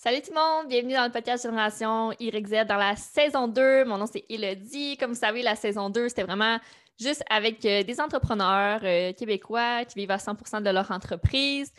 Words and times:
Salut 0.00 0.22
tout 0.22 0.30
le 0.30 0.36
monde, 0.36 0.68
bienvenue 0.68 0.94
dans 0.94 1.06
le 1.06 1.10
podcast 1.10 1.42
Génération 1.42 2.12
YZ 2.20 2.66
dans 2.68 2.76
la 2.76 2.94
saison 2.94 3.48
2. 3.48 3.84
Mon 3.84 3.98
nom 3.98 4.06
c'est 4.06 4.24
Elodie. 4.28 4.96
Comme 4.96 5.10
vous 5.10 5.18
savez, 5.18 5.42
la 5.42 5.56
saison 5.56 5.90
2, 5.90 6.08
c'était 6.08 6.22
vraiment 6.22 6.60
juste 7.00 7.24
avec 7.28 7.64
euh, 7.64 7.82
des 7.82 8.00
entrepreneurs 8.00 8.78
euh, 8.84 9.12
québécois 9.12 9.84
qui 9.86 9.98
vivent 9.98 10.12
à 10.12 10.18
100% 10.18 10.62
de 10.62 10.70
leur 10.70 10.88
entreprise. 10.92 11.72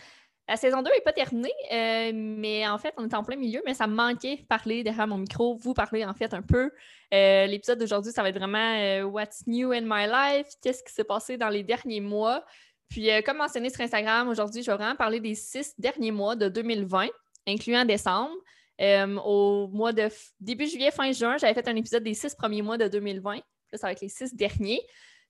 La 0.50 0.58
saison 0.58 0.82
2 0.82 0.92
n'est 0.94 1.00
pas 1.00 1.14
terminée, 1.14 1.54
euh, 1.72 2.12
mais 2.14 2.68
en 2.68 2.78
fait, 2.78 2.94
on 2.98 3.08
est 3.08 3.14
en 3.14 3.24
plein 3.24 3.38
milieu, 3.38 3.62
mais 3.66 3.74
ça 3.74 3.88
me 3.88 3.96
manquait 3.96 4.44
parler 4.50 4.84
derrière 4.84 5.08
mon 5.08 5.20
micro, 5.20 5.56
vous 5.56 5.74
parler 5.74 6.04
en 6.04 6.14
fait 6.14 6.34
un 6.34 6.42
peu. 6.42 6.72
L'épisode 7.14 7.80
d'aujourd'hui, 7.80 8.12
ça 8.12 8.22
va 8.22 8.28
être 8.28 8.38
vraiment 8.38 9.02
What's 9.04 9.48
New 9.48 9.72
in 9.72 9.84
My 9.86 10.08
Life, 10.08 10.48
qu'est-ce 10.62 10.84
qui 10.84 10.92
s'est 10.92 11.06
passé 11.06 11.38
dans 11.38 11.48
les 11.48 11.64
derniers 11.64 12.02
mois? 12.02 12.44
Puis, 12.90 13.08
comme 13.24 13.38
mentionné 13.38 13.70
sur 13.70 13.80
Instagram, 13.80 14.28
aujourd'hui, 14.28 14.62
je 14.62 14.72
vais 14.72 14.76
vraiment 14.76 14.98
parler 14.98 15.22
des 15.22 15.36
six 15.36 15.74
derniers 15.78 16.12
mois 16.12 16.36
de 16.36 16.50
2020 16.50 17.08
incluant 17.50 17.86
décembre. 17.86 18.36
Euh, 18.82 19.18
au 19.26 19.68
mois 19.68 19.92
de 19.92 20.10
début 20.40 20.68
juillet, 20.68 20.92
fin 20.92 21.12
juin, 21.12 21.38
j'avais 21.38 21.54
fait 21.54 21.68
un 21.68 21.76
épisode 21.76 22.04
des 22.04 22.14
six 22.14 22.34
premiers 22.34 22.62
mois 22.62 22.78
de 22.78 22.88
2020. 22.88 23.36
Là, 23.36 23.42
ça 23.74 23.88
va 23.88 23.92
être 23.92 24.02
les 24.02 24.10
six 24.10 24.34
derniers. 24.34 24.82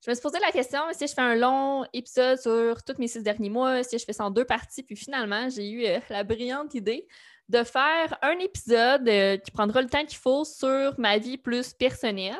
Je 0.05 0.11
me 0.11 0.15
suis 0.15 0.21
posé 0.21 0.39
la 0.39 0.51
question 0.51 0.79
si 0.93 1.07
je 1.07 1.13
fais 1.13 1.21
un 1.21 1.35
long 1.35 1.83
épisode 1.91 2.39
sur 2.39 2.83
tous 2.83 2.99
mes 2.99 3.07
six 3.07 3.23
derniers 3.23 3.49
mois, 3.49 3.83
si 3.83 3.97
je 3.97 4.05
fais 4.05 4.13
ça 4.13 4.25
en 4.25 4.31
deux 4.31 4.45
parties, 4.45 4.83
puis 4.83 4.95
finalement, 4.95 5.49
j'ai 5.49 5.69
eu 5.69 5.85
euh, 5.85 5.99
la 6.09 6.23
brillante 6.23 6.73
idée 6.75 7.07
de 7.49 7.63
faire 7.63 8.17
un 8.21 8.37
épisode 8.37 9.09
euh, 9.09 9.37
qui 9.37 9.49
prendra 9.51 9.81
le 9.81 9.89
temps 9.89 10.05
qu'il 10.05 10.19
faut 10.19 10.45
sur 10.45 10.97
ma 10.99 11.17
vie 11.17 11.37
plus 11.37 11.73
personnelle, 11.73 12.37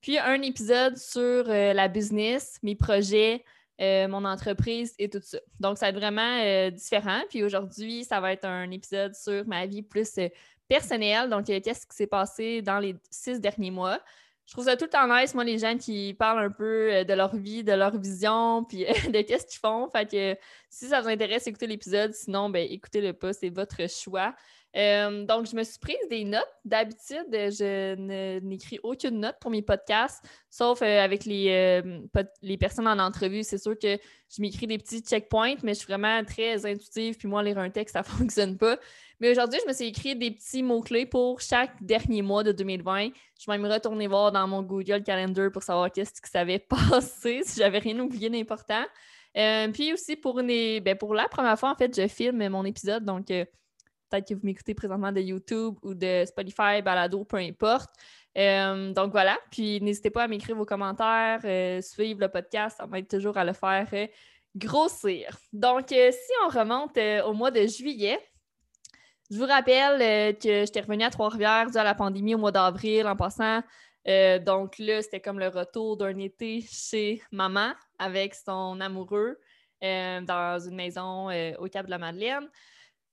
puis 0.00 0.18
un 0.18 0.40
épisode 0.40 0.96
sur 0.96 1.44
la 1.44 1.88
business, 1.88 2.58
mes 2.62 2.76
projets, 2.76 3.44
euh, 3.80 4.08
mon 4.08 4.24
entreprise 4.24 4.92
et 4.98 5.08
tout 5.08 5.20
ça. 5.22 5.38
Donc, 5.60 5.78
ça 5.78 5.86
va 5.86 5.90
être 5.90 5.96
vraiment 5.96 6.40
euh, 6.42 6.70
différent. 6.70 7.20
Puis 7.28 7.44
aujourd'hui, 7.44 8.04
ça 8.04 8.20
va 8.20 8.32
être 8.32 8.44
un 8.44 8.70
épisode 8.72 9.14
sur 9.14 9.46
ma 9.46 9.66
vie 9.66 9.82
plus 9.82 10.18
euh, 10.18 10.28
personnelle. 10.68 11.30
Donc, 11.30 11.46
qu'est-ce 11.46 11.86
qui 11.86 11.96
s'est 11.96 12.08
passé 12.08 12.60
dans 12.60 12.80
les 12.80 12.96
six 13.10 13.40
derniers 13.40 13.70
mois? 13.70 14.00
Je 14.46 14.52
trouve 14.52 14.64
ça 14.64 14.76
tout 14.76 14.86
le 14.86 14.90
temps 14.90 15.06
nice, 15.06 15.34
moi, 15.34 15.44
les 15.44 15.58
gens 15.58 15.76
qui 15.76 16.14
parlent 16.14 16.42
un 16.46 16.50
peu 16.50 17.04
de 17.04 17.12
leur 17.12 17.36
vie, 17.36 17.62
de 17.62 17.72
leur 17.72 17.96
vision, 17.98 18.64
puis 18.68 18.78
de 18.78 19.20
qu'est-ce 19.22 19.46
qu'ils 19.46 19.60
font. 19.60 19.88
Fait 19.90 20.10
que 20.10 20.36
si 20.70 20.88
ça 20.88 21.00
vous 21.00 21.08
intéresse, 21.08 21.46
écoutez 21.46 21.66
l'épisode. 21.66 22.12
Sinon, 22.14 22.48
ben, 22.50 22.66
écoutez-le 22.68 23.12
pas, 23.12 23.32
c'est 23.32 23.50
votre 23.50 23.88
choix. 23.88 24.34
Euh, 24.78 25.24
donc, 25.24 25.46
je 25.46 25.56
me 25.56 25.64
suis 25.64 25.78
prise 25.78 25.96
des 26.08 26.24
notes. 26.24 26.46
D'habitude, 26.64 27.26
je 27.32 28.40
n'écris 28.40 28.78
aucune 28.82 29.18
note 29.20 29.36
pour 29.40 29.50
mes 29.50 29.62
podcasts, 29.62 30.24
sauf 30.50 30.82
euh, 30.82 31.02
avec 31.02 31.24
les, 31.24 31.48
euh, 31.50 32.00
les 32.42 32.56
personnes 32.56 32.86
en 32.86 32.98
entrevue. 32.98 33.42
C'est 33.42 33.58
sûr 33.58 33.76
que 33.76 33.96
je 33.96 34.40
m'écris 34.40 34.68
des 34.68 34.78
petits 34.78 35.00
checkpoints, 35.00 35.56
mais 35.64 35.74
je 35.74 35.80
suis 35.80 35.88
vraiment 35.88 36.22
très 36.24 36.64
intuitive. 36.64 37.16
Puis 37.16 37.26
moi, 37.26 37.42
lire 37.42 37.58
un 37.58 37.70
texte, 37.70 37.94
ça 37.94 38.00
ne 38.00 38.04
fonctionne 38.18 38.56
pas. 38.56 38.78
Mais 39.18 39.32
aujourd'hui, 39.32 39.58
je 39.64 39.68
me 39.68 39.74
suis 39.74 39.86
écrit 39.86 40.14
des 40.14 40.30
petits 40.30 40.62
mots-clés 40.62 41.06
pour 41.06 41.40
chaque 41.40 41.82
dernier 41.82 42.22
mois 42.22 42.44
de 42.44 42.52
2020. 42.52 43.08
Je 43.40 43.50
vais 43.50 43.58
me 43.58 43.68
retourner 43.68 44.06
voir 44.06 44.30
dans 44.30 44.46
mon 44.46 44.62
Google 44.62 45.02
Calendar 45.02 45.50
pour 45.50 45.64
savoir 45.64 45.90
qu'est-ce 45.90 46.22
qui 46.22 46.30
s'avait 46.30 46.58
passé, 46.90 47.40
si 47.44 47.58
j'avais 47.58 47.78
rien 47.78 47.98
oublié 47.98 48.30
d'important. 48.30 48.84
puis 49.34 49.92
aussi, 49.92 50.14
pour, 50.14 50.40
ben, 50.40 50.94
pour 50.96 51.14
la 51.14 51.26
première 51.26 51.58
fois, 51.58 51.72
en 51.72 51.74
fait, 51.74 52.00
je 52.00 52.06
filme 52.06 52.48
mon 52.48 52.64
épisode. 52.64 53.04
Donc, 53.04 53.32
Peut-être 54.10 54.28
que 54.28 54.34
vous 54.34 54.40
m'écoutez 54.44 54.74
présentement 54.74 55.12
de 55.12 55.20
YouTube 55.20 55.74
ou 55.82 55.94
de 55.94 56.24
Spotify, 56.26 56.82
Balado, 56.82 57.24
peu 57.24 57.36
importe. 57.36 57.90
Euh, 58.36 58.92
donc 58.92 59.12
voilà. 59.12 59.38
Puis 59.50 59.80
n'hésitez 59.80 60.10
pas 60.10 60.24
à 60.24 60.28
m'écrire 60.28 60.56
vos 60.56 60.64
commentaires, 60.64 61.40
euh, 61.44 61.80
suivre 61.80 62.20
le 62.20 62.28
podcast, 62.28 62.76
ça 62.78 62.86
m'aide 62.86 63.08
toujours 63.08 63.36
à 63.36 63.44
le 63.44 63.52
faire 63.52 63.88
euh, 63.92 64.06
grossir. 64.56 65.36
Donc, 65.52 65.88
si 65.88 66.32
on 66.44 66.48
remonte 66.48 66.98
au 67.26 67.32
mois 67.32 67.50
de 67.50 67.66
juillet, 67.66 68.18
je 69.30 69.36
vous 69.36 69.46
rappelle 69.46 70.36
que 70.38 70.64
j'étais 70.64 70.80
revenue 70.80 71.04
à 71.04 71.10
Trois-Rivières 71.10 71.70
dû 71.70 71.76
à 71.76 71.84
la 71.84 71.94
pandémie 71.94 72.34
au 72.34 72.38
mois 72.38 72.52
d'avril 72.52 73.06
en 73.06 73.14
passant. 73.14 73.60
donc 74.06 74.78
là, 74.78 75.02
c'était 75.02 75.20
comme 75.20 75.38
le 75.38 75.48
retour 75.48 75.98
d'un 75.98 76.18
été 76.18 76.62
chez 76.62 77.22
maman 77.30 77.72
avec 77.98 78.34
son 78.34 78.80
amoureux 78.80 79.38
dans 79.82 80.58
une 80.66 80.74
maison 80.74 81.28
au 81.58 81.68
Cap 81.68 81.86
de 81.86 81.90
la 81.90 81.98
Madeleine. 81.98 82.48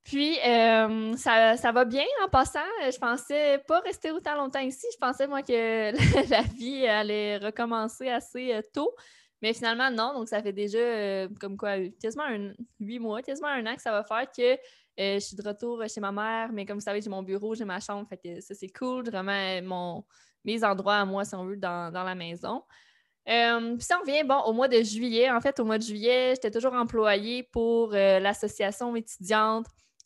Puis, 0.05 0.37
euh, 0.45 1.17
ça, 1.17 1.71
va 1.71 1.83
bien 1.83 2.05
en 2.23 2.29
passant. 2.29 2.59
Je 2.79 2.97
pensais 2.99 3.57
pas 3.67 3.79
rester 3.79 4.11
autant 4.11 4.35
longtemps 4.35 4.59
ici. 4.59 4.85
Je 4.93 4.99
pensais, 4.99 5.25
moi, 5.25 5.41
que 5.41 5.91
la 6.29 6.41
vie 6.43 6.85
allait 6.85 7.37
recommencer 7.37 8.09
assez 8.09 8.53
euh, 8.53 8.61
tôt. 8.71 8.95
Mais 9.41 9.51
finalement, 9.53 9.89
non. 9.89 10.13
Donc, 10.13 10.27
ça 10.29 10.43
fait 10.43 10.53
déjà, 10.53 10.77
euh, 10.77 11.27
comme 11.41 11.57
quoi, 11.57 11.77
quasiment 11.99 12.25
un, 12.25 12.53
huit 12.79 12.99
mois, 12.99 13.23
quasiment 13.23 13.47
un 13.47 13.65
an 13.65 13.75
que 13.75 13.81
ça 13.81 13.91
va 13.91 14.03
faire 14.03 14.27
que 14.31 14.57
je 14.97 15.19
suis 15.19 15.35
de 15.35 15.41
retour 15.41 15.83
chez 15.89 16.01
ma 16.01 16.11
mère. 16.11 16.51
Mais 16.53 16.67
comme 16.67 16.77
vous 16.77 16.83
savez, 16.83 17.01
j'ai 17.01 17.09
mon 17.09 17.23
bureau, 17.23 17.55
j'ai 17.55 17.65
ma 17.65 17.79
chambre. 17.79 18.07
Fait 18.07 18.17
que 18.17 18.41
ça, 18.41 18.53
c'est 18.53 18.69
cool. 18.69 19.09
Vraiment, 19.09 19.59
mon, 19.63 20.05
mes 20.43 20.63
endroits 20.63 20.97
à 20.97 21.05
moi, 21.05 21.25
si 21.25 21.33
on 21.33 21.45
veut, 21.45 21.57
dans, 21.57 21.91
la 21.91 22.13
maison. 22.13 22.61
puis 23.25 23.33
ça, 23.79 23.97
on 23.97 24.01
revient, 24.01 24.23
bon, 24.23 24.39
au 24.45 24.53
mois 24.53 24.67
de 24.67 24.83
juillet. 24.83 25.31
En 25.31 25.41
fait, 25.41 25.59
au 25.59 25.65
mois 25.65 25.79
de 25.79 25.83
juillet, 25.83 26.33
j'étais 26.35 26.51
toujours 26.51 26.73
employée 26.73 27.41
pour 27.41 27.89
l'association 27.89 28.95
étudiante 28.95 29.65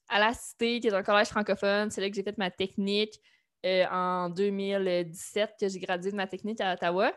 à 0.10 0.20
la 0.20 0.34
Cité, 0.34 0.80
qui 0.80 0.88
est 0.88 0.94
un 0.94 1.04
collège 1.04 1.28
francophone. 1.28 1.92
C'est 1.92 2.02
là 2.02 2.10
que 2.10 2.16
j'ai 2.16 2.24
fait 2.24 2.38
ma 2.38 2.52
technique 2.52 3.20
euh, 3.66 3.86
en 3.92 4.30
2017, 4.30 5.56
que 5.60 5.68
j'ai 5.68 5.80
gradué 5.80 6.12
de 6.12 6.16
ma 6.16 6.28
technique 6.28 6.62
à 6.62 6.74
Ottawa. 6.74 7.14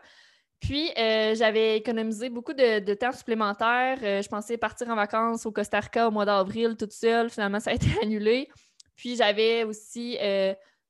Puis, 0.59 0.91
euh, 0.97 1.35
j'avais 1.35 1.77
économisé 1.77 2.29
beaucoup 2.29 2.53
de, 2.53 2.93
temps 2.93 3.11
supplémentaire. 3.11 3.97
Euh, 4.01 4.21
je 4.21 4.29
pensais 4.29 4.57
partir 4.57 4.89
en 4.89 4.95
vacances 4.95 5.45
au 5.45 5.51
Costa 5.51 5.79
Rica 5.79 6.07
au 6.07 6.11
mois 6.11 6.25
d'avril 6.25 6.75
toute 6.77 6.93
seule. 6.93 7.29
Finalement, 7.29 7.59
ça 7.59 7.71
a 7.71 7.73
été 7.73 7.87
annulé. 8.01 8.49
Puis, 8.95 9.15
j'avais 9.15 9.63
aussi 9.63 10.17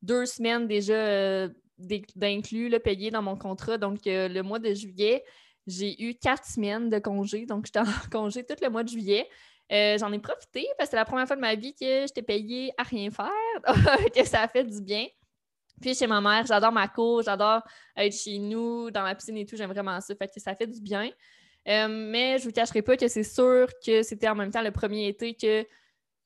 deux 0.02 0.26
semaines 0.26 0.68
déjà 0.68 1.48
d'inclus 1.78 2.80
payés 2.80 3.12
dans 3.12 3.22
mon 3.22 3.38
contrat. 3.38 3.78
Donc, 3.78 4.00
le 4.06 4.42
mois 4.42 4.60
de 4.60 4.74
juillet, 4.74 5.24
j'ai 5.66 6.04
eu 6.04 6.16
quatre 6.16 6.46
semaines 6.46 6.90
de 6.90 7.00
congé. 7.00 7.46
Donc, 7.46 7.66
j'étais 7.66 7.80
en 7.80 7.86
congé 8.12 8.44
tout 8.44 8.56
le 8.62 8.70
mois 8.70 8.84
de 8.84 8.90
juillet. 8.90 9.28
Euh, 9.72 9.98
j'en 9.98 10.12
ai 10.12 10.20
profité 10.20 10.68
parce 10.78 10.90
que 10.90 10.92
c'est 10.92 10.98
la 10.98 11.06
première 11.06 11.26
fois 11.26 11.36
de 11.36 11.42
ma 11.42 11.56
vie 11.56 11.74
que 11.74 12.02
j'étais 12.02 12.22
payée 12.22 12.74
à 12.78 12.84
rien 12.84 13.10
faire, 13.10 13.30
que 14.16 14.24
ça 14.26 14.42
a 14.42 14.48
fait 14.48 14.64
du 14.64 14.82
bien. 14.82 15.08
Puis 15.82 15.96
chez 15.96 16.08
ma 16.08 16.22
mère, 16.22 16.46
j'adore 16.46 16.72
ma 16.72 16.88
cour, 16.88 17.24
j'adore 17.24 17.62
être 17.96 18.16
chez 18.16 18.38
nous, 18.38 18.92
dans 18.92 19.04
la 19.04 19.16
piscine 19.16 19.38
et 19.38 19.46
tout, 19.46 19.56
j'aime 19.56 19.72
vraiment 19.72 20.00
ça, 20.00 20.14
fait 20.16 20.28
que 20.28 20.40
ça 20.40 20.56
fait 20.56 20.68
du 20.68 20.80
bien. 20.82 21.10
Euh, 21.68 21.88
mais 21.90 22.38
je 22.40 22.44
vous 22.46 22.52
cacherai 22.52 22.82
pas 22.82 22.98
que 22.98 23.08
c'est 23.08 23.24
sûr 23.24 23.68
que 23.86 24.04
c'était 24.04 24.28
en 24.28 24.36
même 24.36 24.52
temps 24.52 24.62
le 24.62 24.72
premier 24.72 25.08
été 25.08 25.34
que 25.34 25.66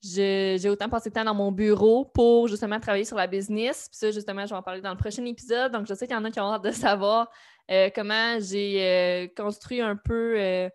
j'ai 0.04 0.70
autant 0.70 0.90
passé 0.90 1.10
de 1.10 1.16
temps 1.16 1.24
dans 1.24 1.34
mon 1.34 1.52
bureau 1.52 2.06
pour 2.06 2.48
justement 2.48 2.80
travailler 2.80 3.06
sur 3.06 3.18
la 3.18 3.28
business. 3.28 3.88
Puis 3.90 3.98
ça, 3.98 4.12
justement, 4.12 4.46
je 4.46 4.50
vais 4.50 4.56
en 4.56 4.64
parler 4.64 4.82
dans 4.82 4.92
le 4.92 4.98
prochain 4.98 5.26
épisode. 5.26 5.72
Donc, 5.72 5.88
je 5.88 5.94
sais 5.94 6.08
qu'il 6.08 6.16
y 6.16 6.20
en 6.20 6.24
a 6.24 6.32
qui 6.32 6.40
ont 6.40 6.54
hâte 6.54 6.64
de 6.64 6.72
savoir 6.72 7.30
euh, 7.72 7.90
comment 7.94 8.40
j'ai 8.40 9.32
construit 9.36 9.82
un 9.82 9.96
peu 9.96 10.70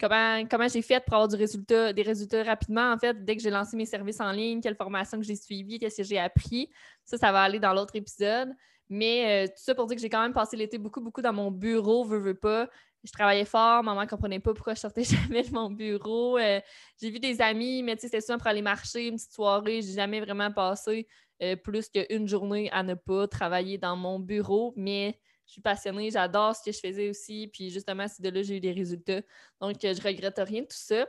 comment, 0.00 0.68
j'ai 0.68 0.82
fait 0.82 1.02
pour 1.04 1.14
avoir 1.14 1.28
des 1.28 2.02
résultats 2.02 2.42
rapidement, 2.42 2.92
en 2.92 2.98
fait, 2.98 3.24
dès 3.24 3.36
que 3.36 3.42
j'ai 3.42 3.50
lancé 3.50 3.76
mes 3.76 3.86
services 3.86 4.20
en 4.20 4.32
ligne, 4.32 4.60
quelle 4.60 4.76
formation 4.76 5.18
que 5.18 5.24
j'ai 5.24 5.36
suivie, 5.36 5.78
qu'est-ce 5.78 5.98
que 5.98 6.02
j'ai 6.02 6.18
appris. 6.18 6.70
Ça, 7.04 7.16
ça 7.16 7.32
va 7.32 7.42
aller 7.42 7.58
dans 7.58 7.72
l'autre 7.72 7.96
épisode. 7.96 8.50
Mais 8.88 9.44
euh, 9.44 9.46
tout 9.48 9.62
ça 9.62 9.74
pour 9.74 9.86
dire 9.86 9.96
que 9.96 10.02
j'ai 10.02 10.10
quand 10.10 10.22
même 10.22 10.34
passé 10.34 10.56
l'été 10.56 10.78
beaucoup, 10.78 11.00
beaucoup 11.00 11.22
dans 11.22 11.32
mon 11.32 11.50
bureau, 11.50 12.04
veux, 12.04 12.18
veux 12.18 12.34
pas. 12.34 12.68
Je 13.02 13.12
travaillais 13.12 13.44
fort, 13.44 13.82
maman 13.82 14.02
ne 14.02 14.06
comprenait 14.06 14.40
pas 14.40 14.54
pourquoi 14.54 14.74
je 14.74 14.80
sortais 14.80 15.04
jamais 15.04 15.42
de 15.42 15.52
mon 15.52 15.70
bureau. 15.70 16.38
Euh, 16.38 16.60
j'ai 17.00 17.10
vu 17.10 17.18
des 17.18 17.40
amis, 17.40 17.82
mais 17.82 17.96
tu 17.96 18.02
sais, 18.02 18.08
c'était 18.08 18.20
souvent 18.20 18.38
pour 18.38 18.46
aller 18.46 18.62
marcher, 18.62 19.08
une 19.08 19.16
petite 19.16 19.32
soirée. 19.32 19.82
J'ai 19.82 19.92
jamais 19.92 20.20
vraiment 20.20 20.50
passé 20.52 21.06
euh, 21.42 21.56
plus 21.56 21.88
qu'une 21.88 22.28
journée 22.28 22.70
à 22.72 22.82
ne 22.82 22.94
pas 22.94 23.26
travailler 23.28 23.78
dans 23.78 23.96
mon 23.96 24.18
bureau. 24.18 24.72
Mais 24.76 25.18
je 25.46 25.52
suis 25.52 25.60
passionnée, 25.60 26.10
j'adore 26.10 26.56
ce 26.56 26.62
que 26.62 26.72
je 26.72 26.78
faisais 26.78 27.10
aussi. 27.10 27.48
Puis 27.52 27.70
justement, 27.70 28.06
c'est 28.08 28.22
de 28.22 28.30
là 28.30 28.40
que 28.40 28.46
j'ai 28.46 28.56
eu 28.56 28.60
des 28.60 28.72
résultats. 28.72 29.20
Donc, 29.60 29.84
euh, 29.84 29.94
je 29.94 30.02
regrette 30.02 30.38
rien 30.38 30.62
de 30.62 30.66
tout 30.66 30.76
ça. 30.76 31.06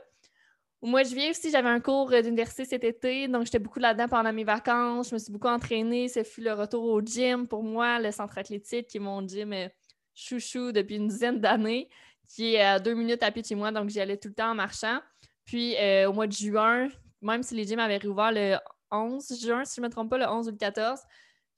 Au 0.82 0.86
mois 0.86 1.02
de 1.02 1.08
juillet 1.08 1.30
aussi, 1.30 1.50
j'avais 1.50 1.68
un 1.68 1.80
cours 1.80 2.12
euh, 2.12 2.20
d'université 2.20 2.64
cet 2.64 2.84
été, 2.84 3.28
donc 3.28 3.44
j'étais 3.46 3.58
beaucoup 3.58 3.78
là-dedans 3.78 4.08
pendant 4.08 4.32
mes 4.32 4.44
vacances. 4.44 5.08
Je 5.08 5.14
me 5.14 5.18
suis 5.18 5.32
beaucoup 5.32 5.48
entraînée. 5.48 6.08
Ce 6.08 6.22
fut 6.22 6.42
le 6.42 6.52
retour 6.52 6.84
au 6.84 7.00
gym 7.00 7.48
pour 7.48 7.62
moi, 7.62 7.98
le 7.98 8.12
centre 8.12 8.36
athlétique, 8.38 8.88
qui 8.88 8.98
est 8.98 9.00
mon 9.00 9.26
gym 9.26 9.52
euh, 9.52 9.68
chouchou 10.14 10.72
depuis 10.72 10.96
une 10.96 11.08
dizaine 11.08 11.40
d'années, 11.40 11.88
qui 12.28 12.54
est 12.54 12.62
à 12.62 12.78
deux 12.78 12.94
minutes 12.94 13.22
à 13.22 13.30
pied 13.30 13.42
de 13.42 13.46
chez 13.46 13.54
moi, 13.54 13.72
donc 13.72 13.88
j'y 13.88 14.00
allais 14.00 14.16
tout 14.16 14.28
le 14.28 14.34
temps 14.34 14.50
en 14.50 14.54
marchant. 14.54 15.00
Puis 15.44 15.76
au 16.06 16.12
mois 16.12 16.26
de 16.26 16.32
juin, 16.32 16.88
même 17.22 17.44
si 17.44 17.54
les 17.54 17.64
gyms 17.64 17.78
avaient 17.78 17.98
rouvert 17.98 18.32
le 18.32 18.56
11 18.90 19.40
juin, 19.40 19.64
si 19.64 19.76
je 19.76 19.80
ne 19.80 19.86
me 19.86 19.90
trompe 19.90 20.10
pas, 20.10 20.18
le 20.18 20.26
11 20.26 20.48
ou 20.48 20.50
le 20.50 20.56
14, 20.56 20.98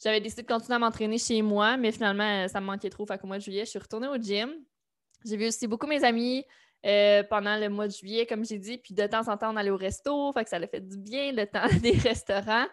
j'avais 0.02 0.20
décidé 0.20 0.42
de 0.42 0.46
continuer 0.46 0.76
à 0.76 0.78
m'entraîner 0.78 1.18
chez 1.18 1.42
moi, 1.42 1.76
mais 1.76 1.92
finalement, 1.92 2.46
ça 2.48 2.60
me 2.60 2.66
manquait 2.66 2.90
trop. 2.90 3.06
Fait 3.06 3.18
qu'au 3.18 3.26
mois 3.26 3.38
de 3.38 3.42
juillet, 3.42 3.64
je 3.64 3.70
suis 3.70 3.78
retournée 3.78 4.08
au 4.08 4.16
gym. 4.16 4.50
J'ai 5.24 5.36
vu 5.36 5.48
aussi 5.48 5.66
beaucoup 5.66 5.86
mes 5.86 6.04
amis 6.04 6.44
euh, 6.86 7.24
pendant 7.24 7.56
le 7.56 7.68
mois 7.68 7.88
de 7.88 7.92
juillet, 7.92 8.24
comme 8.26 8.44
j'ai 8.44 8.58
dit. 8.58 8.78
Puis 8.78 8.94
de 8.94 9.06
temps 9.06 9.28
en 9.28 9.36
temps, 9.36 9.52
on 9.52 9.56
allait 9.56 9.70
au 9.70 9.76
resto. 9.76 10.32
Fait 10.32 10.44
que 10.44 10.50
ça 10.50 10.56
a 10.56 10.66
fait 10.66 10.80
du 10.80 10.96
bien 10.96 11.32
le 11.32 11.46
temps 11.50 11.66
des 11.82 11.92
restaurants. 11.92 12.66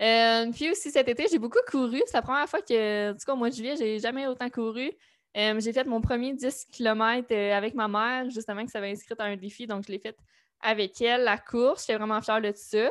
Euh, 0.00 0.50
puis 0.52 0.70
aussi 0.70 0.90
cet 0.90 1.08
été, 1.08 1.26
j'ai 1.30 1.38
beaucoup 1.38 1.60
couru. 1.68 2.02
C'est 2.06 2.14
la 2.16 2.22
première 2.22 2.48
fois 2.48 2.60
que, 2.60 3.12
tout 3.12 3.24
cas, 3.24 3.32
au 3.32 3.36
mois 3.36 3.50
de 3.50 3.54
juillet, 3.54 3.76
j'ai 3.76 3.98
jamais 3.98 4.26
autant 4.26 4.50
couru. 4.50 4.90
Euh, 5.36 5.60
j'ai 5.60 5.72
fait 5.72 5.84
mon 5.84 6.00
premier 6.00 6.32
10 6.34 6.66
km 6.72 7.32
avec 7.34 7.74
ma 7.74 7.88
mère, 7.88 8.28
justement, 8.30 8.64
qui 8.64 8.70
s'avait 8.70 8.90
inscrite 8.90 9.20
à 9.20 9.24
un 9.24 9.36
défi. 9.36 9.66
Donc, 9.66 9.84
je 9.86 9.92
l'ai 9.92 9.98
fait 9.98 10.16
avec 10.60 11.00
elle, 11.00 11.22
la 11.22 11.38
course. 11.38 11.86
J'étais 11.86 11.98
vraiment 11.98 12.20
fière 12.20 12.40
de 12.40 12.52
ça. 12.54 12.90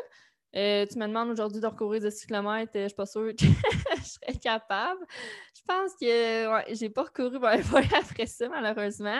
Euh, 0.55 0.85
tu 0.85 0.97
me 0.97 1.07
demandes 1.07 1.29
aujourd'hui 1.29 1.59
de 1.59 1.67
recourir 1.67 2.01
de 2.01 2.09
6 2.09 2.27
km, 2.27 2.71
je 2.73 2.87
suis 2.87 2.95
pas 2.95 3.05
sûre 3.05 3.31
que 3.35 3.45
je 3.97 4.03
serais 4.03 4.39
capable. 4.41 5.05
Je 5.53 5.61
pense 5.67 5.91
que 5.99 6.53
ouais, 6.53 6.75
j'ai 6.75 6.89
pas 6.89 7.03
recouru 7.03 7.37
après 7.43 8.25
ça, 8.25 8.47
malheureusement. 8.47 9.19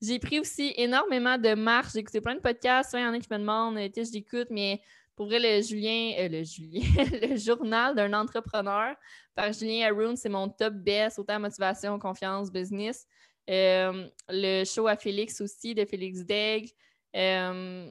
J'ai 0.00 0.18
pris 0.20 0.38
aussi 0.38 0.72
énormément 0.76 1.36
de 1.36 1.54
marches. 1.54 1.92
J'ai 1.94 2.00
écouté 2.00 2.20
plein 2.20 2.36
de 2.36 2.40
podcasts. 2.40 2.92
Il 2.94 3.00
y 3.00 3.04
en 3.04 3.12
a 3.12 3.18
qui 3.18 3.26
me 3.30 3.38
demandent, 3.38 3.76
je 3.78 4.08
j'écoute, 4.12 4.46
mais 4.50 4.80
pour 5.16 5.26
vrai, 5.26 5.40
le 5.40 5.60
Julien, 5.60 6.12
euh, 6.20 6.28
le 6.28 6.44
Julien, 6.44 6.82
le 7.28 7.36
journal 7.36 7.96
d'un 7.96 8.12
entrepreneur 8.12 8.94
par 9.34 9.52
Julien 9.52 9.88
Haroun, 9.88 10.16
c'est 10.16 10.28
mon 10.28 10.48
top 10.48 10.74
best, 10.74 11.18
autant 11.18 11.40
motivation, 11.40 11.98
confiance, 11.98 12.52
business. 12.52 13.04
Euh, 13.50 14.06
le 14.28 14.64
show 14.64 14.86
à 14.86 14.96
Félix 14.96 15.40
aussi, 15.40 15.74
de 15.74 15.84
Félix 15.84 16.20
Degg. 16.20 16.70
Euh, 17.16 17.90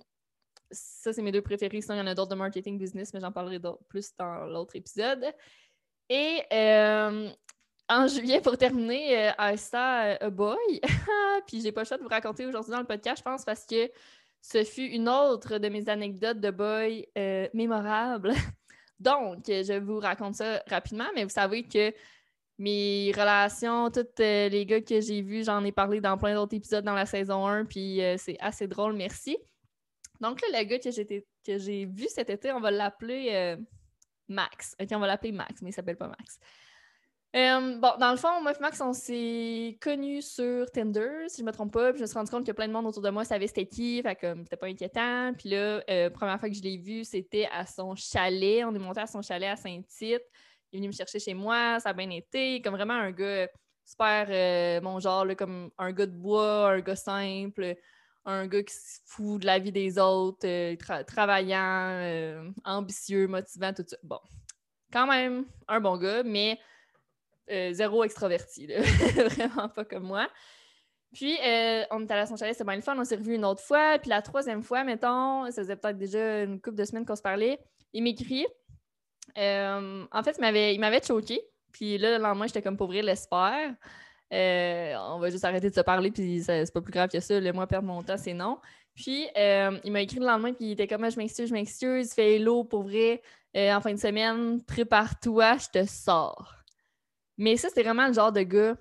ça, 0.71 1.13
c'est 1.13 1.21
mes 1.21 1.31
deux 1.31 1.41
préférés. 1.41 1.81
Sinon, 1.81 1.95
il 1.95 1.99
y 1.99 2.01
en 2.01 2.07
a 2.07 2.15
d'autres 2.15 2.31
de 2.31 2.35
marketing 2.35 2.77
business, 2.77 3.13
mais 3.13 3.19
j'en 3.19 3.31
parlerai 3.31 3.59
plus 3.89 4.11
dans 4.17 4.45
l'autre 4.45 4.75
épisode. 4.75 5.25
Et 6.09 6.41
en 7.89 8.07
juillet, 8.07 8.41
pour 8.41 8.57
terminer, 8.57 9.31
I 9.39 9.57
saw 9.57 10.17
a 10.19 10.29
boy. 10.29 10.57
Puis 11.47 11.61
j'ai 11.61 11.71
pas 11.71 11.81
le 11.81 11.85
choix 11.87 11.97
de 11.97 12.03
vous 12.03 12.09
raconter 12.09 12.45
aujourd'hui 12.45 12.71
dans 12.71 12.79
le 12.79 12.85
podcast, 12.85 13.19
je 13.19 13.23
pense, 13.23 13.45
parce 13.45 13.65
que 13.65 13.89
ce 14.41 14.63
fut 14.63 14.87
une 14.87 15.09
autre 15.09 15.57
de 15.57 15.69
mes 15.69 15.87
anecdotes 15.89 16.39
de 16.39 16.51
boy 16.51 17.07
euh, 17.17 17.47
mémorables. 17.53 18.33
Donc, 18.99 19.43
je 19.47 19.79
vous 19.79 19.99
raconte 19.99 20.35
ça 20.35 20.61
rapidement, 20.67 21.07
mais 21.15 21.23
vous 21.23 21.29
savez 21.29 21.63
que 21.63 21.93
mes 22.57 23.11
relations, 23.15 23.91
tous 23.91 24.05
euh, 24.19 24.49
les 24.49 24.65
gars 24.65 24.81
que 24.81 24.99
j'ai 24.99 25.21
vus, 25.21 25.45
j'en 25.45 25.63
ai 25.63 25.71
parlé 25.71 26.01
dans 26.01 26.17
plein 26.17 26.33
d'autres 26.33 26.55
épisodes 26.55 26.83
dans 26.83 26.95
la 26.95 27.05
saison 27.05 27.45
1, 27.45 27.65
puis 27.65 28.01
euh, 28.01 28.15
c'est 28.17 28.37
assez 28.39 28.67
drôle, 28.67 28.93
merci. 28.93 29.37
Donc 30.19 30.41
là, 30.41 30.59
le 30.59 30.65
gars 30.65 30.79
que 30.79 31.57
j'ai 31.57 31.85
vu 31.85 32.07
cet 32.09 32.29
été, 32.29 32.51
on 32.51 32.59
va 32.59 32.71
l'appeler 32.71 33.57
Max. 34.27 34.75
Ok, 34.81 34.89
on 34.91 34.99
va 34.99 35.07
l'appeler 35.07 35.31
Max, 35.31 35.61
mais 35.61 35.69
il 35.69 35.73
s'appelle 35.73 35.97
pas 35.97 36.07
Max. 36.07 36.39
Euh, 37.35 37.77
bon, 37.77 37.91
dans 37.99 38.11
le 38.11 38.17
fond, 38.17 38.41
moi 38.41 38.53
et 38.53 38.61
Max, 38.61 38.79
on 38.81 38.93
s'est 38.93 39.77
connus 39.81 40.21
sur 40.21 40.71
Tinder, 40.71 41.27
si 41.27 41.41
je 41.41 41.45
me 41.45 41.51
trompe 41.51 41.73
pas. 41.73 41.91
Puis 41.91 41.99
je 41.99 42.03
me 42.03 42.07
suis 42.07 42.17
rendu 42.17 42.31
compte 42.31 42.45
que 42.45 42.51
plein 42.51 42.67
de 42.67 42.73
monde 42.73 42.85
autour 42.85 43.03
de 43.03 43.09
moi 43.09 43.25
savait 43.25 43.47
c'était 43.47 43.65
qui, 43.67 44.01
fait 44.01 44.15
que 44.15 44.33
c'était 44.43 44.57
pas 44.57 44.67
inquiétant. 44.67 45.33
Puis 45.37 45.49
là, 45.49 45.83
euh, 45.89 46.09
première 46.09 46.39
fois 46.39 46.49
que 46.49 46.55
je 46.55 46.61
l'ai 46.61 46.77
vu, 46.77 47.03
c'était 47.03 47.47
à 47.51 47.65
son 47.65 47.95
chalet. 47.95 48.63
On 48.65 48.73
est 48.73 48.79
monté 48.79 49.01
à 49.01 49.07
son 49.07 49.21
chalet 49.21 49.49
à 49.49 49.55
Saint-Tite. 49.55 50.23
Il 50.71 50.77
est 50.77 50.77
venu 50.77 50.87
me 50.87 50.93
chercher 50.93 51.19
chez 51.19 51.33
moi, 51.33 51.79
ça 51.79 51.89
a 51.89 51.93
bien 51.93 52.09
été. 52.09 52.61
Comme 52.61 52.75
vraiment 52.75 52.93
un 52.93 53.11
gars 53.11 53.47
super, 53.85 54.27
euh, 54.29 54.81
mon 54.81 54.99
genre, 54.99 55.27
comme 55.37 55.69
un 55.77 55.91
gars 55.91 56.07
de 56.07 56.15
bois, 56.15 56.71
un 56.71 56.79
gars 56.79 56.95
simple, 56.95 57.75
un 58.27 58.45
gars 58.45 58.61
qui 58.61 58.75
se 58.75 58.99
fout 59.05 59.41
de 59.41 59.45
la 59.47 59.57
vie 59.57 59.71
des 59.71 59.97
autres, 59.97 60.45
travaillant, 61.03 62.53
ambitieux, 62.65 63.27
motivant, 63.27 63.73
tout 63.73 63.85
ça. 63.87 63.97
Bon, 64.03 64.19
quand 64.91 65.07
même 65.07 65.45
un 65.67 65.79
bon 65.79 65.97
gars, 65.97 66.23
mais 66.23 66.59
euh, 67.49 67.71
zéro 67.73 68.03
extraverti, 68.03 68.67
vraiment 69.15 69.69
pas 69.69 69.85
comme 69.85 70.03
moi. 70.03 70.29
Puis, 71.13 71.37
euh, 71.41 71.83
on 71.91 72.01
est 72.01 72.11
allé 72.11 72.21
à 72.21 72.25
son 72.25 72.35
chalet, 72.35 72.53
c'était 72.53 72.65
bien 72.65 72.75
le 72.75 72.81
fun, 72.81 72.97
on 72.97 73.05
s'est 73.05 73.15
revu 73.15 73.35
une 73.35 73.45
autre 73.45 73.63
fois. 73.63 73.97
Puis 73.99 74.09
la 74.09 74.21
troisième 74.21 74.63
fois, 74.63 74.83
mettons, 74.83 75.45
ça 75.45 75.61
faisait 75.61 75.77
peut-être 75.77 75.97
déjà 75.97 76.43
une 76.43 76.59
couple 76.59 76.75
de 76.75 76.83
semaines 76.83 77.05
qu'on 77.05 77.15
se 77.15 77.21
parlait, 77.21 77.59
il 77.93 78.03
m'écrit. 78.03 78.45
Euh, 79.37 80.05
en 80.11 80.23
fait, 80.23 80.37
il 80.37 80.79
m'avait 80.79 81.01
choqué. 81.01 81.41
Puis 81.71 81.97
là, 81.97 82.17
le 82.17 82.23
lendemain, 82.23 82.47
j'étais 82.47 82.61
comme 82.61 82.75
pour 82.75 82.87
ouvrir 82.87 83.03
l'espoir. 84.31 85.15
on 85.15 85.19
va 85.19 85.29
juste 85.29 85.45
arrêter 85.45 85.69
de 85.69 85.75
se 85.75 85.81
parler, 85.81 86.11
puis 86.11 86.41
c'est 86.43 86.73
pas 86.73 86.81
plus 86.81 86.93
grave 86.93 87.09
que 87.09 87.19
ça. 87.19 87.39
Le 87.39 87.53
moi, 87.53 87.67
perdre 87.67 87.87
mon 87.87 88.03
temps, 88.03 88.17
c'est 88.17 88.33
non. 88.33 88.57
Puis, 88.95 89.27
il 89.35 89.91
m'a 89.91 90.01
écrit 90.01 90.19
le 90.19 90.25
lendemain, 90.25 90.53
puis 90.53 90.65
il 90.65 90.71
était 90.71 90.87
comme, 90.87 91.03
ah, 91.03 91.09
je 91.09 91.17
m'excuse, 91.17 91.49
je 91.49 91.53
m'excuse, 91.53 92.13
fais 92.13 92.35
hello 92.35 92.63
pour 92.63 92.83
vrai. 92.83 93.21
en 93.55 93.81
fin 93.81 93.93
de 93.93 93.99
semaine, 93.99 94.61
prépare-toi, 94.63 95.57
je 95.57 95.79
te 95.79 95.85
sors. 95.85 96.57
Mais 97.37 97.55
ça, 97.55 97.69
c'était 97.69 97.83
vraiment 97.83 98.07
le 98.07 98.13
genre 98.13 98.31
de 98.31 98.41
gars 98.41 98.75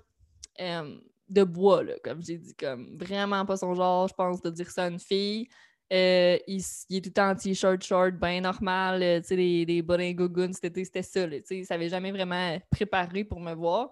euh, 0.59 0.97
de 1.29 1.43
bois, 1.43 1.83
là, 1.83 1.93
comme 2.03 2.23
j'ai 2.23 2.37
dit, 2.37 2.55
comme 2.55 2.97
vraiment 2.97 3.45
pas 3.45 3.57
son 3.57 3.73
genre, 3.75 4.07
je 4.07 4.13
pense, 4.13 4.41
de 4.41 4.49
dire 4.49 4.69
ça 4.69 4.85
à 4.85 4.89
une 4.89 4.99
fille. 4.99 5.47
Euh, 5.93 6.37
il, 6.47 6.61
est 6.89 7.13
tout 7.13 7.19
en 7.19 7.35
t-shirt 7.35 7.81
short, 7.83 8.15
bien 8.15 8.41
normal, 8.41 9.01
euh, 9.03 9.21
tu 9.21 9.27
sais, 9.27 9.35
des, 9.35 9.65
des 9.65 10.13
gougounes, 10.13 10.53
c'était 10.53 11.03
ça, 11.03 11.27
tu 11.27 11.41
sais, 11.45 11.57
il 11.57 11.65
savait 11.65 11.89
jamais 11.89 12.11
vraiment 12.11 12.57
préparé 12.71 13.23
pour 13.23 13.39
me 13.39 13.53
voir. 13.53 13.91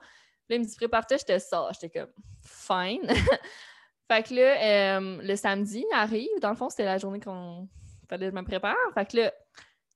Là, 0.49 0.55
il 0.55 0.59
me 0.59 0.65
dit, 0.65 0.75
prépare-toi, 0.75 1.17
je 1.17 1.25
te. 1.25 1.73
J'étais 1.73 1.99
comme, 1.99 2.11
fine. 2.43 3.07
fait 4.11 4.23
que 4.23 4.33
là, 4.33 4.99
le 4.99 5.35
samedi 5.35 5.85
arrive, 5.93 6.39
dans 6.41 6.49
le 6.49 6.55
fond, 6.55 6.69
c'était 6.69 6.85
la 6.85 6.97
journée 6.97 7.19
qu'on 7.19 7.67
fallait 8.07 8.27
que 8.27 8.31
je 8.31 8.35
me 8.35 8.45
prépare. 8.45 8.75
Fait 8.93 9.05
que 9.05 9.17
là, 9.17 9.33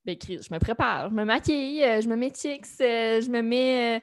ben, 0.06 0.18
je 0.22 0.54
me 0.54 0.60
prépare, 0.60 1.10
je 1.10 1.14
me 1.14 1.26
maquille, 1.26 1.82
je 2.02 2.08
me 2.08 2.16
mets 2.16 2.32
chicks, 2.32 2.66
je 2.80 3.30
me 3.30 3.42
mets 3.42 4.02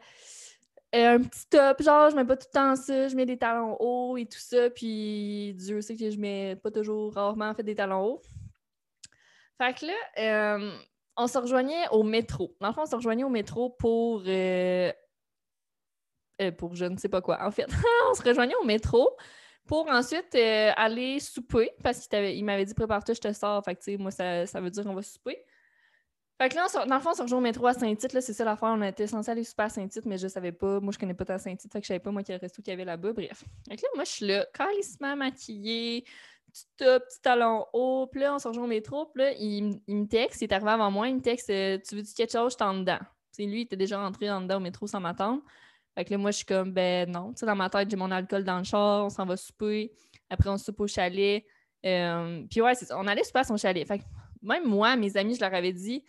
un 0.93 1.23
petit 1.23 1.49
top, 1.51 1.83
genre, 1.83 2.11
je 2.11 2.17
mets 2.17 2.25
pas 2.25 2.37
tout 2.37 2.47
le 2.53 2.59
temps 2.59 2.77
ça, 2.77 3.09
je 3.09 3.17
mets 3.17 3.27
des 3.27 3.37
talons 3.37 3.77
hauts 3.81 4.17
et 4.17 4.27
tout 4.27 4.39
ça, 4.39 4.71
puis 4.71 5.55
Dieu 5.55 5.81
sait 5.81 5.97
que 5.97 6.11
je 6.11 6.19
mets 6.19 6.57
pas 6.57 6.71
toujours, 6.71 7.15
rarement 7.15 7.53
fait 7.55 7.63
des 7.63 7.75
talons 7.75 8.05
hauts. 8.05 8.23
Fait 9.59 9.75
que 9.75 9.87
là, 9.87 9.93
euh, 10.19 10.79
on 11.17 11.27
se 11.27 11.39
rejoignait 11.39 11.89
au 11.91 12.03
métro. 12.03 12.55
Dans 12.61 12.69
le 12.69 12.75
fond, 12.75 12.83
on 12.83 12.87
se 12.87 12.97
rejoignait 12.97 13.25
au 13.25 13.31
métro 13.31 13.71
pour. 13.71 14.23
Euh, 14.27 14.93
euh, 16.41 16.51
pour 16.53 16.75
je 16.75 16.85
ne 16.85 16.97
sais 16.97 17.09
pas 17.09 17.21
quoi. 17.21 17.45
En 17.45 17.51
fait, 17.51 17.67
on 18.11 18.15
se 18.15 18.23
rejoignait 18.23 18.57
au 18.63 18.65
métro 18.65 19.17
pour 19.67 19.89
ensuite 19.89 20.35
aller 20.77 21.19
souper 21.19 21.71
parce 21.83 22.07
qu'il 22.07 22.45
m'avait 22.45 22.65
dit 22.65 22.75
prépare-toi, 22.75 23.15
je 23.15 23.21
te 23.21 23.33
sors. 23.33 23.65
Fait 23.65 23.75
que, 23.75 23.81
tu 23.81 23.93
sais, 23.93 23.97
moi, 23.97 24.11
ça, 24.11 24.47
ça 24.47 24.61
veut 24.61 24.71
dire 24.71 24.85
on 24.87 24.95
va 24.95 25.03
souper. 25.03 25.45
Fait 26.39 26.51
que 26.51 26.55
là, 26.55 26.67
dans 26.87 26.95
le 26.97 27.01
fond, 27.01 27.11
on 27.11 27.15
se 27.15 27.23
rejoint 27.23 27.39
au 27.39 27.43
métro 27.43 27.67
à 27.67 27.73
Saint-Tite. 27.73 28.21
C'est 28.21 28.35
ça 28.35 28.45
l'affaire. 28.45 28.69
On 28.69 28.83
était 28.83 29.07
censé 29.07 29.31
aller 29.31 29.45
super 29.45 29.67
à 29.67 29.69
Saint-Tite, 29.71 30.05
mais 30.05 30.19
je 30.19 30.29
savais 30.29 30.53
pas. 30.53 30.81
Moi, 30.81 30.93
je 30.93 30.99
connais 30.99 31.15
pas 31.15 31.25
tant 31.25 31.39
Saint-Tite. 31.39 31.73
Fait 31.73 31.81
que 31.81 31.85
je 31.85 31.89
savais 31.89 32.01
pas, 32.01 32.11
moi, 32.11 32.23
quel 32.23 32.39
resto 32.39 32.61
qu'il 32.61 32.73
y 32.73 32.75
avait 32.75 32.85
là-bas. 32.85 33.15
Bref. 33.15 33.45
Fait 33.69 33.77
que 33.77 33.83
là, 33.83 33.89
moi, 33.95 34.05
je 34.05 34.11
suis 34.11 34.27
là, 34.27 34.47
calissement 34.53 35.17
maquillée, 35.17 36.05
petit 36.53 36.67
top, 36.77 37.05
petit 37.07 37.23
talon 37.23 37.65
haut. 37.73 38.07
Puis 38.13 38.21
là, 38.21 38.35
on 38.35 38.39
se 38.39 38.49
rejoint 38.49 38.65
au 38.65 38.69
métro. 38.69 39.07
Puis 39.07 39.23
là, 39.23 39.33
il, 39.33 39.81
me 39.89 40.07
texte. 40.07 40.43
Il 40.43 40.45
est 40.45 40.53
arrivé 40.53 40.71
avant 40.71 40.91
moi. 40.91 41.09
Il 41.09 41.17
me 41.17 41.23
texte 41.23 41.49
euh, 41.49 41.79
Tu 41.79 41.97
veux-tu 41.97 42.13
quelque 42.13 42.33
chose? 42.33 42.53
Je 42.53 42.59
t'en 42.59 42.75
dedans. 42.75 43.01
c'est 43.31 43.47
lui, 43.47 43.61
il 43.61 43.63
était 43.63 43.77
déjà 43.77 43.99
rentré 43.99 44.31
en 44.31 44.43
dedans 44.43 44.59
au 44.59 44.61
métro 44.61 44.87
sans 44.87 45.01
m'attendre. 45.01 45.43
Fait 45.97 46.05
que 46.05 46.11
là, 46.11 46.19
moi, 46.19 46.31
je 46.31 46.37
suis 46.37 46.47
comme 46.47 46.73
Ben 46.73 47.11
non. 47.11 47.33
Tu 47.33 47.41
sais, 47.41 47.47
dans 47.47 47.57
ma 47.57 47.71
tête, 47.71 47.91
j'ai 47.91 47.97
mon 47.97 48.11
alcool 48.11 48.45
dans 48.45 48.59
le 48.59 48.65
char. 48.65 49.07
On 49.07 49.11
s'en 49.11 49.25
va 49.25 49.37
souper. 49.37 49.93
Après, 50.29 50.51
on 50.51 50.59
soupe 50.59 50.81
au 50.81 50.87
chalet. 50.87 51.45
Euh, 51.85 52.45
puis 52.51 52.61
ouais, 52.61 52.73
on 52.93 53.07
allait 53.07 53.25
super 53.25 53.41
à 53.41 53.45
son 53.45 53.57
chalet. 53.57 53.87
Fait 53.87 53.99
que 53.99 54.05
même 54.43 54.67
moi, 54.67 54.97
mes 54.97 55.17
amis, 55.17 55.35
je 55.35 55.41
leur 55.41 55.55
avais 55.55 55.73
dit 55.73 56.05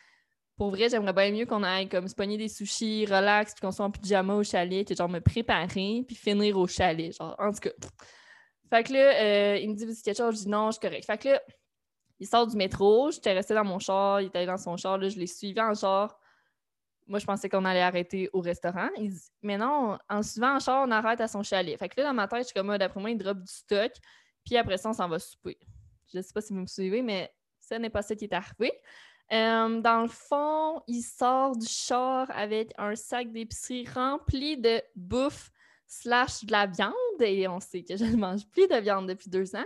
pour 0.57 0.71
vrai, 0.71 0.89
j'aimerais 0.89 1.13
bien 1.13 1.31
mieux 1.31 1.45
qu'on 1.45 1.61
aille 1.61 1.87
comme 1.87 2.07
se 2.07 2.15
pogner 2.15 2.37
des 2.37 2.49
sushis, 2.49 3.05
relax, 3.05 3.53
puis 3.53 3.61
qu'on 3.61 3.71
soit 3.71 3.85
en 3.85 3.91
pyjama 3.91 4.33
au 4.33 4.43
chalet, 4.43 4.85
puis 4.85 4.95
genre 4.95 5.07
me 5.07 5.19
préparer, 5.19 6.03
puis 6.05 6.15
finir 6.15 6.57
au 6.57 6.65
chalet. 6.65 7.15
Genre, 7.15 7.35
en 7.37 7.51
tout 7.51 7.59
cas. 7.59 7.69
Fait 8.69 8.83
que 8.83 8.93
là, 8.93 9.21
euh, 9.21 9.57
il 9.57 9.69
me 9.69 9.75
dit, 9.75 9.85
veux 9.85 9.93
quelque 9.93 10.17
chose? 10.17 10.39
Je 10.39 10.43
dis 10.43 10.49
non, 10.49 10.71
je 10.71 10.79
suis 10.79 10.81
correct. 10.81 11.05
Fait 11.05 11.17
que 11.17 11.29
là, 11.29 11.41
il 12.19 12.27
sort 12.27 12.47
du 12.47 12.57
métro, 12.57 13.11
j'étais 13.11 13.33
restée 13.33 13.53
dans 13.53 13.63
mon 13.63 13.77
char, 13.77 14.19
il 14.21 14.27
était 14.27 14.39
allé 14.39 14.47
dans 14.47 14.57
son 14.57 14.75
char, 14.77 14.97
là, 14.97 15.07
je 15.07 15.19
l'ai 15.19 15.27
suivi 15.27 15.61
en 15.61 15.75
char. 15.75 16.19
Moi, 17.07 17.19
je 17.19 17.25
pensais 17.25 17.49
qu'on 17.49 17.65
allait 17.65 17.81
arrêter 17.81 18.29
au 18.33 18.41
restaurant. 18.41 18.89
Il 18.97 19.11
dit, 19.11 19.29
mais 19.41 19.57
non, 19.57 19.97
en 20.09 20.23
suivant 20.23 20.55
en 20.55 20.59
char, 20.59 20.85
on 20.87 20.91
arrête 20.91 21.21
à 21.21 21.27
son 21.27 21.41
chalet. 21.41 21.77
Fait 21.77 21.89
que 21.89 21.99
là, 22.01 22.07
dans 22.07 22.13
ma 22.13 22.27
tête, 22.27 22.41
je 22.41 22.45
suis 22.45 22.53
comme, 22.53 22.69
ah, 22.69 22.77
d'après 22.77 22.99
moi, 22.99 23.09
il 23.09 23.17
drop 23.17 23.37
du 23.37 23.51
stock, 23.51 23.91
puis 24.45 24.57
après 24.57 24.77
ça, 24.77 24.89
on 24.89 24.93
s'en 24.93 25.07
va 25.07 25.19
souper. 25.19 25.57
Je 26.13 26.21
sais 26.21 26.33
pas 26.33 26.41
si 26.41 26.53
vous 26.53 26.59
me 26.59 26.67
suivez, 26.67 27.01
mais 27.01 27.31
ça 27.59 27.79
n'est 27.79 27.89
pas 27.89 28.01
ça 28.01 28.15
qui 28.15 28.25
est 28.25 28.33
arrivé. 28.33 28.71
Euh, 29.33 29.81
dans 29.81 30.01
le 30.01 30.07
fond, 30.07 30.81
il 30.87 31.01
sort 31.01 31.57
du 31.57 31.67
char 31.67 32.29
avec 32.31 32.73
un 32.77 32.95
sac 32.95 33.31
d'épicerie 33.31 33.85
rempli 33.93 34.57
de 34.57 34.81
bouffe 34.95 35.51
slash 35.85 36.45
de 36.45 36.51
la 36.51 36.65
viande. 36.65 36.93
Et 37.19 37.47
on 37.47 37.59
sait 37.59 37.83
que 37.83 37.97
je 37.97 38.05
ne 38.05 38.15
mange 38.15 38.47
plus 38.47 38.67
de 38.67 38.77
viande 38.77 39.07
depuis 39.07 39.29
deux 39.29 39.55
ans. 39.55 39.65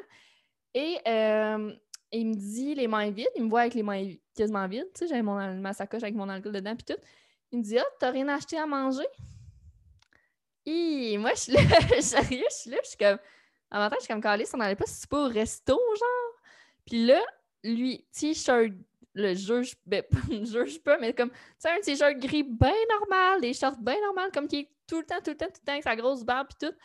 Et 0.73 0.97
euh, 1.07 1.73
il 2.11 2.27
me 2.27 2.33
dit 2.33 2.73
les 2.73 2.87
mains 2.87 3.11
vides. 3.11 3.29
Il 3.35 3.43
me 3.43 3.49
voit 3.49 3.61
avec 3.61 3.75
les 3.75 3.83
mains 3.83 4.13
quasiment 4.35 4.67
vides. 4.67 4.87
Tu 4.95 5.05
sais, 5.05 5.07
j'avais 5.07 5.21
ma 5.21 5.73
sacoche 5.73 6.03
avec 6.03 6.15
mon 6.15 6.29
alcool 6.29 6.53
dedans 6.53 6.75
puis 6.75 6.95
tout. 6.95 7.01
Il 7.51 7.59
me 7.59 7.63
dit 7.63 7.77
Ah, 7.77 7.85
t'as 7.99 8.11
rien 8.11 8.27
acheté 8.29 8.57
à 8.57 8.65
manger? 8.65 9.07
Et 10.65 11.17
moi, 11.17 11.31
je 11.33 11.39
suis 11.39 11.53
là, 11.53 11.61
je 11.95 12.01
suis 12.01 12.71
là, 12.71 12.77
je 12.83 12.87
suis 12.87 12.97
comme. 12.97 13.17
En 13.71 13.79
matin, 13.79 13.95
je 13.99 14.05
suis 14.05 14.13
comme 14.13 14.21
calée, 14.21 14.45
on 14.53 14.57
n'allait 14.57 14.75
pas 14.75 14.85
super 14.85 15.19
au 15.19 15.27
resto, 15.27 15.73
genre. 15.73 16.41
Puis 16.85 17.05
là, 17.05 17.21
lui, 17.63 18.05
t-shirt 18.11 18.73
le 19.13 19.33
juge, 19.33 19.75
ben, 19.85 20.03
juge 20.29 20.81
pas, 20.83 20.97
mais 20.97 21.13
comme, 21.13 21.31
tu 21.31 21.37
sais, 21.59 21.69
un 21.69 21.79
t-shirt 21.79 22.17
gris 22.17 22.43
bien 22.43 22.73
normal, 22.99 23.41
des 23.41 23.53
shorts 23.53 23.77
bien 23.79 23.99
normal, 24.01 24.31
comme 24.33 24.47
qui 24.47 24.59
est 24.59 24.69
tout 24.87 24.99
le 24.99 25.05
temps, 25.05 25.19
tout 25.23 25.31
le 25.31 25.37
temps, 25.37 25.47
tout 25.47 25.59
le 25.61 25.65
temps, 25.65 25.71
avec 25.73 25.83
sa 25.83 25.95
grosse 25.95 26.23
barbe, 26.23 26.47
puis 26.47 26.67
tout. 26.67 26.75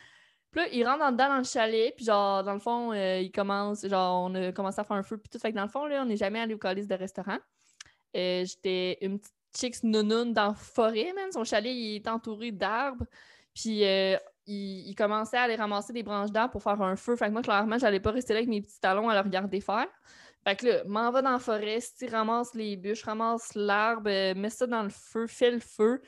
Puis 0.51 0.61
là, 0.61 0.67
il 0.71 0.85
rentre 0.85 1.03
en 1.03 1.11
dedans 1.11 1.29
dans 1.29 1.37
le 1.37 1.43
chalet, 1.43 1.93
puis 1.95 2.05
genre, 2.05 2.43
dans 2.43 2.53
le 2.53 2.59
fond, 2.59 2.93
euh, 2.93 3.19
il 3.19 3.31
commence, 3.31 3.85
genre, 3.85 4.29
on 4.29 4.35
a 4.35 4.51
commencé 4.51 4.79
à 4.79 4.83
faire 4.83 4.97
un 4.97 5.03
feu, 5.03 5.17
puis 5.17 5.29
tout. 5.29 5.39
Fait 5.39 5.51
que 5.51 5.55
dans 5.55 5.63
le 5.63 5.69
fond, 5.69 5.85
là, 5.85 6.01
on 6.01 6.05
n'est 6.05 6.17
jamais 6.17 6.39
allé 6.39 6.53
au 6.53 6.57
calice 6.57 6.87
de 6.87 6.95
restaurant. 6.95 7.37
Euh, 8.15 8.45
j'étais 8.45 8.97
une 9.01 9.19
petite 9.19 9.36
chicks 9.55 9.83
nounoun 9.83 10.33
dans 10.33 10.49
la 10.49 10.53
forêt, 10.53 11.13
man. 11.13 11.31
Son 11.31 11.43
chalet, 11.43 11.73
il 11.73 11.95
est 11.95 12.07
entouré 12.07 12.51
d'arbres. 12.51 13.05
Puis 13.53 13.83
euh, 13.85 14.17
il, 14.45 14.89
il, 14.89 14.95
commençait 14.95 15.37
à 15.37 15.43
aller 15.43 15.55
ramasser 15.55 15.93
des 15.93 16.03
branches 16.03 16.31
d'arbres 16.31 16.51
pour 16.51 16.63
faire 16.63 16.81
un 16.81 16.95
feu. 16.95 17.15
Fait 17.15 17.27
que 17.27 17.31
moi, 17.31 17.41
clairement, 17.41 17.77
j'allais 17.77 17.99
pas 17.99 18.11
rester 18.11 18.33
là 18.33 18.39
avec 18.39 18.49
mes 18.49 18.61
petits 18.61 18.79
talons 18.79 19.09
à 19.09 19.15
le 19.15 19.21
regarder 19.21 19.61
faire. 19.61 19.87
Fait 20.47 20.55
que 20.55 20.65
là, 20.65 20.83
m'en 20.85 21.11
va 21.11 21.21
dans 21.21 21.31
la 21.31 21.39
forêt, 21.39 21.79
si 21.81 22.07
ramasse 22.07 22.53
les 22.53 22.77
bûches, 22.77 23.03
ramasse 23.03 23.53
l'arbre, 23.53 24.09
euh, 24.09 24.33
mets 24.33 24.49
ça 24.49 24.65
dans 24.65 24.83
le 24.83 24.89
feu, 24.89 25.27
fais 25.27 25.51
le 25.51 25.59
feu. 25.59 26.01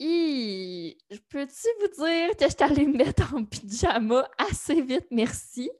Et 0.00 0.98
peux-tu 1.28 1.68
vous 1.80 2.04
dire 2.04 2.36
que 2.36 2.44
je 2.48 2.64
allée 2.64 2.86
me 2.86 2.96
mettre 2.96 3.32
en 3.32 3.44
pyjama 3.44 4.28
assez 4.36 4.80
vite, 4.82 5.06
merci. 5.12 5.70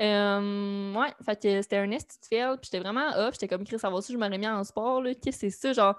Euh, 0.00 0.94
ouais, 0.94 1.12
fait 1.24 1.42
que 1.42 1.62
c'était 1.62 1.78
un 1.78 1.90
esti 1.90 2.18
de 2.20 2.56
puis 2.56 2.64
j'étais 2.64 2.78
vraiment 2.78 3.08
off, 3.16 3.34
j'étais 3.34 3.48
comme 3.48 3.64
Chris, 3.64 3.80
ça 3.80 3.90
va 3.90 3.96
aussi, 3.96 4.12
je 4.12 4.18
m'aurais 4.18 4.38
mis 4.38 4.46
en 4.46 4.62
sport, 4.62 5.02
là, 5.02 5.14
qu'est-ce 5.14 5.40
que 5.40 5.50
c'est 5.50 5.50
ça, 5.50 5.72
genre, 5.72 5.98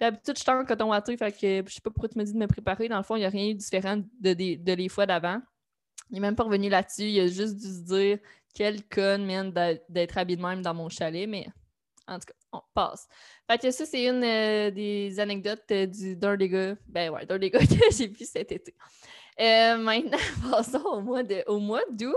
d'habitude, 0.00 0.36
je 0.36 0.42
suis 0.42 0.50
en 0.50 0.64
coton 0.64 0.90
watté, 0.90 1.16
fait 1.16 1.32
que 1.32 1.68
je 1.68 1.74
sais 1.74 1.80
pas 1.80 1.90
pourquoi 1.90 2.08
tu 2.08 2.18
me 2.18 2.24
dis 2.24 2.32
de 2.32 2.38
me 2.38 2.46
préparer, 2.46 2.88
dans 2.88 2.98
le 2.98 3.02
fond, 3.02 3.16
il 3.16 3.20
n'y 3.20 3.24
a 3.24 3.30
rien 3.30 3.48
eu 3.48 3.54
de 3.54 3.58
différent 3.58 3.96
de, 4.20 4.32
de 4.32 4.72
les 4.72 4.88
fois 4.88 5.06
d'avant. 5.06 5.40
Il 6.10 6.14
n'est 6.14 6.20
même 6.20 6.36
pas 6.36 6.44
revenu 6.44 6.68
là-dessus, 6.68 7.04
il 7.04 7.20
a 7.20 7.26
juste 7.26 7.56
dû 7.56 7.66
se 7.66 7.82
dire 7.82 8.18
quel 8.54 8.82
con, 8.88 9.18
man, 9.18 9.52
d'être 9.88 10.18
habillé 10.18 10.36
de 10.36 10.42
même 10.42 10.62
dans 10.62 10.74
mon 10.74 10.88
chalet, 10.88 11.28
mais 11.28 11.46
en 12.08 12.18
tout 12.18 12.26
cas, 12.26 12.34
on 12.52 12.60
passe. 12.74 13.08
Fait 13.50 13.58
que 13.58 13.70
ça, 13.70 13.84
c'est 13.84 14.04
une 14.04 14.22
euh, 14.24 14.70
des 14.70 15.18
anecdotes 15.20 15.64
euh, 15.70 15.86
du 15.86 16.16
d'un 16.16 16.36
des 16.36 16.48
gars, 16.48 16.74
ben 16.86 17.10
ouais, 17.10 17.26
d'un 17.26 17.38
des 17.38 17.50
gars 17.50 17.58
que 17.66 17.90
j'ai 17.90 18.06
vu 18.06 18.24
cet 18.24 18.52
été. 18.52 18.74
Euh, 19.40 19.76
maintenant, 19.76 20.18
passons 20.50 21.02
de 21.22 21.44
au 21.48 21.58
mois 21.58 21.82
d'août. 21.90 22.16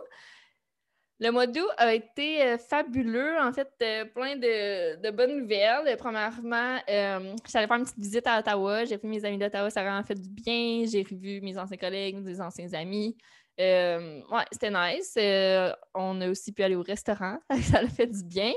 Le 1.21 1.31
mois 1.31 1.47
d'août 1.47 1.67
a 1.77 1.93
été 1.93 2.57
fabuleux, 2.57 3.37
en 3.41 3.51
fait, 3.51 3.67
plein 4.13 4.37
de, 4.37 5.11
bonnes 5.11 5.41
nouvelles. 5.41 5.97
Premièrement, 5.97 6.77
j'allais 6.87 7.67
faire 7.67 7.77
une 7.77 7.83
petite 7.83 7.99
visite 7.99 8.25
à 8.25 8.39
Ottawa. 8.39 8.85
J'ai 8.85 8.97
fait 8.97 9.07
mes 9.07 9.25
amis 9.25 9.37
d'Ottawa, 9.37 9.69
ça 9.69 9.81
a 9.81 9.83
vraiment 9.83 10.03
fait 10.03 10.15
du 10.15 10.29
bien. 10.29 10.85
J'ai 10.85 11.03
revu 11.03 11.41
mes 11.41 11.57
anciens 11.57 11.77
collègues, 11.77 12.15
mes 12.23 12.39
anciens 12.39 12.73
amis. 12.73 13.17
Euh, 13.59 14.21
ouais, 14.31 14.45
c'était 14.51 14.71
nice. 14.71 15.13
Euh, 15.17 15.73
on 15.93 16.21
a 16.21 16.29
aussi 16.29 16.53
pu 16.53 16.63
aller 16.63 16.75
au 16.75 16.81
restaurant. 16.81 17.37
ça 17.63 17.79
a 17.79 17.87
fait 17.87 18.07
du 18.07 18.23
bien. 18.23 18.53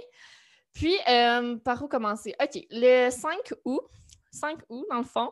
Puis, 0.73 0.97
euh, 1.09 1.57
par 1.57 1.83
où 1.83 1.88
commencer? 1.88 2.35
OK, 2.40 2.62
le 2.71 3.11
5 3.11 3.37
août, 3.64 3.83
5 4.31 4.59
août, 4.69 4.87
dans 4.90 4.99
le 4.99 5.04
fond, 5.04 5.31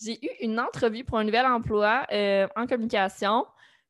j'ai 0.00 0.24
eu 0.24 0.30
une 0.40 0.60
entrevue 0.60 1.04
pour 1.04 1.18
un 1.18 1.24
nouvel 1.24 1.44
emploi 1.46 2.06
en 2.56 2.66
communication. 2.66 3.44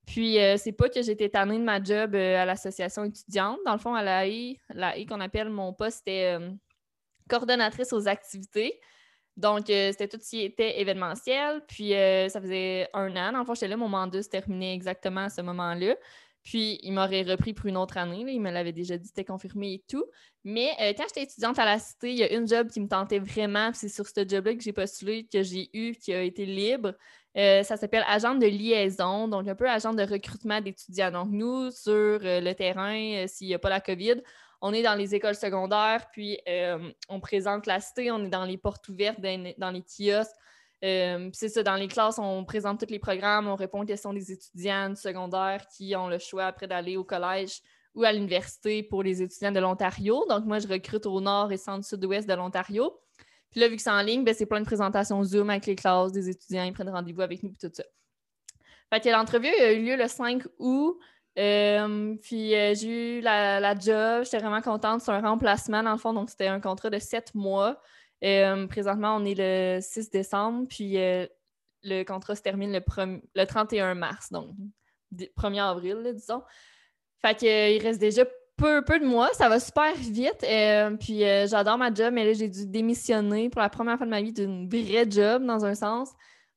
Puis, 0.09 0.39
c'est 0.57 0.73
pas 0.73 0.89
que 0.89 1.03
j'étais 1.03 1.29
tannée 1.29 1.59
de 1.59 1.65
ma 1.65 1.83
job 1.83 2.15
à 2.15 2.47
l'association 2.47 3.05
étudiante. 3.05 3.59
Dans 3.67 3.75
le 3.75 3.79
fond, 3.79 3.95
à 3.95 4.03
la 4.03 4.25
la 4.71 4.93
qu'on 5.05 5.21
appelle 5.21 5.51
mon 5.51 5.75
poste, 5.75 5.99
c'était 5.99 6.39
coordonnatrice 7.29 7.93
aux 7.93 8.09
activités. 8.09 8.81
Donc, 9.39 9.71
euh, 9.71 9.93
c'était 9.93 10.09
tout 10.09 10.19
ce 10.21 10.31
qui 10.31 10.43
était 10.43 10.81
événementiel. 10.81 11.63
Puis, 11.69 11.95
euh, 11.95 12.29
ça 12.29 12.41
faisait 12.41 12.89
un 12.93 13.15
an. 13.17 13.33
Dans 13.33 13.39
le 13.39 13.45
fond, 13.45 13.55
j'étais 13.55 13.69
là, 13.69 13.77
mon 13.77 13.89
mandat 13.89 14.21
se 14.21 14.29
terminait 14.29 14.75
exactement 14.75 15.21
à 15.21 15.29
ce 15.29 15.43
moment-là. 15.43 15.95
Puis, 16.49 16.79
il 16.83 16.93
m'aurait 16.93 17.25
repris 17.25 17.53
pour 17.53 17.67
une 17.67 17.77
autre 17.77 17.99
année. 17.99 18.25
Il 18.27 18.41
me 18.41 18.51
l'avait 18.51 18.73
déjà 18.73 18.97
dit, 18.97 19.07
c'était 19.07 19.25
confirmé 19.25 19.75
et 19.75 19.85
tout. 19.87 20.07
Mais 20.45 20.71
euh, 20.81 20.95
quand 20.97 21.05
j'étais 21.09 21.25
étudiante 21.25 21.59
à 21.59 21.67
la 21.67 21.79
Cité, 21.79 22.11
il 22.11 22.17
y 22.17 22.23
a 22.23 22.33
une 22.33 22.49
job 22.49 22.69
qui 22.71 22.81
me 22.81 22.89
tentait 22.89 23.19
vraiment. 23.19 23.71
c'est 23.75 23.91
sur 23.91 24.07
ce 24.07 24.27
job-là 24.27 24.55
que 24.55 24.63
j'ai 24.63 24.73
postulé, 24.73 25.27
que 25.31 25.43
j'ai 25.43 25.69
eu, 25.75 25.93
qui 25.93 26.15
a 26.15 26.23
été 26.23 26.47
libre. 26.47 26.95
ça 27.35 27.77
s'appelle 27.77 28.05
agent 28.09 28.35
de 28.37 28.47
liaison, 28.47 29.29
donc 29.29 29.47
un 29.47 29.55
peu 29.55 29.69
agent 29.69 29.93
de 29.93 30.03
recrutement 30.03 30.63
d'étudiants. 30.63 31.11
Donc, 31.11 31.29
nous, 31.31 31.71
sur 31.71 32.19
le 32.23 32.53
terrain, 32.55 33.27
s'il 33.27 33.49
n'y 33.49 33.55
a 33.55 33.59
pas 33.59 33.69
la 33.69 33.81
COVID, 33.81 34.23
on 34.61 34.73
est 34.73 34.83
dans 34.83 34.95
les 34.95 35.15
écoles 35.15 35.35
secondaires, 35.35 36.07
puis 36.13 36.39
euh, 36.49 36.91
on 37.09 37.21
présente 37.21 37.67
la 37.67 37.81
cité, 37.81 38.11
on 38.11 38.25
est 38.25 38.29
dans 38.29 38.45
les 38.45 38.59
portes 38.59 38.89
ouvertes, 38.89 39.21
dans, 39.21 39.71
les 39.71 39.83
kiosques. 39.83 40.35
Euh, 40.85 41.31
c'est 41.33 41.49
ça, 41.49 41.63
dans 41.63 41.75
les 41.75 41.89
classes, 41.89 42.19
on 42.19 42.45
présente 42.45 42.81
tous 42.81 42.91
les 42.91 42.99
programmes, 42.99 43.49
on 43.49 43.57
répond 43.57 43.83
aux 43.83 43.87
questions 43.87 44.13
des 44.13 44.31
étudiants 44.31 44.95
secondaires 44.95 45.67
qui 45.77 45.97
ont 45.97 46.09
le 46.09 46.19
choix 46.19 46.45
après 46.45 46.69
d'aller 46.69 46.97
au 46.97 47.05
collège 47.05 47.61
ou 47.95 48.05
à 48.05 48.13
l'université 48.13 48.83
pour 48.85 49.03
les 49.03 49.23
étudiants 49.23 49.51
de 49.51 49.59
l'Ontario. 49.59 50.25
Donc, 50.29 50.45
moi, 50.45 50.61
je 50.61 50.69
recrute 50.69 51.07
au 51.07 51.21
nord 51.21 51.51
et 51.51 51.57
centre-sud-ouest 51.57 52.29
de 52.29 52.35
l'Ontario. 52.35 53.01
Puis 53.51 53.61
là, 53.61 53.69
vu 53.69 53.77
que 53.77 53.83
c'est 53.83 53.91
en 53.91 54.03
ligne, 54.03 54.25
ben, 54.25 54.35
c'est 54.35 54.47
plein 54.47 54.61
de 54.61 54.67
présentations 54.67 55.23
Zoom 55.25 55.51
avec 55.51 55.67
les 55.67 55.75
classes 55.75 56.13
des 56.13 56.29
étudiants, 56.29 56.65
ils 56.65 56.73
prennent 56.73 56.91
rendez-vous 56.91 57.23
avec 57.23 57.43
nous, 57.43 57.51
et 57.51 57.69
tout 57.69 57.75
ça. 57.75 57.85
Fait 58.93 59.01
que 59.01 59.09
l'entrevue 59.09 59.49
a 59.49 59.73
eu 59.73 59.85
lieu 59.85 59.97
le 59.97 60.07
5 60.07 60.45
août. 60.59 60.99
Euh, 61.39 62.17
puis 62.21 62.55
euh, 62.55 62.75
j'ai 62.75 63.19
eu 63.19 63.21
la, 63.21 63.79
job, 63.79 64.25
j'étais 64.25 64.39
vraiment 64.39 64.61
contente. 64.61 65.03
C'est 65.03 65.13
un 65.13 65.21
remplacement 65.21 65.83
dans 65.83 65.93
le 65.93 65.99
fond, 65.99 66.13
donc 66.13 66.31
c'était 66.31 66.49
un 66.49 66.61
contrat 66.61 66.91
de 66.91 66.99
sept 66.99 67.35
mois. 67.35 67.81
Euh, 68.25 68.67
présentement, 68.67 69.17
on 69.17 69.25
est 69.25 69.37
le 69.37 69.81
6 69.81 70.11
décembre, 70.11 70.67
puis 70.69 70.97
le 71.83 72.05
contrat 72.05 72.35
se 72.35 72.43
termine 72.43 72.73
le, 72.73 73.21
le 73.35 73.45
31 73.45 73.95
mars, 73.95 74.33
donc 74.33 74.51
1er 75.15 75.63
avril, 75.63 76.13
disons. 76.15 76.43
Fait 77.21 77.37
qu'il 77.37 77.83
reste 77.83 78.01
déjà 78.01 78.25
peu, 78.57 78.85
peu 78.85 78.99
de 78.99 79.05
mois, 79.05 79.33
ça 79.35 79.49
va 79.49 79.61
super 79.61 79.95
vite. 79.95 80.45
puis 81.01 81.21
j'adore 81.49 81.79
ma 81.79 81.93
job, 81.93 82.13
mais 82.13 82.25
là, 82.25 82.33
j'ai 82.33 82.49
dû 82.49 82.67
démissionner 82.67 83.51
pour 83.51 83.61
la 83.61 83.69
première 83.69 83.97
fois 83.97 84.07
de 84.07 84.11
ma 84.11 84.23
vie 84.23 84.33
d'une 84.33 84.69
vraie 84.69 85.09
job, 85.09 85.45
dans 85.45 85.65
un 85.65 85.75
sens 85.75 86.11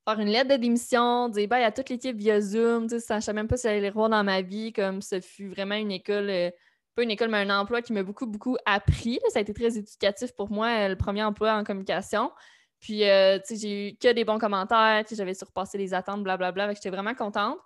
faire 0.07 0.19
une 0.19 0.29
lettre 0.29 0.49
de 0.51 0.55
démission, 0.55 1.29
dire 1.29 1.47
bye 1.47 1.63
à 1.63 1.71
toute 1.71 1.89
l'équipe 1.89 2.17
via 2.17 2.41
Zoom. 2.41 2.89
Je 2.89 2.95
ne 2.95 2.99
savais 2.99 3.33
même 3.33 3.47
pas 3.47 3.57
si 3.57 3.63
j'allais 3.63 3.81
les 3.81 3.89
revoir 3.89 4.09
dans 4.09 4.23
ma 4.23 4.41
vie. 4.41 4.73
Comme 4.73 5.01
ce 5.01 5.19
fut 5.19 5.49
vraiment 5.49 5.75
une 5.75 5.91
école, 5.91 6.29
euh, 6.29 6.51
pas 6.95 7.03
une 7.03 7.11
école, 7.11 7.29
mais 7.29 7.39
un 7.39 7.59
emploi 7.59 7.81
qui 7.81 7.93
m'a 7.93 8.03
beaucoup, 8.03 8.25
beaucoup 8.25 8.57
appris. 8.65 9.19
Ça 9.29 9.39
a 9.39 9.41
été 9.41 9.53
très 9.53 9.77
éducatif 9.77 10.31
pour 10.35 10.51
moi, 10.51 10.67
euh, 10.67 10.87
le 10.89 10.95
premier 10.95 11.23
emploi 11.23 11.53
en 11.53 11.63
communication. 11.63 12.31
Puis, 12.79 13.03
euh, 13.07 13.39
j'ai 13.49 13.89
eu 13.89 13.97
que 13.97 14.11
des 14.11 14.25
bons 14.25 14.39
commentaires, 14.39 15.03
j'avais 15.11 15.33
surpassé 15.33 15.77
les 15.77 15.93
attentes, 15.93 16.23
blablabla. 16.23 16.73
J'étais 16.73 16.89
vraiment 16.89 17.13
contente. 17.13 17.59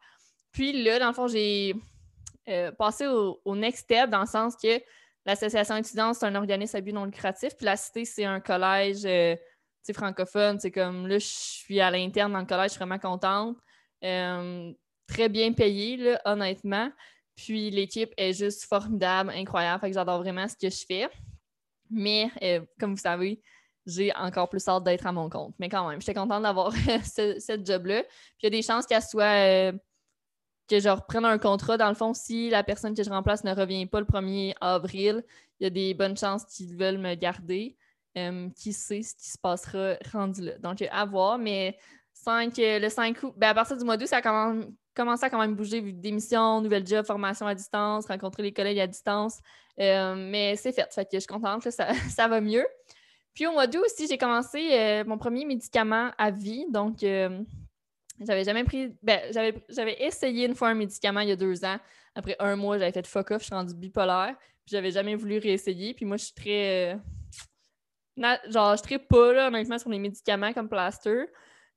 Puis 0.52 0.84
là, 0.84 1.00
dans 1.00 1.08
le 1.08 1.14
fond, 1.14 1.28
j'ai 1.28 1.76
passé 2.78 3.08
au, 3.08 3.56
next 3.56 3.86
step 3.86 4.10
dans 4.10 4.22
le 4.22 4.28
sens 4.28 4.56
que 4.56 4.80
l'association 5.26 5.76
étudiante, 5.78 6.16
c'est 6.16 6.26
un 6.26 6.36
organisme 6.36 6.78
à 6.78 6.82
but 6.82 6.94
non 6.94 7.06
lucratif. 7.06 7.56
Puis 7.56 7.66
la 7.66 7.76
cité, 7.76 8.06
c'est 8.06 8.26
un 8.26 8.40
collège 8.40 9.08
francophone. 9.94 10.60
C'est 10.60 10.72
comme 10.72 11.08
là, 11.08 11.18
je 11.18 11.26
suis 11.28 11.80
à 11.80 11.92
l'interne 11.92 12.34
dans 12.34 12.40
le 12.40 12.46
collège, 12.46 12.72
je 12.72 12.72
suis 12.72 12.80
vraiment 12.80 13.00
contente. 13.00 13.58
Euh, 14.04 14.72
très 15.08 15.30
bien 15.30 15.54
payée, 15.54 16.16
honnêtement. 16.26 16.90
Puis 17.36 17.70
l'équipe 17.70 18.14
est 18.18 18.34
juste 18.34 18.66
formidable, 18.66 19.32
incroyable. 19.32 19.82
Fait 19.82 19.90
que 19.90 19.94
j'adore 19.94 20.20
vraiment 20.20 20.48
ce 20.48 20.56
que 20.56 20.70
je 20.70 20.86
fais. 20.86 21.10
Mais 21.90 22.32
euh, 22.42 22.62
comme 22.80 22.92
vous 22.92 23.02
savez, 23.02 23.42
j'ai 23.86 24.14
encore 24.16 24.50
plus 24.50 24.68
hâte 24.68 24.84
d'être 24.84 25.06
à 25.06 25.12
mon 25.12 25.30
compte. 25.30 25.54
Mais 25.60 25.70
quand 25.70 25.88
même, 25.88 26.02
j'étais 26.02 26.14
contente 26.14 26.44
d'avoir 26.44 26.72
ce, 27.04 27.62
job-là. 27.64 28.04
Puis 28.04 28.40
il 28.42 28.46
y 28.46 28.48
a 28.48 28.50
des 28.50 28.62
chances 28.62 28.86
qu'elle 28.86 29.04
soit 29.04 29.24
euh, 29.24 29.72
que 30.68 30.80
je 30.80 30.90
reprenne 30.90 31.26
un 31.26 31.38
contrat. 31.38 31.78
Dans 31.78 31.90
le 31.90 31.96
fond, 31.96 32.14
si 32.14 32.50
la 32.50 32.64
personne 32.64 32.96
que 32.96 33.04
je 33.04 33.10
remplace 33.10 33.44
ne 33.44 33.54
revient 33.54 33.86
pas 33.86 34.00
le 34.00 34.06
1er 34.06 34.56
avril, 34.62 35.24
il 35.60 35.66
y 35.66 35.68
a 35.68 35.70
des 35.70 35.94
bonnes 35.94 36.18
chances 36.18 36.46
qu'ils 36.46 36.76
veulent 36.76 36.98
me 36.98 37.16
garder. 37.16 37.78
Euh, 38.18 38.50
qui 38.56 38.72
sait 38.72 39.02
ce 39.02 39.14
qui 39.14 39.28
se 39.28 39.38
passera 39.38 39.96
rendu 40.14 40.40
là. 40.40 40.58
Donc, 40.60 40.82
à 40.90 41.04
voir, 41.04 41.38
mais 41.38 41.78
5, 42.14 42.54
le 42.58 42.88
5 42.88 43.24
août, 43.24 43.34
ben, 43.36 43.50
à 43.50 43.54
partir 43.54 43.76
du 43.76 43.84
mois 43.84 43.98
d'août, 43.98 44.08
ça 44.08 44.22
a 44.24 44.54
commencé 44.96 45.26
à 45.26 45.30
quand 45.30 45.40
même 45.40 45.56
bouger, 45.56 45.82
vu 45.82 45.94
démission, 45.94 46.62
nouvelle 46.62 46.86
job, 46.86 47.06
formation 47.06 47.46
à 47.48 47.56
distance, 47.56 48.06
rencontrer 48.08 48.44
les 48.44 48.54
collègues 48.54 48.80
à 48.80 48.88
distance. 48.88 49.40
Euh, 49.80 50.16
mais 50.16 50.56
c'est 50.56 50.72
fait. 50.72 50.92
Fait 50.94 51.06
que 51.06 51.12
je 51.14 51.20
suis 51.20 51.28
contente, 51.28 51.70
ça, 51.70 51.94
ça, 52.10 52.28
va 52.28 52.42
mieux. 52.42 52.66
Puis 53.34 53.46
au 53.48 53.52
mois 53.52 53.68
d'août 53.68 53.84
aussi, 53.86 54.08
j'ai 54.08 54.18
commencé 54.18 55.04
mon 55.06 55.18
premier 55.18 55.44
médicament 55.46 56.12
à 56.18 56.32
vie. 56.32 56.66
Donc, 56.70 57.00
j'avais 57.02 58.44
jamais 58.46 58.64
pris. 58.64 58.96
Ben, 59.04 59.20
j'avais 59.70 60.02
essayé 60.02 60.46
une 60.46 60.56
fois 60.56 60.70
un 60.70 60.74
médicament 60.74 61.20
il 61.20 61.30
y 61.30 61.32
a 61.34 61.36
deux 61.36 61.66
ans. 61.66 61.78
Après 62.16 62.38
un 62.40 62.56
mois, 62.56 62.78
j'avais 62.78 62.94
fait 62.94 63.06
fuck 63.06 63.32
off, 63.32 63.42
je 63.42 63.48
suis 63.48 63.56
rendue 63.56 63.76
bipolaire. 63.76 64.36
Puis 64.66 64.72
j'avais 64.72 64.92
jamais 64.92 65.16
voulu 65.16 65.38
réessayer. 65.38 65.94
Puis 65.94 66.06
moi, 66.06 66.16
je 66.16 66.26
suis 66.26 66.34
très 66.34 66.98
genre, 68.18 68.76
je 68.78 68.94
ne 68.94 68.98
pas, 68.98 69.34
là, 69.34 69.48
honnêtement, 69.48 69.78
sur 69.78 69.90
les 69.90 70.00
médicaments 70.00 70.54
comme 70.54 70.70
plaster. 70.70 71.26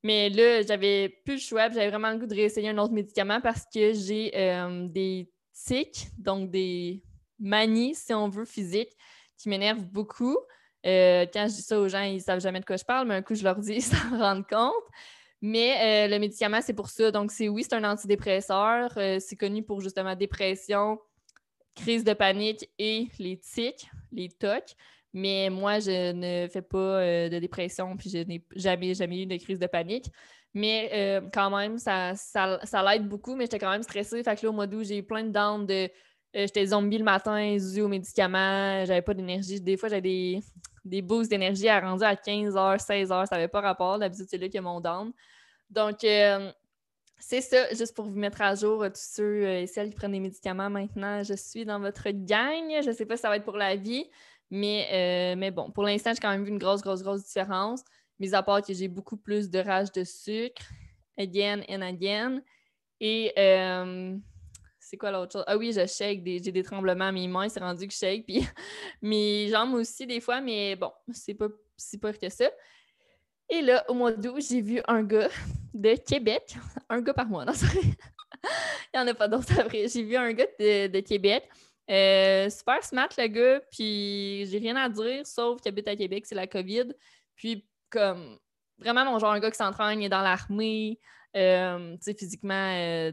Mais 0.02 0.30
là, 0.30 0.62
j'avais 0.62 1.08
plus 1.24 1.34
le 1.34 1.40
choix, 1.40 1.70
j'avais 1.70 1.88
vraiment 1.88 2.10
le 2.10 2.18
goût 2.18 2.26
de 2.26 2.34
réessayer 2.34 2.68
un 2.68 2.78
autre 2.78 2.92
médicament 2.92 3.40
parce 3.40 3.64
que 3.72 3.92
j'ai 3.92 4.30
euh, 4.36 4.86
des 4.88 5.30
tics, 5.52 6.06
donc 6.18 6.50
des 6.50 7.02
manies, 7.38 7.94
si 7.94 8.14
on 8.14 8.28
veut, 8.28 8.44
physiques, 8.44 8.96
qui 9.36 9.48
m'énervent 9.48 9.84
beaucoup. 9.84 10.36
Euh, 10.86 11.26
quand 11.32 11.48
je 11.48 11.56
dis 11.56 11.62
ça 11.62 11.80
aux 11.80 11.88
gens, 11.88 12.02
ils 12.02 12.14
ne 12.14 12.20
savent 12.20 12.40
jamais 12.40 12.60
de 12.60 12.64
quoi 12.64 12.76
je 12.76 12.84
parle, 12.84 13.08
mais 13.08 13.14
un 13.14 13.22
coup, 13.22 13.34
je 13.34 13.42
leur 13.42 13.56
dis, 13.56 13.72
ils 13.76 13.82
s'en 13.82 14.16
rendent 14.16 14.46
compte. 14.46 14.72
Mais 15.40 16.06
euh, 16.06 16.08
le 16.08 16.18
médicament, 16.18 16.60
c'est 16.62 16.74
pour 16.74 16.88
ça. 16.88 17.10
Donc, 17.10 17.32
c'est 17.32 17.48
oui, 17.48 17.64
c'est 17.64 17.74
un 17.74 17.84
antidépresseur. 17.84 18.92
c'est 18.94 19.36
connu 19.36 19.62
pour 19.64 19.80
justement 19.80 20.14
dépression, 20.14 20.98
crise 21.74 22.04
de 22.04 22.12
panique 22.12 22.68
et 22.78 23.08
les 23.18 23.38
tics, 23.38 23.88
les 24.12 24.28
tocs. 24.28 24.74
Mais 25.14 25.48
moi, 25.50 25.78
je 25.78 26.12
ne 26.12 26.48
fais 26.48 26.62
pas 26.62 27.00
euh, 27.00 27.28
de 27.28 27.38
dépression, 27.38 27.96
puis 27.96 28.10
je 28.10 28.18
n'ai 28.18 28.44
jamais, 28.54 28.94
jamais 28.94 29.22
eu 29.22 29.26
de 29.26 29.36
crise 29.36 29.58
de 29.58 29.66
panique. 29.66 30.10
Mais 30.54 30.90
euh, 30.92 31.28
quand 31.32 31.56
même, 31.56 31.78
ça, 31.78 32.14
ça, 32.14 32.82
l'aide 32.84 33.08
beaucoup, 33.08 33.34
mais 33.34 33.44
j'étais 33.44 33.58
quand 33.58 33.70
même 33.70 33.82
stressée. 33.82 34.22
Fait 34.22 34.36
que 34.36 34.44
là, 34.44 34.50
au 34.50 34.52
mois 34.52 34.66
d'août, 34.66 34.84
j'ai 34.84 34.98
eu 34.98 35.02
plein 35.02 35.24
de 35.24 35.30
dents 35.30 35.58
de. 35.58 35.88
Euh, 36.36 36.42
j'étais 36.46 36.66
zombie 36.66 36.98
le 36.98 37.04
matin, 37.04 37.56
zut 37.58 37.82
aux 37.82 37.88
médicaments, 37.88 38.84
j'avais 38.84 39.02
pas 39.02 39.14
d'énergie. 39.14 39.60
Des 39.60 39.78
fois, 39.78 39.88
j'avais 39.88 40.02
des, 40.02 40.40
des 40.84 41.00
boosts 41.00 41.30
d'énergie 41.30 41.68
à 41.68 41.80
rendu 41.80 42.04
à 42.04 42.14
15h, 42.14 42.78
16h, 42.78 43.26
ça 43.26 43.36
n'avait 43.36 43.48
pas 43.48 43.62
rapport. 43.62 43.98
D'habitude, 43.98 44.26
c'est 44.28 44.36
là 44.36 44.46
a 44.52 44.60
mon 44.60 44.80
down. 44.80 45.12
Donc, 45.70 46.04
c'est 47.20 47.40
ça, 47.40 47.72
juste 47.74 47.94
pour 47.96 48.04
vous 48.04 48.16
mettre 48.16 48.42
à 48.42 48.54
jour, 48.54 48.84
tous 48.84 49.00
ceux 49.14 49.48
et 49.48 49.66
celles 49.66 49.90
qui 49.90 49.96
prennent 49.96 50.12
des 50.12 50.20
médicaments 50.20 50.70
maintenant, 50.70 51.22
je 51.22 51.34
suis 51.34 51.64
dans 51.64 51.80
votre 51.80 52.10
gang. 52.10 52.82
Je 52.82 52.90
ne 52.90 52.94
sais 52.94 53.06
pas 53.06 53.16
si 53.16 53.22
ça 53.22 53.28
va 53.28 53.36
être 53.36 53.44
pour 53.44 53.56
la 53.56 53.74
vie, 53.74 54.04
mais, 54.50 55.34
mais 55.36 55.50
bon, 55.50 55.70
pour 55.70 55.84
l'instant, 55.84 56.12
j'ai 56.14 56.20
quand 56.20 56.30
même 56.30 56.44
vu 56.44 56.50
une 56.50 56.58
grosse, 56.58 56.82
grosse, 56.82 57.02
grosse 57.02 57.24
différence. 57.24 57.82
Mis 58.18 58.34
à 58.34 58.42
part 58.42 58.62
que 58.62 58.72
j'ai 58.72 58.88
beaucoup 58.88 59.16
plus 59.16 59.48
de 59.48 59.58
rage 59.58 59.92
de 59.92 60.02
sucre, 60.02 60.62
again 61.16 61.62
and 61.68 61.82
again. 61.82 62.40
Et 63.00 63.32
c'est 64.88 64.96
quoi 64.96 65.10
l'autre 65.10 65.32
chose? 65.32 65.44
Ah 65.46 65.56
oui, 65.56 65.72
je 65.72 65.86
shake, 65.86 66.22
j'ai 66.24 66.52
des 66.52 66.62
tremblements 66.62 67.06
à 67.06 67.12
mes 67.12 67.28
mains, 67.28 67.48
c'est 67.48 67.60
rendu 67.60 67.86
que 67.86 67.92
je 67.92 67.98
shake, 67.98 68.24
puis 68.24 68.46
mes 69.02 69.48
jambes 69.48 69.74
aussi 69.74 70.06
des 70.06 70.20
fois, 70.20 70.40
mais 70.40 70.76
bon, 70.76 70.90
c'est 71.12 71.34
pas 71.34 71.48
si 71.76 71.98
pire 71.98 72.18
que 72.18 72.28
ça. 72.30 72.50
Et 73.50 73.60
là, 73.60 73.84
au 73.88 73.94
mois 73.94 74.12
d'août, 74.12 74.42
j'ai 74.48 74.62
vu 74.62 74.80
un 74.88 75.02
gars 75.02 75.28
de 75.74 75.94
Québec, 75.94 76.56
un 76.88 77.02
gars 77.02 77.14
par 77.14 77.28
mois, 77.28 77.44
non, 77.44 77.52
Il 78.94 78.96
n'y 78.96 79.00
en 79.00 79.06
a 79.08 79.14
pas 79.14 79.28
d'autres 79.28 79.58
après. 79.58 79.88
J'ai 79.88 80.02
vu 80.02 80.16
un 80.16 80.32
gars 80.32 80.46
de, 80.58 81.00
Québec. 81.00 81.48
Euh, 81.90 82.50
super 82.50 82.84
smart, 82.84 83.08
le 83.16 83.26
gars, 83.28 83.60
puis 83.70 84.44
j'ai 84.46 84.58
rien 84.58 84.76
à 84.76 84.88
dire, 84.88 85.26
sauf 85.26 85.60
qu'il 85.60 85.70
habite 85.70 85.88
à 85.88 85.96
Québec, 85.96 86.26
c'est 86.26 86.34
la 86.34 86.46
COVID. 86.46 86.92
Puis, 87.34 87.66
comme, 87.88 88.38
vraiment, 88.78 89.04
mon 89.06 89.18
genre, 89.18 89.32
un 89.32 89.40
gars 89.40 89.50
qui 89.50 89.56
s'entraîne, 89.56 90.00
il 90.00 90.06
est 90.06 90.10
dans 90.10 90.20
l'armée, 90.20 90.98
euh, 91.36 91.92
tu 91.92 91.98
sais, 92.02 92.14
physiquement, 92.14 92.74
euh, 92.74 93.12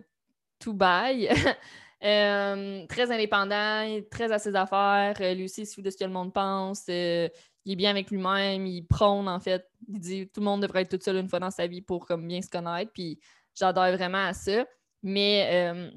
tout 0.59 0.73
bail. 0.73 1.29
très 2.01 3.11
indépendant, 3.11 3.99
très 4.11 4.31
à 4.31 4.39
ses 4.39 4.55
affaires. 4.55 5.15
lui 5.35 5.45
aussi, 5.45 5.61
il 5.61 5.65
se 5.65 5.75
fout 5.75 5.83
de 5.83 5.89
ce 5.89 5.97
que 5.97 6.03
le 6.03 6.11
monde 6.11 6.33
pense. 6.33 6.83
il 6.87 6.93
est 6.93 7.75
bien 7.75 7.91
avec 7.91 8.11
lui-même. 8.11 8.67
Il 8.67 8.85
prône, 8.85 9.27
en 9.27 9.39
fait. 9.39 9.65
Il 9.87 9.99
dit 9.99 10.27
tout 10.27 10.41
le 10.41 10.45
monde 10.45 10.61
devrait 10.61 10.81
être 10.81 10.97
tout 10.97 11.03
seul 11.03 11.15
une 11.15 11.29
fois 11.29 11.39
dans 11.39 11.49
sa 11.49 11.65
vie 11.65 11.81
pour 11.81 12.05
comme, 12.05 12.27
bien 12.27 12.41
se 12.41 12.49
connaître. 12.49 12.91
Puis 12.93 13.19
j'adore 13.55 13.91
vraiment 13.93 14.27
à 14.27 14.33
ça. 14.33 14.65
Mais 15.01 15.91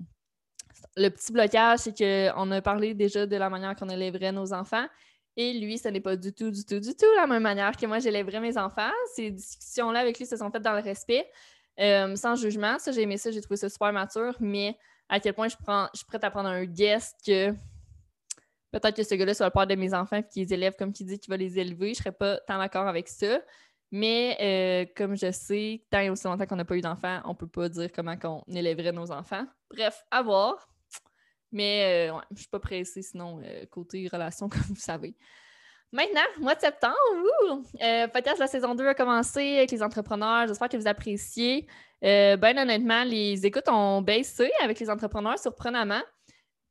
le 0.98 1.10
petit 1.10 1.32
blocage, 1.32 1.80
c'est 1.80 1.96
qu'on 1.96 2.50
a 2.50 2.60
parlé 2.60 2.94
déjà 2.94 3.26
de 3.26 3.36
la 3.36 3.48
manière 3.48 3.74
qu'on 3.76 3.88
élèverait 3.88 4.32
nos 4.32 4.52
enfants. 4.52 4.86
Et 5.36 5.52
lui, 5.52 5.78
ce 5.78 5.88
n'est 5.88 6.00
pas 6.00 6.16
du 6.16 6.32
tout, 6.32 6.50
du 6.50 6.64
tout, 6.64 6.80
du 6.80 6.94
tout 6.96 7.06
la 7.16 7.26
même 7.26 7.42
manière 7.42 7.76
que 7.76 7.86
moi, 7.86 8.00
j'élèverais 8.00 8.40
mes 8.40 8.58
enfants. 8.58 8.90
Ces 9.14 9.30
discussions-là 9.30 10.00
avec 10.00 10.18
lui 10.18 10.26
se 10.26 10.36
sont 10.36 10.50
faites 10.50 10.62
dans 10.62 10.72
le 10.72 10.82
respect, 10.82 11.30
euh, 11.78 12.16
sans 12.16 12.34
jugement. 12.34 12.78
Ça, 12.78 12.90
j'ai 12.90 13.02
aimé 13.02 13.16
ça, 13.16 13.30
j'ai 13.30 13.40
trouvé 13.40 13.56
ça 13.56 13.68
super 13.68 13.92
mature, 13.92 14.34
mais 14.40 14.76
à 15.08 15.20
quel 15.20 15.34
point 15.34 15.46
je, 15.46 15.54
suis 15.94 16.06
prête 16.06 16.24
à 16.24 16.30
prendre 16.30 16.48
un 16.48 16.64
guest 16.64 17.16
que 17.24 17.52
peut-être 18.72 18.96
que 18.96 19.04
ce 19.04 19.14
gars-là 19.14 19.32
soit 19.32 19.46
le 19.46 19.52
père 19.52 19.66
de 19.66 19.76
mes 19.76 19.94
enfants 19.94 20.16
et 20.16 20.24
qu'il 20.24 20.42
les 20.42 20.52
élève 20.52 20.74
comme 20.76 20.92
qu'il 20.92 21.06
dit 21.06 21.20
qu'il 21.20 21.30
va 21.30 21.36
les 21.36 21.58
élever. 21.58 21.94
Je 21.94 22.00
ne 22.00 22.02
serais 22.02 22.12
pas 22.12 22.38
tant 22.38 22.58
d'accord 22.58 22.88
avec 22.88 23.06
ça. 23.06 23.38
Mais 23.90 24.36
euh, 24.40 24.92
comme 24.96 25.16
je 25.16 25.30
sais, 25.30 25.84
tant 25.88 26.00
et 26.00 26.10
aussi 26.10 26.26
longtemps 26.26 26.46
qu'on 26.46 26.56
n'a 26.56 26.64
pas 26.64 26.76
eu 26.76 26.80
d'enfants, 26.80 27.20
on 27.24 27.30
ne 27.30 27.34
peut 27.34 27.46
pas 27.46 27.68
dire 27.68 27.90
comment 27.92 28.16
on 28.24 28.42
élèverait 28.54 28.92
nos 28.92 29.10
enfants. 29.10 29.46
Bref, 29.70 30.04
à 30.10 30.20
voir. 30.20 30.68
Mais 31.52 32.10
euh, 32.10 32.18
je 32.30 32.34
ne 32.34 32.38
suis 32.38 32.48
pas 32.48 32.60
pressée 32.60 33.02
sinon, 33.02 33.40
euh, 33.44 33.64
côté 33.66 34.08
relation, 34.10 34.48
comme 34.50 34.60
vous 34.68 34.76
savez. 34.76 35.14
Maintenant, 35.90 36.20
mois 36.38 36.54
de 36.54 36.60
septembre, 36.60 36.94
euh, 37.80 38.06
la 38.38 38.46
saison 38.46 38.74
2 38.74 38.88
a 38.88 38.94
commencé 38.94 39.56
avec 39.56 39.70
les 39.70 39.82
entrepreneurs. 39.82 40.46
J'espère 40.46 40.68
que 40.68 40.76
vous 40.76 40.86
appréciez. 40.86 41.66
ben 42.02 42.58
honnêtement, 42.58 43.04
les 43.04 43.46
écoutes 43.46 43.68
ont 43.68 44.02
baissé 44.02 44.50
avec 44.62 44.78
les 44.80 44.90
entrepreneurs 44.90 45.38
surprenamment. 45.38 46.02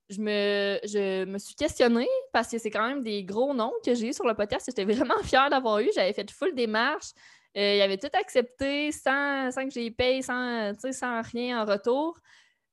Je 0.09 0.21
me, 0.21 0.79
je 0.83 1.25
me 1.25 1.37
suis 1.37 1.55
questionnée 1.55 2.07
parce 2.31 2.47
que 2.49 2.59
c'est 2.59 2.69
quand 2.69 2.87
même 2.87 3.03
des 3.03 3.23
gros 3.25 3.53
noms 3.53 3.73
que 3.83 3.93
j'ai 3.93 4.09
eu 4.09 4.13
sur 4.13 4.25
le 4.25 4.35
podcast. 4.35 4.67
J'étais 4.67 4.85
vraiment 4.93 5.21
fière 5.23 5.49
d'avoir 5.49 5.79
eu. 5.79 5.89
J'avais 5.95 6.13
fait 6.13 6.29
full 6.29 6.53
démarche. 6.53 7.11
Euh, 7.57 7.75
ils 7.75 7.81
avaient 7.81 7.97
tout 7.97 8.09
accepté 8.13 8.91
sans, 8.91 9.51
sans 9.51 9.65
que 9.65 9.71
j'y 9.71 9.89
paye, 9.89 10.21
sans, 10.21 10.73
sans 10.91 11.21
rien 11.23 11.61
en 11.61 11.65
retour. 11.65 12.19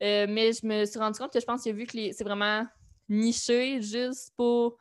Euh, 0.02 0.26
mais 0.28 0.52
je 0.52 0.66
me 0.66 0.84
suis 0.84 0.98
rendu 0.98 1.18
compte 1.18 1.32
que 1.32 1.40
je 1.40 1.44
pense 1.44 1.66
a 1.66 1.72
vu 1.72 1.86
que 1.86 2.12
c'est 2.12 2.24
vraiment 2.24 2.66
niché 3.08 3.80
juste 3.80 4.32
pour 4.36 4.76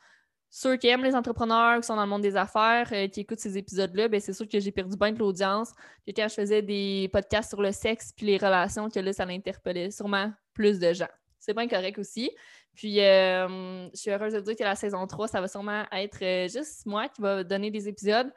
ceux 0.50 0.78
qui 0.78 0.88
aiment 0.88 1.04
les 1.04 1.16
entrepreneurs, 1.16 1.80
qui 1.80 1.88
sont 1.88 1.96
dans 1.96 2.04
le 2.04 2.10
monde 2.10 2.22
des 2.22 2.36
affaires, 2.36 2.88
euh, 2.92 3.08
qui 3.08 3.22
écoutent 3.22 3.40
ces 3.40 3.58
épisodes-là, 3.58 4.08
ben 4.08 4.20
c'est 4.20 4.34
sûr 4.34 4.48
que 4.48 4.60
j'ai 4.60 4.72
perdu 4.72 4.98
bien 4.98 5.12
de 5.12 5.20
l'audience. 5.20 5.72
Quand 6.08 6.28
je 6.28 6.34
faisais 6.34 6.62
des 6.62 7.10
podcasts 7.12 7.50
sur 7.50 7.62
le 7.62 7.72
sexe 7.72 8.12
puis 8.16 8.28
les 8.28 8.38
relations, 8.38 8.90
que 8.90 9.00
là, 9.00 9.14
ça 9.14 9.26
l'interpellait 9.26 9.90
sûrement 9.90 10.32
plus 10.54 10.80
de 10.80 10.94
gens. 10.94 11.08
C'est 11.40 11.56
bien 11.56 11.68
correct 11.68 11.98
aussi. 11.98 12.32
Puis, 12.76 13.02
euh, 13.02 13.90
je 13.94 14.00
suis 14.00 14.12
heureuse 14.12 14.34
de 14.34 14.40
dire 14.42 14.56
que 14.56 14.64
la 14.64 14.76
saison 14.76 15.06
3, 15.06 15.28
ça 15.28 15.42
va 15.42 15.48
sûrement 15.48 15.86
être 15.92 16.48
juste 16.50 16.86
moi 16.86 17.10
qui 17.10 17.22
va 17.22 17.44
donner 17.44 17.72
des 17.72 17.88
épisodes, 17.88 18.32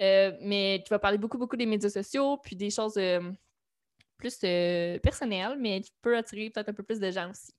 mais 0.00 0.82
qui 0.84 0.90
va 0.90 0.98
parler 0.98 1.18
beaucoup, 1.18 1.38
beaucoup 1.38 1.56
des 1.56 1.66
médias 1.66 1.88
sociaux, 1.88 2.36
puis 2.38 2.56
des 2.56 2.70
choses 2.70 2.98
plus 4.20 4.38
euh, 4.44 4.98
personnel, 4.98 5.56
mais 5.58 5.80
qui 5.80 5.92
peut 6.02 6.16
attirer 6.16 6.50
peut-être 6.50 6.68
un 6.68 6.74
peu 6.74 6.82
plus 6.82 7.00
de 7.00 7.10
gens 7.10 7.30
aussi. 7.30 7.52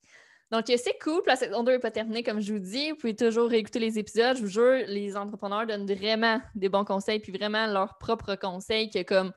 Donc, 0.50 0.68
euh, 0.68 0.76
c'est 0.82 0.98
cool. 1.02 1.22
la 1.26 1.36
saison 1.36 1.62
2 1.62 1.72
n'est 1.72 1.78
pas 1.78 1.90
terminée, 1.90 2.22
comme 2.22 2.40
je 2.40 2.52
vous 2.52 2.58
dis. 2.58 2.90
Vous 2.90 2.96
pouvez 2.96 3.16
toujours 3.16 3.48
réécouter 3.48 3.78
les 3.78 3.98
épisodes. 3.98 4.36
Je 4.36 4.42
vous 4.42 4.48
jure, 4.48 4.84
les 4.86 5.16
entrepreneurs 5.16 5.66
donnent 5.66 5.86
vraiment 5.86 6.40
des 6.54 6.68
bons 6.68 6.84
conseils, 6.84 7.20
puis 7.20 7.32
vraiment 7.32 7.66
leurs 7.66 7.98
propres 7.98 8.34
conseils 8.36 8.90
que 8.90 9.02
comme 9.02 9.32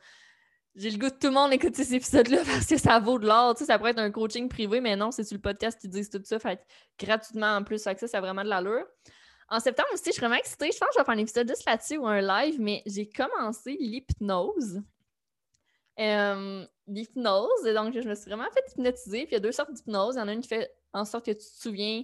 j'ai 0.76 0.90
le 0.90 0.98
goût 0.98 1.10
de 1.10 1.16
tout 1.16 1.28
le 1.28 1.32
monde 1.32 1.54
écouter 1.54 1.86
ces 1.86 1.96
épisodes-là 1.96 2.40
parce 2.46 2.66
que 2.66 2.78
ça 2.78 3.00
vaut 3.00 3.18
de 3.18 3.26
l'or. 3.26 3.56
Tu 3.56 3.60
sais, 3.60 3.66
ça 3.66 3.78
pourrait 3.78 3.92
être 3.92 4.00
un 4.00 4.12
coaching 4.12 4.50
privé, 4.50 4.82
mais 4.82 4.96
non, 4.96 5.12
c'est 5.12 5.24
sur 5.24 5.36
le 5.36 5.42
podcast 5.42 5.80
qui 5.80 5.88
disent 5.88 6.10
tout 6.10 6.22
ça. 6.24 6.38
Fait 6.38 6.60
gratuitement 7.00 7.56
en 7.56 7.64
plus. 7.64 7.82
Fait 7.82 7.98
ça, 7.98 8.08
ça 8.08 8.18
a 8.18 8.22
vraiment 8.22 8.44
de 8.44 8.50
l'allure. 8.50 8.86
En 9.48 9.60
septembre 9.60 9.90
aussi, 9.94 10.04
je 10.08 10.12
suis 10.12 10.20
vraiment 10.20 10.36
excitée. 10.36 10.70
Je 10.74 10.78
pense 10.78 10.90
que 10.90 10.96
je 10.96 11.00
vais 11.00 11.06
faire 11.06 11.14
un 11.14 11.20
épisode 11.20 11.48
juste 11.48 11.66
là-dessus 11.66 11.98
ou 11.98 12.08
un 12.08 12.20
live, 12.20 12.60
mais 12.60 12.82
j'ai 12.86 13.08
commencé 13.08 13.78
l'hypnose. 13.80 14.82
Euh, 16.00 16.66
l'hypnose. 16.88 17.64
Donc, 17.64 17.94
je 17.94 18.08
me 18.08 18.16
suis 18.16 18.30
vraiment 18.30 18.50
fait 18.52 18.64
hypnotiser. 18.72 19.26
Puis 19.26 19.32
il 19.32 19.34
y 19.34 19.36
a 19.38 19.40
deux 19.40 19.52
sortes 19.52 19.72
d'hypnose. 19.72 20.16
Il 20.16 20.20
y 20.20 20.22
en 20.22 20.28
a 20.28 20.34
une 20.34 20.42
qui 20.42 20.50
fait 20.50 20.72
en 20.94 21.06
sorte 21.06 21.26
que 21.26 21.32
tu 21.32 21.38
te 21.38 21.44
souviens 21.44 22.04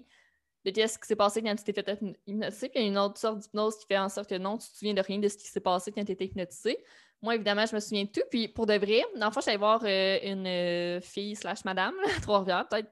de 0.66 0.72
ce 0.72 0.98
qui 0.98 1.08
s'est 1.08 1.16
passé 1.16 1.42
quand 1.42 1.56
tu 1.56 1.64
t'es 1.64 1.74
fait 1.74 2.00
hypnotiser. 2.28 2.70
Puis 2.70 2.80
il 2.80 2.84
y 2.84 2.86
a 2.86 2.88
une 2.88 2.98
autre 2.98 3.20
sorte 3.20 3.40
d'hypnose 3.40 3.78
qui 3.78 3.86
fait 3.88 3.98
en 3.98 4.10
sorte 4.10 4.30
que 4.30 4.38
non, 4.38 4.58
tu 4.58 4.70
te 4.70 4.78
souviens 4.78 4.94
de 4.94 5.02
rien 5.02 5.20
de 5.20 5.28
ce 5.28 5.38
qui 5.38 5.48
s'est 5.48 5.60
passé 5.60 5.92
quand 5.92 6.04
tu 6.06 6.12
étais 6.12 6.26
hypnotisé. 6.26 6.78
Moi, 7.22 7.36
évidemment, 7.36 7.66
je 7.66 7.76
me 7.76 7.80
souviens 7.80 8.06
de 8.06 8.10
tout. 8.10 8.22
Puis 8.30 8.48
pour 8.48 8.66
de 8.66 8.74
vrai, 8.74 9.04
dans 9.16 9.28
le 9.28 9.32
fond, 9.32 9.42
j'allais 9.42 9.58
voir 9.58 9.82
euh, 9.84 10.20
une 10.24 10.48
euh, 10.48 11.02
fille 11.02 11.36
slash 11.36 11.64
madame 11.66 11.94
Trois-Rivières, 12.22 12.68
peut-être 12.68 12.92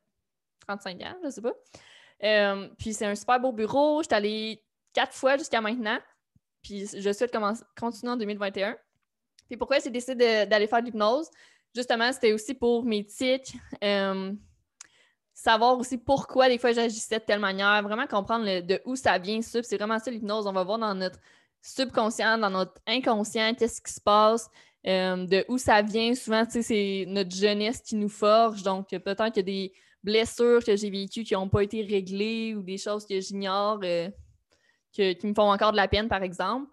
35 0.67 1.01
ans, 1.01 1.15
je 1.23 1.29
sais 1.29 1.41
pas. 1.41 2.67
puis 2.77 2.93
c'est 2.93 3.05
un 3.05 3.15
super 3.15 3.39
beau 3.39 3.51
bureau. 3.51 4.03
J'étais 4.03 4.15
allée 4.15 4.63
quatre 4.93 5.13
fois 5.13 5.37
jusqu'à 5.37 5.61
maintenant. 5.61 5.97
Puis 6.61 6.87
je 6.87 7.13
souhaite 7.13 7.35
continuer 7.79 8.11
en 8.11 8.17
2021. 8.17 8.77
Puis 9.49 9.57
pourquoi 9.57 9.79
j'ai 9.79 9.89
décidé 9.89 10.45
d'aller 10.45 10.67
faire 10.67 10.79
de 10.79 10.85
l'hypnose? 10.85 11.27
Justement, 11.75 12.11
c'était 12.13 12.33
aussi 12.33 12.53
pour 12.53 12.85
mes 12.85 13.03
tics. 13.03 13.53
Euh, 13.83 14.31
savoir 15.33 15.77
aussi 15.79 15.97
pourquoi 15.97 16.49
des 16.49 16.57
fois 16.57 16.71
j'agissais 16.71 17.19
de 17.19 17.23
telle 17.23 17.39
manière, 17.39 17.81
vraiment 17.81 18.05
comprendre 18.05 18.61
de 18.61 18.81
où 18.85 18.95
ça 18.95 19.17
vient. 19.17 19.41
C'est 19.41 19.77
vraiment 19.77 19.97
ça 19.97 20.11
l'hypnose. 20.11 20.45
On 20.45 20.53
va 20.53 20.63
voir 20.63 20.77
dans 20.77 20.93
notre 20.93 21.19
subconscient, 21.61 22.37
dans 22.37 22.51
notre 22.51 22.73
inconscient, 22.85 23.53
qu'est-ce 23.55 23.81
qui 23.81 23.91
se 23.91 24.01
passe, 24.01 24.49
euh, 24.85 25.25
de 25.25 25.45
où 25.47 25.57
ça 25.57 25.81
vient. 25.81 26.13
Souvent, 26.13 26.45
c'est 26.47 27.05
notre 27.07 27.35
jeunesse 27.35 27.81
qui 27.81 27.95
nous 27.95 28.09
forge. 28.09 28.61
Donc, 28.61 28.89
peut-être 28.89 29.29
qu'il 29.29 29.37
y 29.37 29.39
a 29.39 29.43
des 29.43 29.73
blessures 30.03 30.63
que 30.63 30.75
j'ai 30.75 30.89
vécues 30.91 31.23
qui 31.23 31.33
n'ont 31.33 31.49
pas 31.49 31.63
été 31.63 31.81
réglées 31.81 32.53
ou 32.55 32.61
des 32.61 32.77
choses 32.77 33.05
que 33.05 33.19
j'ignore 33.19 33.79
euh, 33.83 34.09
qui 34.91 35.17
me 35.23 35.33
font 35.33 35.51
encore 35.51 35.71
de 35.71 35.77
la 35.77 35.87
peine, 35.87 36.07
par 36.07 36.21
exemple 36.21 36.69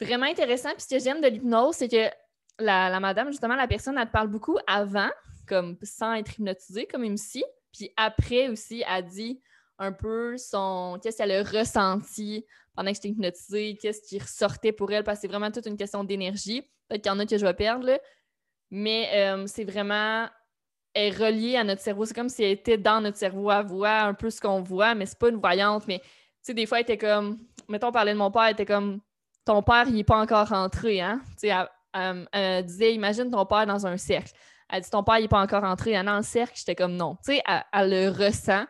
vraiment 0.00 0.26
intéressant. 0.26 0.70
Puis 0.70 0.82
ce 0.82 0.94
que 0.94 1.02
j'aime 1.02 1.20
de 1.20 1.28
l'hypnose, 1.28 1.76
c'est 1.76 1.88
que 1.88 2.10
la, 2.58 2.98
madame, 3.00 3.28
justement, 3.28 3.54
la 3.54 3.68
personne, 3.68 3.96
elle 3.98 4.06
te 4.06 4.12
parle 4.12 4.28
beaucoup 4.28 4.58
avant, 4.66 5.10
comme 5.46 5.76
sans 5.82 6.14
être 6.14 6.38
hypnotisée, 6.38 6.86
comme 6.86 7.04
MC. 7.04 7.44
Puis 7.72 7.90
après 7.96 8.48
aussi, 8.48 8.82
elle 8.88 9.04
dit 9.04 9.40
un 9.78 9.92
peu 9.92 10.36
son 10.36 10.98
qu'est-ce 11.02 11.18
qu'elle 11.18 11.32
a 11.32 11.42
ressenti 11.42 12.44
pendant 12.74 12.90
que 12.90 12.96
j'étais 12.96 13.08
hypnotisée, 13.08 13.78
qu'est-ce 13.80 14.02
qui 14.02 14.18
ressortait 14.18 14.72
pour 14.72 14.90
elle, 14.92 15.04
parce 15.04 15.18
que 15.18 15.22
c'est 15.22 15.28
vraiment 15.28 15.50
toute 15.50 15.66
une 15.66 15.76
question 15.76 16.04
d'énergie. 16.04 16.62
Peut-être 16.88 17.02
qu'il 17.02 17.12
y 17.12 17.14
en 17.14 17.18
a 17.18 17.26
que 17.26 17.36
je 17.36 17.44
vais 17.44 17.54
perdre, 17.54 17.86
là. 17.86 17.98
mais 18.70 19.08
euh, 19.14 19.46
c'est 19.46 19.64
vraiment 19.64 20.28
est 20.94 21.10
relié 21.10 21.56
à 21.56 21.64
notre 21.64 21.82
cerveau. 21.82 22.04
C'est 22.04 22.14
comme 22.14 22.28
si 22.28 22.42
elle 22.42 22.52
était 22.52 22.78
dans 22.78 23.00
notre 23.00 23.16
cerveau, 23.16 23.50
à 23.50 23.62
voir 23.62 24.06
un 24.06 24.14
peu 24.14 24.30
ce 24.30 24.40
qu'on 24.40 24.60
voit, 24.60 24.94
mais 24.94 25.06
c'est 25.06 25.18
pas 25.18 25.28
une 25.28 25.40
voyante. 25.40 25.86
Mais 25.86 25.98
tu 25.98 26.06
sais, 26.42 26.54
des 26.54 26.66
fois, 26.66 26.78
elle 26.78 26.82
était 26.82 26.98
comme, 26.98 27.38
mettons, 27.68 27.92
parler 27.92 28.12
de 28.12 28.18
mon 28.18 28.30
père, 28.30 28.44
elle 28.44 28.52
était 28.52 28.66
comme, 28.66 29.00
ton 29.48 29.62
père, 29.62 29.84
il 29.88 29.94
n'est 29.94 30.04
pas 30.04 30.18
encore 30.18 30.48
rentré, 30.48 31.00
hein? 31.00 31.22
elle, 31.42 32.66
disait, 32.66 32.94
imagine 32.94 33.30
ton 33.30 33.46
père 33.46 33.66
dans 33.66 33.86
un 33.86 33.96
cercle. 33.96 34.32
Elle 34.68 34.82
dit, 34.82 34.90
ton 34.90 35.02
père, 35.02 35.18
il 35.18 35.22
n'est 35.22 35.28
pas 35.28 35.40
encore 35.40 35.62
rentré 35.62 35.96
hein, 35.96 36.04
dans 36.04 36.18
le 36.18 36.22
cercle. 36.22 36.52
J'étais 36.54 36.74
comme, 36.74 36.94
non. 36.94 37.16
Tu 37.24 37.32
sais, 37.32 37.42
elle, 37.72 37.90
le 37.90 38.10
ressent. 38.10 38.66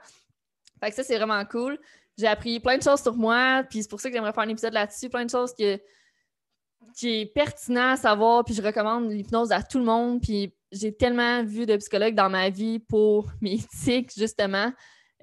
Fait 0.80 0.90
que 0.90 0.94
ça, 0.94 1.02
c'est 1.02 1.16
vraiment 1.16 1.44
cool. 1.46 1.80
J'ai 2.16 2.28
appris 2.28 2.60
plein 2.60 2.78
de 2.78 2.82
choses 2.84 3.02
sur 3.02 3.16
moi, 3.16 3.64
puis 3.68 3.82
c'est 3.82 3.90
pour 3.90 4.00
ça 4.00 4.08
que 4.08 4.14
j'aimerais 4.14 4.32
faire 4.32 4.44
un 4.44 4.48
épisode 4.48 4.72
là-dessus. 4.72 5.08
Plein 5.08 5.24
de 5.24 5.30
choses 5.30 5.52
qui 5.52 5.64
est 5.64 7.34
pertinent 7.34 7.94
à 7.94 7.96
savoir, 7.96 8.44
puis 8.44 8.54
je 8.54 8.62
recommande 8.62 9.10
l'hypnose 9.10 9.50
à 9.50 9.64
tout 9.64 9.78
le 9.78 9.84
monde. 9.84 10.20
Puis 10.22 10.54
j'ai 10.70 10.94
tellement 10.94 11.42
vu 11.42 11.66
de 11.66 11.76
psychologues 11.76 12.14
dans 12.14 12.30
ma 12.30 12.50
vie 12.50 12.78
pour 12.78 13.32
mes 13.40 13.58
tics, 13.82 14.16
justement. 14.16 14.72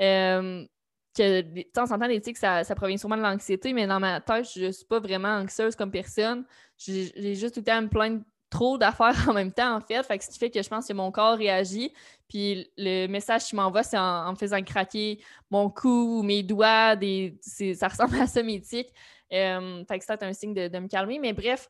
Euh, 0.02 0.66
que 1.16 1.80
en 1.80 2.00
temps, 2.00 2.08
les 2.08 2.22
tics, 2.22 2.38
ça, 2.38 2.64
provient 2.76 2.98
sûrement 2.98 3.18
de 3.18 3.22
l'anxiété, 3.22 3.74
mais 3.74 3.88
dans 3.88 4.00
ma 4.00 4.22
tête, 4.22 4.48
je 4.54 4.66
ne 4.66 4.72
suis 4.72 4.86
pas 4.86 5.00
vraiment 5.00 5.38
anxieuse 5.38 5.76
comme 5.76 5.92
personne. 5.92 6.46
J'ai 6.78 7.36
juste 7.36 7.54
tout 7.56 7.62
le 7.62 7.66
temps 7.66 7.82
me 7.82 7.88
plaindre 7.88 8.22
trop 8.50 8.78
d'affaires 8.78 9.16
en 9.30 9.34
même 9.34 9.52
temps, 9.52 9.76
en 9.76 9.82
fait. 9.82 10.04
Fait 10.04 10.18
que 10.18 10.24
ce 10.24 10.30
qui 10.30 10.40
fait 10.40 10.50
que 10.50 10.62
je 10.62 10.70
pense 10.70 10.88
que 10.88 10.94
mon 10.94 11.12
corps 11.12 11.38
réagit. 11.38 11.94
Puis 12.28 12.70
le 12.78 13.08
message 13.08 13.46
qu'il 13.46 13.58
m'envoie, 13.58 13.84
c'est 13.84 13.98
en, 13.98 14.32
me 14.32 14.38
faisant 14.38 14.62
craquer 14.64 15.20
mon 15.50 15.70
cou, 15.70 16.24
mes 16.24 16.44
doigts, 16.44 16.96
ça 17.42 17.88
ressemble 17.88 18.16
à 18.22 18.28
ça, 18.28 18.44
mes 18.44 18.62
tics. 18.62 18.92
Euh, 19.34 19.84
fait 19.88 20.00
que 20.00 20.06
c'est 20.06 20.24
un 20.24 20.34
signe 20.34 20.54
de, 20.54 20.80
me 20.80 20.88
calmer. 20.88 21.20
Mais 21.20 21.34
bref, 21.34 21.70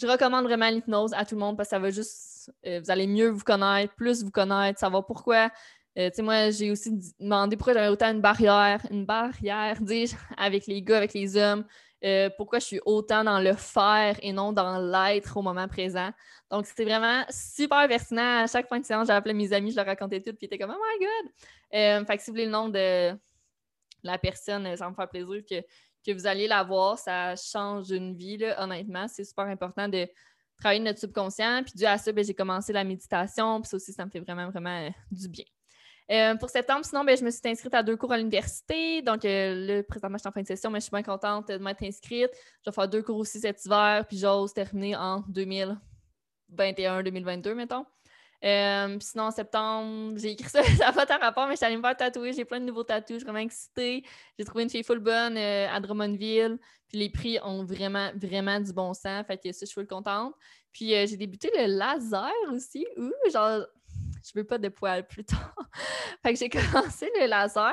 je 0.00 0.06
recommande 0.06 0.44
vraiment 0.44 0.68
l'hypnose 0.68 1.12
à 1.14 1.24
tout 1.24 1.34
le 1.34 1.40
monde 1.40 1.56
parce 1.56 1.68
que 1.68 1.76
ça 1.76 1.78
va 1.78 1.90
juste. 1.90 2.52
Euh, 2.66 2.80
vous 2.82 2.90
allez 2.90 3.06
mieux 3.06 3.28
vous 3.28 3.44
connaître, 3.44 3.94
plus 3.94 4.24
vous 4.24 4.30
connaître, 4.30 4.78
savoir 4.78 5.04
pourquoi. 5.06 5.50
Euh, 5.98 6.08
tu 6.08 6.16
sais, 6.16 6.22
moi, 6.22 6.50
j'ai 6.50 6.70
aussi 6.70 6.90
demandé 7.18 7.56
pourquoi 7.56 7.74
j'avais 7.74 7.88
autant 7.88 8.10
une 8.10 8.20
barrière, 8.20 8.80
une 8.90 9.04
barrière, 9.04 9.80
dis-je, 9.80 10.14
avec 10.36 10.66
les 10.66 10.82
gars, 10.82 10.98
avec 10.98 11.12
les 11.14 11.36
hommes. 11.36 11.64
Euh, 12.02 12.30
pourquoi 12.36 12.60
je 12.60 12.64
suis 12.64 12.80
autant 12.86 13.24
dans 13.24 13.40
le 13.40 13.52
faire 13.52 14.16
et 14.22 14.32
non 14.32 14.52
dans 14.52 14.78
l'être 14.78 15.36
au 15.36 15.42
moment 15.42 15.68
présent. 15.68 16.10
Donc, 16.50 16.64
c'était 16.64 16.84
vraiment 16.84 17.24
super 17.28 17.86
pertinent. 17.88 18.44
À 18.44 18.46
chaque 18.46 18.68
fin 18.68 18.78
de 18.78 18.84
séance, 18.84 19.08
j'appelais 19.08 19.34
mes 19.34 19.52
amis, 19.52 19.70
je 19.72 19.76
leur 19.76 19.84
racontais 19.84 20.20
tout, 20.20 20.30
puis 20.30 20.38
ils 20.42 20.46
étaient 20.46 20.58
comme 20.58 20.70
«Oh 20.74 20.80
my 20.80 21.06
God! 21.06 21.32
Euh, 21.74 22.04
Fait 22.06 22.16
que 22.16 22.22
si 22.22 22.30
vous 22.30 22.34
voulez 22.34 22.46
le 22.46 22.52
nom 22.52 22.68
de 22.70 23.14
la 24.02 24.16
personne, 24.16 24.76
ça 24.76 24.88
me 24.88 24.94
fait 24.94 25.06
plaisir 25.08 25.42
que, 25.48 25.60
que 26.06 26.12
vous 26.12 26.26
alliez 26.26 26.48
la 26.48 26.62
voir. 26.62 26.98
Ça 26.98 27.34
change 27.36 27.90
une 27.90 28.14
vie, 28.14 28.38
là, 28.38 28.62
honnêtement. 28.62 29.06
C'est 29.06 29.24
super 29.24 29.44
important 29.46 29.86
de 29.86 30.08
travailler 30.58 30.80
notre 30.80 31.00
subconscient. 31.00 31.62
Puis 31.64 31.74
dû 31.76 31.84
à 31.84 31.98
ça, 31.98 32.12
ben, 32.12 32.24
j'ai 32.24 32.34
commencé 32.34 32.72
la 32.72 32.84
méditation. 32.84 33.60
Puis 33.60 33.68
ça 33.68 33.76
aussi, 33.76 33.92
ça 33.92 34.06
me 34.06 34.10
fait 34.10 34.20
vraiment, 34.20 34.48
vraiment 34.48 34.86
euh, 34.86 34.90
du 35.10 35.28
bien. 35.28 35.44
Euh, 36.10 36.34
pour 36.34 36.50
septembre, 36.50 36.84
sinon, 36.84 37.04
ben, 37.04 37.16
je 37.16 37.24
me 37.24 37.30
suis 37.30 37.40
inscrite 37.44 37.72
à 37.72 37.84
deux 37.84 37.96
cours 37.96 38.12
à 38.12 38.18
l'université. 38.18 39.00
Donc, 39.00 39.24
euh, 39.24 39.54
là, 39.54 39.82
présentement, 39.84 40.18
je 40.18 40.22
suis 40.22 40.28
en 40.28 40.32
fin 40.32 40.42
de 40.42 40.46
session, 40.46 40.70
mais 40.70 40.80
je 40.80 40.84
suis 40.84 40.90
bien 40.90 41.04
contente 41.04 41.48
de 41.48 41.58
m'être 41.58 41.84
inscrite. 41.84 42.30
Je 42.64 42.70
vais 42.70 42.74
faire 42.74 42.88
deux 42.88 43.02
cours 43.02 43.18
aussi 43.18 43.38
cet 43.38 43.64
hiver, 43.64 44.04
puis 44.08 44.18
j'ose 44.18 44.52
terminer 44.52 44.96
en 44.96 45.20
2021-2022, 45.30 47.54
mettons. 47.54 47.86
Euh, 48.42 48.96
sinon, 49.00 49.24
en 49.24 49.30
septembre, 49.30 50.18
j'ai 50.18 50.32
écrit 50.32 50.48
ça, 50.48 50.62
ça 50.64 50.90
n'a 50.90 51.06
pas 51.06 51.18
rapport, 51.18 51.46
mais 51.46 51.52
je 51.52 51.58
suis 51.58 51.66
allée 51.66 51.76
me 51.76 51.82
faire 51.82 51.96
tatouer. 51.96 52.32
J'ai 52.32 52.44
plein 52.44 52.58
de 52.58 52.64
nouveaux 52.64 52.82
tatouages, 52.82 53.10
je 53.10 53.18
suis 53.18 53.24
vraiment 53.24 53.38
excitée. 53.38 54.02
J'ai 54.36 54.44
trouvé 54.44 54.64
une 54.64 54.70
fille 54.70 54.82
full 54.82 54.98
bonne 54.98 55.36
à 55.36 55.78
Drummondville. 55.78 56.58
Puis 56.88 56.98
les 56.98 57.10
prix 57.10 57.38
ont 57.44 57.64
vraiment, 57.64 58.10
vraiment 58.16 58.58
du 58.58 58.72
bon 58.72 58.94
sens. 58.94 59.24
Fait 59.26 59.36
que 59.36 59.52
ça, 59.52 59.60
je 59.60 59.66
suis 59.66 59.74
full 59.74 59.86
contente. 59.86 60.34
Puis 60.72 60.88
j'ai 60.88 61.16
débuté 61.16 61.52
le 61.56 61.66
laser 61.66 62.32
aussi. 62.52 62.84
Ouh, 62.96 63.12
genre, 63.30 63.64
je 64.24 64.32
veux 64.34 64.44
pas 64.44 64.58
de 64.58 64.68
poils 64.68 65.06
plus 65.06 65.24
tard. 65.24 65.54
fait 66.22 66.32
que 66.32 66.38
j'ai 66.38 66.48
commencé 66.48 67.10
le 67.18 67.26
laser. 67.26 67.72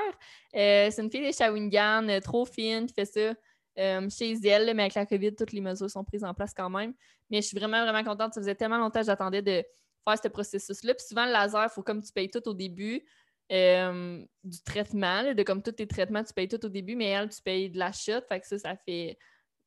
Euh, 0.56 0.90
c'est 0.92 1.02
une 1.02 1.12
fille 1.12 1.28
de 1.28 1.32
Shawinigan, 1.32 2.08
euh, 2.10 2.20
trop 2.20 2.46
fine, 2.46 2.86
qui 2.86 2.94
fait 2.94 3.06
ça 3.06 3.34
euh, 3.80 4.10
chez 4.10 4.34
elle, 4.48 4.74
mais 4.76 4.84
avec 4.84 4.96
la 4.96 5.06
COVID, 5.06 5.36
toutes 5.36 5.52
les 5.52 5.62
mesures 5.62 5.90
sont 5.90 6.04
prises 6.04 6.24
en 6.24 6.34
place 6.34 6.54
quand 6.56 6.70
même. 6.70 6.94
Mais 7.30 7.42
je 7.42 7.48
suis 7.48 7.58
vraiment, 7.58 7.84
vraiment 7.84 8.04
contente. 8.04 8.34
Ça 8.34 8.42
faisait 8.42 8.56
tellement 8.56 8.78
longtemps 8.78 9.02
que 9.02 9.06
j'attendais 9.06 9.42
de 9.42 9.64
faire 10.04 10.18
ce 10.22 10.28
processus-là. 10.28 10.94
Puis 10.94 11.06
souvent, 11.08 11.26
le 11.26 11.32
laser, 11.32 11.64
il 11.64 11.70
faut 11.70 11.84
comme 11.84 12.02
tu 12.02 12.12
payes 12.12 12.30
tout 12.30 12.48
au 12.48 12.54
début. 12.54 13.04
du 13.50 14.64
traitement, 14.66 15.34
de 15.34 15.44
comme 15.44 15.62
tous 15.62 15.74
tes 15.74 15.88
traitements, 15.88 16.24
tu 16.24 16.34
payes 16.34 16.48
tout 16.48 16.64
au 16.66 16.70
début, 16.70 16.96
mais 16.96 17.08
elle, 17.08 17.30
tu 17.30 17.42
payes 17.42 17.70
de 17.70 17.78
la 17.78 17.92
chute. 17.92 18.26
Fait 18.28 18.40
que 18.40 18.48
ça, 18.48 18.58
ça 18.58 18.76
fait 18.76 19.18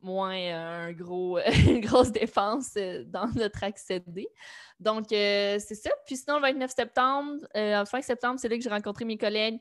moins 0.02 0.36
euh, 0.36 0.88
un 0.88 0.92
gros, 0.92 1.38
une 1.66 1.80
grosse 1.80 2.12
défense 2.12 2.72
euh, 2.76 3.04
dans 3.06 3.28
notre 3.34 3.64
accédé. 3.64 4.28
Donc, 4.78 5.12
euh, 5.12 5.58
c'est 5.58 5.74
ça. 5.74 5.90
Puis 6.06 6.16
sinon, 6.16 6.36
le 6.36 6.42
29 6.42 6.70
septembre, 6.70 7.38
fin 7.86 8.00
septembre, 8.02 8.38
c'est 8.38 8.48
là 8.48 8.56
que 8.56 8.62
j'ai 8.62 8.70
rencontré 8.70 9.04
mes 9.04 9.18
collègues 9.18 9.60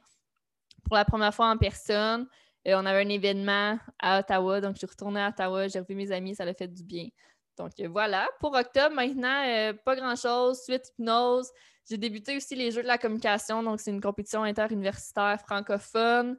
pour 0.86 0.96
la 0.96 1.06
première 1.06 1.34
fois 1.34 1.48
en 1.48 1.58
personne. 1.58 2.28
on 2.66 2.86
avait 2.86 3.06
un 3.06 3.10
événement 3.10 3.78
à 4.00 4.20
Ottawa, 4.20 4.62
donc 4.62 4.74
je 4.76 4.80
suis 4.80 4.88
retournée 4.88 5.22
à 5.22 5.30
Ottawa, 5.30 5.68
j'ai 5.68 5.80
revu 5.80 5.96
mes 5.96 6.12
amis, 6.12 6.36
ça 6.36 6.46
l'a 6.46 6.54
fait 6.54 6.68
du 6.68 6.84
bien. 6.84 7.08
Donc 7.58 7.72
voilà, 7.90 8.30
pour 8.40 8.54
octobre, 8.54 8.96
maintenant, 8.96 9.74
pas 9.84 9.96
grand-chose. 9.96 10.62
Suite 10.64 10.88
hypnose. 10.98 11.52
J'ai 11.90 11.98
débuté 11.98 12.38
aussi 12.38 12.56
les 12.56 12.72
Jeux 12.72 12.84
de 12.84 12.88
la 12.88 12.98
communication, 12.98 13.62
donc 13.62 13.82
c'est 13.82 13.92
une 13.92 14.02
compétition 14.02 14.44
interuniversitaire 14.44 15.40
francophone 15.42 16.38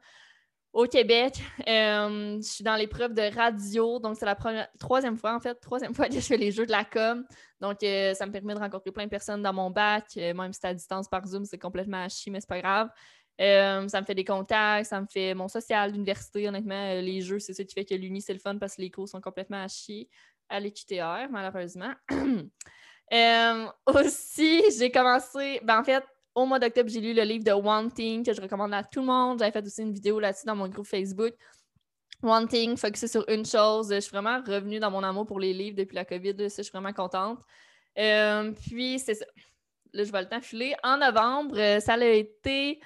au 0.73 0.87
Québec. 0.87 1.35
Euh, 1.67 2.37
je 2.37 2.47
suis 2.47 2.65
dans 2.65 2.77
l'épreuve 2.77 3.13
de 3.15 3.35
radio, 3.35 3.99
donc 3.99 4.17
c'est 4.17 4.27
la 4.27 4.37
première, 4.37 4.69
troisième 4.79 5.17
fois 5.17 5.35
en 5.35 5.41
fait, 5.41 5.55
troisième 5.57 5.95
fois 5.95 6.09
que 6.09 6.15
je 6.15 6.21
fais 6.21 6.37
les 6.37 6.53
jeux 6.53 6.67
de 6.67 6.71
la 6.71 6.85
com. 6.85 7.25
Donc 7.61 7.83
euh, 7.83 8.15
ça 8.15 8.27
me 8.27 8.33
permet 8.33 8.55
de 8.55 8.61
rencontrer 8.61 8.93
plein 8.93 9.05
de 9.05 9.11
personnes 9.11 9.43
dans 9.43 9.53
mon 9.53 9.71
bac, 9.71 10.05
euh, 10.17 10.35
même 10.35 10.53
si 10.53 10.61
c'est 10.61 10.69
à 10.69 10.75
distance 10.75 11.09
par 11.09 11.27
Zoom, 11.27 11.45
c'est 11.45 11.59
complètement 11.59 12.05
à 12.05 12.09
chier, 12.09 12.31
mais 12.31 12.41
c'est 12.41 12.49
pas 12.49 12.61
grave. 12.61 12.89
ça 13.39 14.01
me 14.01 14.07
fait 14.07 14.15
des 14.15 14.25
contacts, 14.25 14.87
ça 14.89 15.01
me 15.01 15.07
fait 15.07 15.35
mon 15.35 15.49
social, 15.49 15.93
l'université, 15.93 16.49
honnêtement, 16.49 16.95
les 17.01 17.21
jeux, 17.21 17.41
c'est 17.41 17.55
ça 17.55 17.65
qui 17.65 17.75
fait 17.75 17.85
que 17.85 17.95
l'uni, 17.95 18.23
c'est 18.23 18.35
le 18.35 18.39
fun 18.39 18.57
parce 18.59 18.77
que 18.77 18.83
les 18.83 18.91
cours 18.91 19.09
sont 19.09 19.21
complètement 19.21 19.63
à 19.63 19.69
chier 19.69 20.09
à 20.49 20.61
l'EQTR, 20.61 21.29
malheureusement. 21.31 21.93
aussi, 23.87 24.63
j'ai 24.79 24.91
commencé, 24.91 25.61
ben 25.65 25.81
en 25.81 25.85
fait, 25.85 26.05
au 26.35 26.47
mois 26.47 26.59
d'octobre, 26.59 26.89
j'ai 26.89 27.01
lu 27.01 27.13
le 27.13 27.23
livre 27.23 27.45
de 27.45 27.53
One 27.53 27.91
Thing 27.93 28.25
que 28.25 28.33
je 28.33 28.41
recommande 28.41 28.73
à 28.73 28.85
tout 28.85 29.01
le 29.01 29.07
monde. 29.07 29.39
J'avais 29.39 29.51
fait 29.51 29.65
aussi 29.65 29.83
une 29.83 29.93
vidéo 29.93 30.21
là-dessus 30.21 30.47
dans 30.47 30.57
mon 30.57 30.69
groupe 30.69 30.87
Facebook. 30.87 31.35
One 32.23 32.49
Thing, 32.49 32.77
focusé 32.77 33.09
sur 33.09 33.29
une 33.29 33.45
chose. 33.45 33.93
Je 33.93 34.01
suis 34.01 34.11
vraiment 34.11 34.41
revenue 34.43 34.79
dans 34.79 34.91
mon 34.91 35.03
amour 35.03 35.27
pour 35.27 35.41
les 35.41 35.53
livres 35.53 35.77
depuis 35.77 35.95
la 35.95 36.05
COVID. 36.05 36.35
je 36.39 36.49
suis 36.49 36.71
vraiment 36.73 36.93
contente. 36.93 37.39
Euh, 37.99 38.53
puis, 38.53 38.99
c'est 38.99 39.15
ça. 39.15 39.25
Là, 39.93 40.05
je 40.05 40.13
vais 40.13 40.21
le 40.21 40.29
temps 40.29 40.41
filer. 40.41 40.75
En 40.85 40.99
novembre, 40.99 41.59
euh, 41.59 41.81
ça 41.81 41.95
a 41.95 42.05
été 42.05 42.81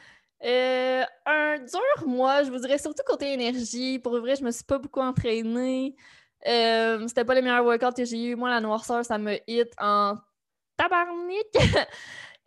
euh, 0.44 1.02
un 1.26 1.58
dur 1.58 2.06
mois, 2.08 2.44
je 2.44 2.50
vous 2.50 2.58
dirais, 2.58 2.78
surtout 2.78 3.02
côté 3.06 3.32
énergie. 3.32 3.98
Pour 3.98 4.18
vrai, 4.20 4.36
je 4.36 4.44
me 4.44 4.50
suis 4.50 4.64
pas 4.64 4.78
beaucoup 4.78 5.00
entraînée. 5.00 5.94
C'était 6.42 7.24
pas 7.24 7.34
le 7.34 7.42
meilleur 7.42 7.64
workout 7.64 7.96
que 7.96 8.04
j'ai 8.04 8.22
eu. 8.22 8.36
Moi, 8.36 8.48
la 8.48 8.60
noirceur, 8.60 9.04
ça 9.04 9.18
me 9.18 9.38
hit 9.46 9.72
en 9.78 10.16
tabarnak. 10.76 11.46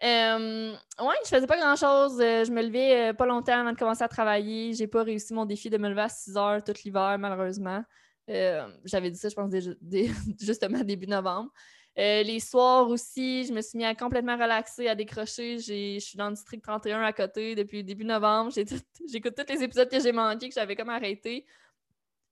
Euh, 0.03 0.73
ouais, 0.99 1.15
je 1.23 1.29
faisais 1.29 1.47
pas 1.47 1.57
grand-chose. 1.57 2.21
Euh, 2.21 2.43
je 2.43 2.51
me 2.51 2.61
levais 2.61 3.09
euh, 3.09 3.13
pas 3.13 3.25
longtemps 3.25 3.59
avant 3.59 3.71
de 3.71 3.77
commencer 3.77 4.03
à 4.03 4.07
travailler. 4.07 4.73
J'ai 4.73 4.87
pas 4.87 5.03
réussi 5.03 5.33
mon 5.33 5.45
défi 5.45 5.69
de 5.69 5.77
me 5.77 5.89
lever 5.89 6.01
à 6.01 6.09
6 6.09 6.37
heures 6.37 6.63
tout 6.63 6.73
l'hiver, 6.85 7.17
malheureusement. 7.19 7.83
Euh, 8.29 8.67
j'avais 8.85 9.09
dit 9.09 9.17
ça, 9.17 9.29
je 9.29 9.35
pense, 9.35 9.51
justement 10.39 10.83
début 10.83 11.07
novembre. 11.07 11.49
les 11.95 12.39
soirs 12.39 12.87
aussi, 12.89 13.45
je 13.45 13.53
me 13.53 13.61
suis 13.61 13.77
mis 13.77 13.85
à 13.85 13.95
complètement 13.95 14.35
relaxer, 14.35 14.87
à 14.87 14.93
décrocher. 14.93 15.57
Je 15.57 15.99
suis 15.99 16.17
dans 16.17 16.29
le 16.29 16.35
district 16.35 16.63
31 16.63 17.01
à 17.01 17.13
côté 17.13 17.55
depuis 17.55 17.83
début 17.83 18.05
novembre. 18.05 18.51
J'écoute 19.11 19.33
tous 19.35 19.51
les 19.51 19.63
épisodes 19.63 19.89
que 19.89 19.99
j'ai 19.99 20.11
manqués, 20.11 20.49
que 20.49 20.55
j'avais 20.55 20.75
comme 20.75 20.89
arrêté. 20.89 21.45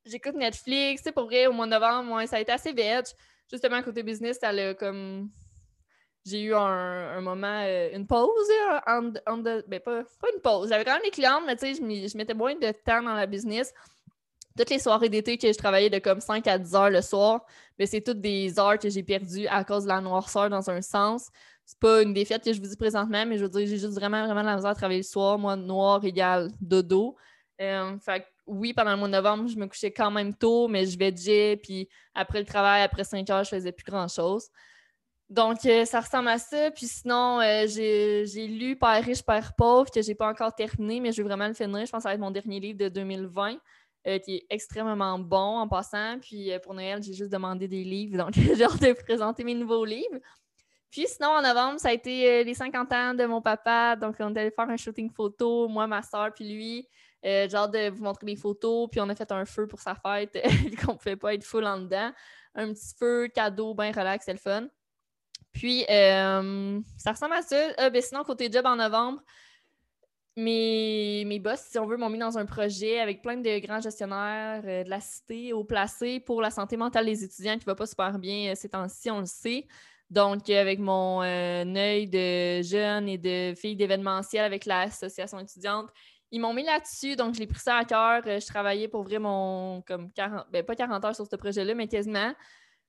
J'écoute 0.05 0.35
Netflix. 0.35 1.01
C'est 1.03 1.11
pour 1.11 1.25
vrai, 1.25 1.47
au 1.47 1.51
mois 1.51 1.65
de 1.65 1.71
novembre, 1.71 2.27
ça 2.27 2.35
a 2.35 2.39
été 2.41 2.51
assez 2.51 2.73
veg. 2.73 3.05
Justement, 3.49 3.81
côté 3.81 4.03
business, 4.03 4.37
ça 4.39 4.49
a 4.49 4.73
comme 4.75 5.31
j'ai 6.25 6.41
eu 6.41 6.55
un, 6.55 7.21
moment, 7.21 7.61
euh, 7.63 7.89
une 7.93 8.07
pause, 8.07 8.49
en, 8.87 9.03
ben 9.03 9.79
pas, 9.79 10.03
une 10.33 10.41
pause. 10.41 10.69
J'avais 10.69 10.83
quand 10.83 10.93
même 10.93 11.03
des 11.03 11.11
clientes, 11.11 11.43
mais 11.45 11.55
tu 11.55 11.73
sais, 11.73 11.75
je, 11.75 12.17
mettais 12.17 12.33
moins 12.33 12.55
de 12.55 12.71
temps 12.71 13.03
dans 13.03 13.13
la 13.13 13.27
business. 13.27 13.73
Toutes 14.57 14.69
les 14.69 14.79
soirées 14.79 15.09
d'été 15.09 15.37
que 15.37 15.51
je 15.51 15.57
travaillais 15.57 15.89
de 15.89 15.99
comme 15.99 16.21
5 16.21 16.47
à 16.47 16.57
10 16.57 16.75
heures 16.75 16.89
le 16.89 17.01
soir, 17.01 17.45
mais 17.77 17.85
c'est 17.85 18.01
toutes 18.01 18.21
des 18.21 18.57
heures 18.57 18.79
que 18.79 18.89
j'ai 18.89 19.03
perdues 19.03 19.47
à 19.47 19.63
cause 19.63 19.83
de 19.83 19.89
la 19.89 20.01
noirceur 20.01 20.49
dans 20.49 20.69
un 20.69 20.81
sens. 20.81 21.29
C'est 21.65 21.79
pas 21.79 22.01
une 22.01 22.13
défaite 22.13 22.43
que 22.43 22.53
je 22.53 22.61
vous 22.61 22.67
dis 22.67 22.77
présentement, 22.77 23.25
mais 23.25 23.37
je 23.37 23.43
veux 23.43 23.49
dire, 23.49 23.67
j'ai 23.67 23.77
juste 23.77 23.93
vraiment, 23.93 24.25
vraiment 24.25 24.43
la 24.43 24.55
misère 24.55 24.71
à 24.71 24.75
travailler 24.75 24.99
le 24.99 25.03
soir. 25.03 25.37
Moi, 25.37 25.55
noir 25.55 26.03
égale 26.05 26.49
dodo. 26.59 27.15
Euh, 27.61 27.97
fait 27.99 28.25
oui, 28.47 28.73
pendant 28.73 28.91
le 28.91 28.97
mois 28.97 29.07
de 29.07 29.13
novembre, 29.13 29.47
je 29.47 29.57
me 29.57 29.67
couchais 29.67 29.91
quand 29.91 30.11
même 30.11 30.33
tôt, 30.35 30.67
mais 30.67 30.85
je 30.85 30.97
vegeais, 30.97 31.57
puis 31.57 31.89
après 32.13 32.39
le 32.39 32.45
travail, 32.45 32.83
après 32.83 33.03
5 33.03 33.27
heures, 33.31 33.43
je 33.43 33.49
faisais 33.49 33.71
plus 33.71 33.85
grand-chose. 33.85 34.49
Donc, 35.29 35.65
euh, 35.65 35.85
ça 35.85 36.01
ressemble 36.01 36.27
à 36.27 36.37
ça. 36.37 36.69
Puis 36.71 36.87
sinon, 36.87 37.39
euh, 37.41 37.65
j'ai 37.67 38.47
lu 38.47 38.75
Père 38.75 39.03
riche, 39.03 39.23
Père 39.23 39.53
pauvre, 39.55 39.89
que 39.89 40.01
j'ai 40.01 40.13
pas 40.13 40.29
encore 40.29 40.53
terminé, 40.53 40.99
mais 40.99 41.11
je 41.11 41.17
vais 41.17 41.27
vraiment 41.27 41.47
le 41.47 41.53
finir. 41.53 41.85
Je 41.85 41.91
pense 41.91 41.99
que 41.99 42.03
ça 42.03 42.09
va 42.09 42.13
être 42.13 42.21
mon 42.21 42.31
dernier 42.31 42.59
livre 42.59 42.77
de 42.77 42.89
2020, 42.89 43.57
euh, 44.07 44.19
qui 44.19 44.35
est 44.35 44.45
extrêmement 44.51 45.17
bon 45.17 45.57
en 45.59 45.67
passant. 45.67 46.19
Puis 46.19 46.51
pour 46.63 46.75
Noël, 46.75 47.01
j'ai 47.01 47.13
juste 47.13 47.31
demandé 47.31 47.67
des 47.67 47.83
livres, 47.83 48.17
donc 48.17 48.33
j'ai 48.35 48.63
hâte 48.63 48.81
de 48.81 48.93
présenter 48.93 49.43
mes 49.43 49.55
nouveaux 49.55 49.85
livres. 49.85 50.19
Puis 50.91 51.07
sinon, 51.07 51.29
en 51.29 51.41
novembre, 51.41 51.79
ça 51.79 51.89
a 51.89 51.93
été 51.93 52.43
les 52.43 52.53
50 52.53 52.91
ans 52.93 53.13
de 53.15 53.25
mon 53.25 53.41
papa. 53.41 53.97
Donc, 53.97 54.15
on 54.19 54.33
est 54.33 54.39
allé 54.39 54.51
faire 54.51 54.69
un 54.69 54.77
shooting 54.77 55.09
photo, 55.11 55.67
moi, 55.67 55.87
ma 55.87 56.01
soeur, 56.01 56.33
puis 56.33 56.47
lui. 56.47 56.87
hâte 57.25 57.71
de 57.71 57.89
vous 57.89 58.03
montrer 58.03 58.27
les 58.27 58.35
photos. 58.35 58.87
Puis 58.89 59.01
on 59.01 59.09
a 59.09 59.15
fait 59.15 59.29
un 59.31 59.43
feu 59.43 59.67
pour 59.67 59.81
sa 59.81 59.95
fête, 59.95 60.37
qu'on 60.85 60.93
ne 60.93 60.97
pouvait 60.97 61.17
pas 61.17 61.33
être 61.33 61.43
full 61.43 61.65
en 61.65 61.79
dedans. 61.79 62.11
Un 62.53 62.71
petit 62.73 62.93
feu, 62.97 63.27
cadeau, 63.27 63.73
bien 63.73 63.91
relax, 63.91 64.23
c'est 64.23 64.33
le 64.33 64.39
fun. 64.39 64.69
Puis, 65.55 65.85
euh, 65.89 66.81
ça 66.97 67.13
ressemble 67.13 67.33
à 67.33 67.41
ça. 67.41 67.55
Ah, 67.77 67.89
ben, 67.89 68.01
sinon, 68.01 68.25
côté 68.25 68.51
job 68.51 68.65
en 68.65 68.75
novembre, 68.75 69.21
mes, 70.35 71.23
mes 71.25 71.39
boss, 71.39 71.61
si 71.61 71.79
on 71.79 71.85
veut, 71.85 71.95
m'ont 71.95 72.09
mis 72.09 72.19
dans 72.19 72.37
un 72.37 72.45
projet 72.45 72.99
avec 72.99 73.21
plein 73.21 73.37
de 73.37 73.59
grands 73.65 73.79
gestionnaires 73.79 74.61
euh, 74.65 74.83
de 74.83 74.89
la 74.89 74.99
cité 74.99 75.53
au 75.53 75.63
placé 75.63 76.19
pour 76.19 76.41
la 76.41 76.51
santé 76.51 76.75
mentale 76.75 77.05
des 77.05 77.23
étudiants 77.23 77.53
qui 77.53 77.61
ne 77.61 77.71
va 77.71 77.75
pas 77.75 77.85
super 77.85 78.19
bien 78.19 78.51
euh, 78.51 78.55
ces 78.55 78.67
temps-ci, 78.67 79.09
on 79.09 79.21
le 79.21 79.25
sait. 79.25 79.65
Donc, 80.09 80.49
avec 80.49 80.77
mon 80.79 81.21
œil 81.23 82.07
de 82.07 82.61
jeune 82.61 83.07
et 83.07 83.17
de 83.17 83.55
fille 83.55 83.77
d'événementiel 83.77 84.43
avec 84.43 84.65
l'association 84.65 85.39
étudiante, 85.39 85.89
ils 86.31 86.39
m'ont 86.39 86.53
mis 86.53 86.63
là-dessus, 86.63 87.15
donc 87.15 87.33
je 87.33 87.39
l'ai 87.39 87.47
pris 87.47 87.59
ça 87.59 87.77
à 87.77 87.85
cœur. 87.85 88.21
Je 88.25 88.45
travaillais 88.45 88.89
pour 88.89 89.03
vrai 89.03 89.19
mon 89.19 89.81
comme 89.87 90.11
40, 90.11 90.47
ben 90.51 90.63
pas 90.63 90.75
40 90.75 91.05
heures 91.05 91.15
sur 91.15 91.25
ce 91.25 91.35
projet-là, 91.37 91.73
mais 91.73 91.87
quasiment. 91.87 92.33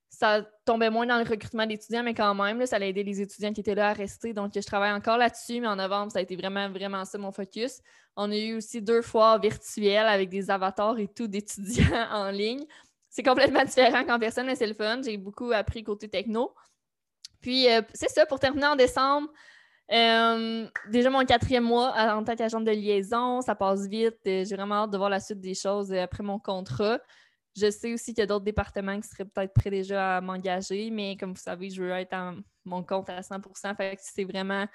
Ça 0.09 0.43
tombait 0.65 0.91
moins 0.91 1.07
dans 1.07 1.19
le 1.19 1.29
recrutement 1.29 1.67
d'étudiants, 1.67 2.03
mais 2.03 2.15
quand 2.15 2.35
même, 2.35 2.65
ça 2.67 2.77
a 2.77 2.81
aidé 2.81 3.03
les 3.03 3.21
étudiants 3.21 3.53
qui 3.53 3.61
étaient 3.61 3.75
là 3.75 3.91
à 3.91 3.93
rester. 3.93 4.33
Donc, 4.33 4.53
je 4.55 4.61
travaille 4.61 4.93
encore 4.93 5.19
là-dessus, 5.19 5.61
mais 5.61 5.67
en 5.67 5.77
novembre, 5.77 6.13
ça 6.13 6.21
a 6.21 6.23
été 6.23 6.37
vraiment, 6.37 6.71
vraiment 6.71 7.05
ça 7.05 7.19
mon 7.19 7.33
focus. 7.33 7.81
On 8.17 8.31
a 8.31 8.37
eu 8.37 8.57
aussi 8.57 8.81
deux 8.81 9.03
fois 9.03 9.39
virtuelles 9.39 10.07
avec 10.07 10.31
des 10.31 10.51
avatars 10.51 10.99
et 10.99 11.09
tout 11.09 11.27
d'étudiants 11.27 12.07
en 12.13 12.31
ligne. 12.31 12.65
C'est 13.11 13.23
complètement 13.23 13.65
différent 13.65 14.05
qu'en 14.05 14.19
personne, 14.19 14.47
mais 14.47 14.57
c'est 14.57 14.67
le 14.67 14.75
fun. 14.75 15.01
J'ai 15.03 15.17
beaucoup 15.17 15.53
appris 15.53 15.83
côté 15.83 16.09
techno. 16.09 16.55
Puis, 17.41 17.71
euh, 17.71 17.83
c'est 17.95 18.11
ça, 18.11 18.27
pour 18.27 18.41
terminer 18.41 18.67
en 18.67 18.77
décembre, 18.77 19.29
euh, 19.93 20.67
déjà 20.89 21.11
mon 21.11 21.25
quatrième 21.25 21.65
mois 21.65 21.95
en 22.15 22.25
tant 22.25 22.35
qu'agent 22.35 22.61
de 22.61 22.71
liaison, 22.71 23.41
ça 23.41 23.55
passe 23.55 23.87
vite. 23.87 24.19
Euh, 24.27 24.45
j'ai 24.45 24.57
vraiment 24.57 24.85
hâte 24.85 24.91
de 24.91 24.99
voir 24.99 25.11
la 25.11 25.21
suite 25.21 25.41
des 25.41 25.55
choses 25.55 25.93
après 25.93 26.23
mon 26.23 26.39
contrat. 26.39 26.99
Je 27.57 27.71
sais 27.71 27.95
aussi 27.95 28.13
qu'il 28.13 28.21
y 28.21 28.23
a 28.23 28.27
d'autres 28.27 28.45
départements 28.45 29.01
qui 29.01 29.09
seraient 29.09 29.25
peut-être 29.25 29.55
prêts 29.55 29.71
déjà 29.71 30.19
à 30.19 30.21
m'engager, 30.21 30.91
mais 30.91 31.17
comme 31.17 31.33
vous 31.33 31.41
savez, 31.41 31.71
je 31.71 31.83
veux 31.83 31.91
être 31.91 32.13
à 32.13 32.35
mon 32.65 32.83
compte 32.83 33.09
à 33.09 33.21
100% 33.21 33.77
Fait 33.77 33.99
c'est 34.01 34.25
vraiment 34.25 34.67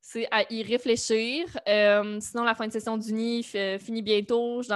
c'est 0.00 0.28
à 0.30 0.50
y 0.50 0.62
réfléchir. 0.62 1.44
Euh, 1.68 2.18
sinon, 2.20 2.44
la 2.44 2.54
fin 2.54 2.66
de 2.66 2.72
session 2.72 2.96
d'Uni 2.96 3.42
finit 3.42 4.02
bientôt. 4.02 4.62
Je 4.62 4.66
suis 4.66 4.72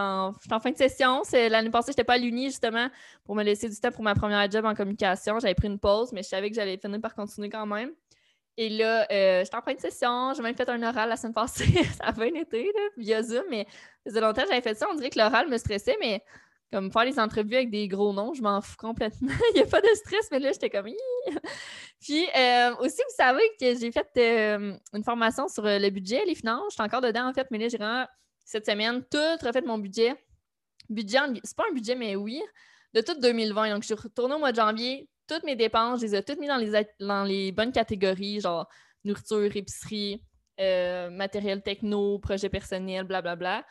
en 0.52 0.60
fin 0.60 0.70
de 0.70 0.76
session. 0.76 1.22
L'année 1.32 1.70
passée, 1.70 1.92
je 1.92 1.92
n'étais 1.92 2.04
pas 2.04 2.14
à 2.14 2.18
l'Uni, 2.18 2.46
justement, 2.46 2.88
pour 3.24 3.34
me 3.34 3.42
laisser 3.42 3.68
du 3.68 3.76
temps 3.76 3.92
pour 3.92 4.02
ma 4.02 4.14
première 4.14 4.50
job 4.50 4.64
en 4.64 4.74
communication. 4.74 5.38
J'avais 5.38 5.54
pris 5.54 5.68
une 5.68 5.78
pause, 5.78 6.12
mais 6.12 6.22
je 6.22 6.28
savais 6.28 6.50
que 6.50 6.56
j'allais 6.56 6.76
finir 6.76 7.00
par 7.00 7.14
continuer 7.14 7.48
quand 7.48 7.66
même. 7.66 7.92
Et 8.58 8.68
là, 8.68 9.06
euh, 9.10 9.42
j'étais 9.44 9.56
en 9.56 9.62
fin 9.62 9.74
de 9.74 9.80
session. 9.80 10.34
J'ai 10.34 10.42
même 10.42 10.54
fait 10.54 10.68
un 10.68 10.82
oral 10.82 11.08
la 11.08 11.16
semaine 11.16 11.32
passée. 11.32 11.64
ça 11.96 12.04
a 12.08 12.12
bien 12.12 12.34
été, 12.34 12.64
là, 12.64 12.88
via 12.98 13.22
Zoom, 13.22 13.44
mais 13.48 13.66
ça 14.04 14.10
faisait 14.10 14.20
longtemps 14.20 14.42
que 14.42 14.48
j'avais 14.48 14.60
fait 14.60 14.74
ça. 14.74 14.86
On 14.90 14.94
dirait 14.94 15.10
que 15.10 15.18
l'oral 15.18 15.48
me 15.48 15.56
stressait, 15.56 15.96
mais 16.00 16.22
comme 16.72 16.90
faire 16.90 17.04
les 17.04 17.20
entrevues 17.20 17.56
avec 17.56 17.70
des 17.70 17.86
gros 17.86 18.14
noms, 18.14 18.32
je 18.32 18.40
m'en 18.40 18.62
fous 18.62 18.76
complètement. 18.78 19.28
Il 19.54 19.56
n'y 19.56 19.60
a 19.60 19.66
pas 19.66 19.82
de 19.82 19.88
stress, 19.94 20.28
mais 20.30 20.38
là, 20.38 20.52
j'étais 20.52 20.70
comme. 20.70 20.86
Puis 22.00 22.26
euh, 22.34 22.74
aussi, 22.76 22.96
vous 22.96 23.14
savez 23.14 23.42
que 23.60 23.78
j'ai 23.78 23.92
fait 23.92 24.08
euh, 24.16 24.74
une 24.94 25.04
formation 25.04 25.48
sur 25.48 25.66
euh, 25.66 25.78
le 25.78 25.90
budget, 25.90 26.24
les 26.24 26.34
finances. 26.34 26.64
Je 26.70 26.74
suis 26.74 26.82
encore 26.82 27.02
dedans, 27.02 27.28
en 27.28 27.34
fait, 27.34 27.46
mais 27.50 27.58
là, 27.58 27.68
j'ai 27.68 27.76
vraiment, 27.76 28.06
cette 28.44 28.64
semaine, 28.64 29.04
tout 29.10 29.46
refait 29.46 29.60
mon 29.60 29.76
budget. 29.76 30.14
Budget, 30.88 31.18
c'est 31.44 31.56
pas 31.56 31.64
un 31.70 31.74
budget, 31.74 31.94
mais 31.94 32.16
oui, 32.16 32.42
de 32.94 33.02
tout 33.02 33.20
2020. 33.20 33.74
Donc, 33.74 33.82
je 33.82 33.86
suis 33.86 33.94
retournée 33.94 34.34
au 34.34 34.38
mois 34.38 34.52
de 34.52 34.56
janvier. 34.56 35.10
Toutes 35.28 35.44
mes 35.44 35.56
dépenses, 35.56 36.00
je 36.00 36.06
les 36.06 36.14
ai 36.16 36.22
toutes 36.22 36.38
mises 36.38 36.50
dans 37.00 37.24
les, 37.24 37.52
bonnes 37.52 37.72
catégories, 37.72 38.40
genre 38.40 38.66
nourriture, 39.04 39.54
épicerie, 39.54 40.22
matériel 40.58 41.62
techno, 41.62 42.18
projet 42.18 42.48
personnel, 42.48 43.04
blablabla. 43.04 43.36
Bla, 43.36 43.60
bla 43.60 43.66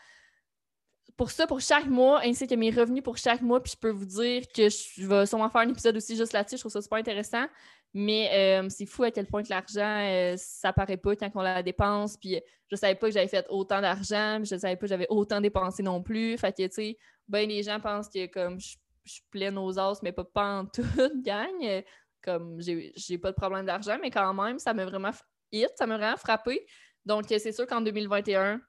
pour 1.17 1.31
ça, 1.31 1.47
pour 1.47 1.59
chaque 1.59 1.87
mois, 1.87 2.21
ainsi 2.23 2.47
que 2.47 2.55
mes 2.55 2.71
revenus 2.71 3.03
pour 3.03 3.17
chaque 3.17 3.41
mois. 3.41 3.61
Puis 3.61 3.73
je 3.73 3.77
peux 3.77 3.89
vous 3.89 4.05
dire 4.05 4.43
que 4.53 4.69
je 4.69 5.07
vais 5.07 5.25
sûrement 5.25 5.49
faire 5.49 5.61
un 5.61 5.69
épisode 5.69 5.95
aussi 5.95 6.15
juste 6.15 6.33
là-dessus. 6.33 6.57
Je 6.57 6.61
trouve 6.61 6.71
ça 6.71 6.81
super 6.81 6.97
intéressant. 6.97 7.45
Mais 7.93 8.29
euh, 8.33 8.69
c'est 8.69 8.85
fou 8.85 9.03
à 9.03 9.11
quel 9.11 9.27
point 9.27 9.43
l'argent, 9.49 9.99
euh, 10.01 10.35
ça 10.37 10.71
paraît 10.71 10.97
pas 10.97 11.15
quand 11.15 11.29
on 11.35 11.41
la 11.41 11.61
dépense. 11.61 12.17
Puis 12.17 12.39
je 12.69 12.75
savais 12.75 12.95
pas 12.95 13.07
que 13.07 13.13
j'avais 13.13 13.27
fait 13.27 13.45
autant 13.49 13.81
d'argent. 13.81 14.39
Je 14.43 14.55
savais 14.55 14.75
pas 14.75 14.81
que 14.81 14.87
j'avais 14.87 15.07
autant 15.09 15.41
dépensé 15.41 15.83
non 15.83 16.01
plus. 16.01 16.37
Fait 16.37 16.53
que, 16.53 16.63
tu 16.63 16.73
sais, 16.73 16.97
ben 17.27 17.47
les 17.47 17.63
gens 17.63 17.79
pensent 17.79 18.09
que 18.09 18.27
comme 18.27 18.59
je, 18.59 18.75
suis 19.03 19.23
pleine 19.31 19.57
aux 19.57 19.79
os, 19.79 20.01
mais 20.03 20.11
pas, 20.11 20.23
pas 20.23 20.59
en 20.59 20.65
tout, 20.65 20.83
gagne. 21.23 21.83
Comme 22.21 22.61
j'ai 22.61 23.17
pas 23.17 23.31
de 23.31 23.35
problème 23.35 23.65
d'argent, 23.65 23.97
mais 23.99 24.11
quand 24.11 24.33
même, 24.33 24.59
ça 24.59 24.73
m'a 24.73 24.85
vraiment 24.85 25.11
hit, 25.51 25.71
ça 25.75 25.87
m'a 25.87 25.97
vraiment 25.97 26.17
frappé. 26.17 26.65
Donc, 27.05 27.25
c'est 27.27 27.51
sûr 27.51 27.65
qu'en 27.65 27.81
2021, 27.81 28.61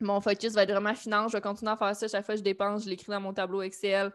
mon 0.00 0.20
focus 0.20 0.52
va 0.52 0.64
être 0.64 0.72
vraiment 0.72 0.94
finance. 0.94 1.32
Je 1.32 1.36
vais 1.36 1.40
continuer 1.40 1.72
à 1.72 1.76
faire 1.76 1.94
ça. 1.94 2.08
Chaque 2.08 2.24
fois 2.24 2.34
que 2.34 2.38
je 2.38 2.44
dépense, 2.44 2.84
je 2.84 2.88
l'écris 2.90 3.10
dans 3.10 3.20
mon 3.20 3.32
tableau 3.32 3.62
Excel, 3.62 4.12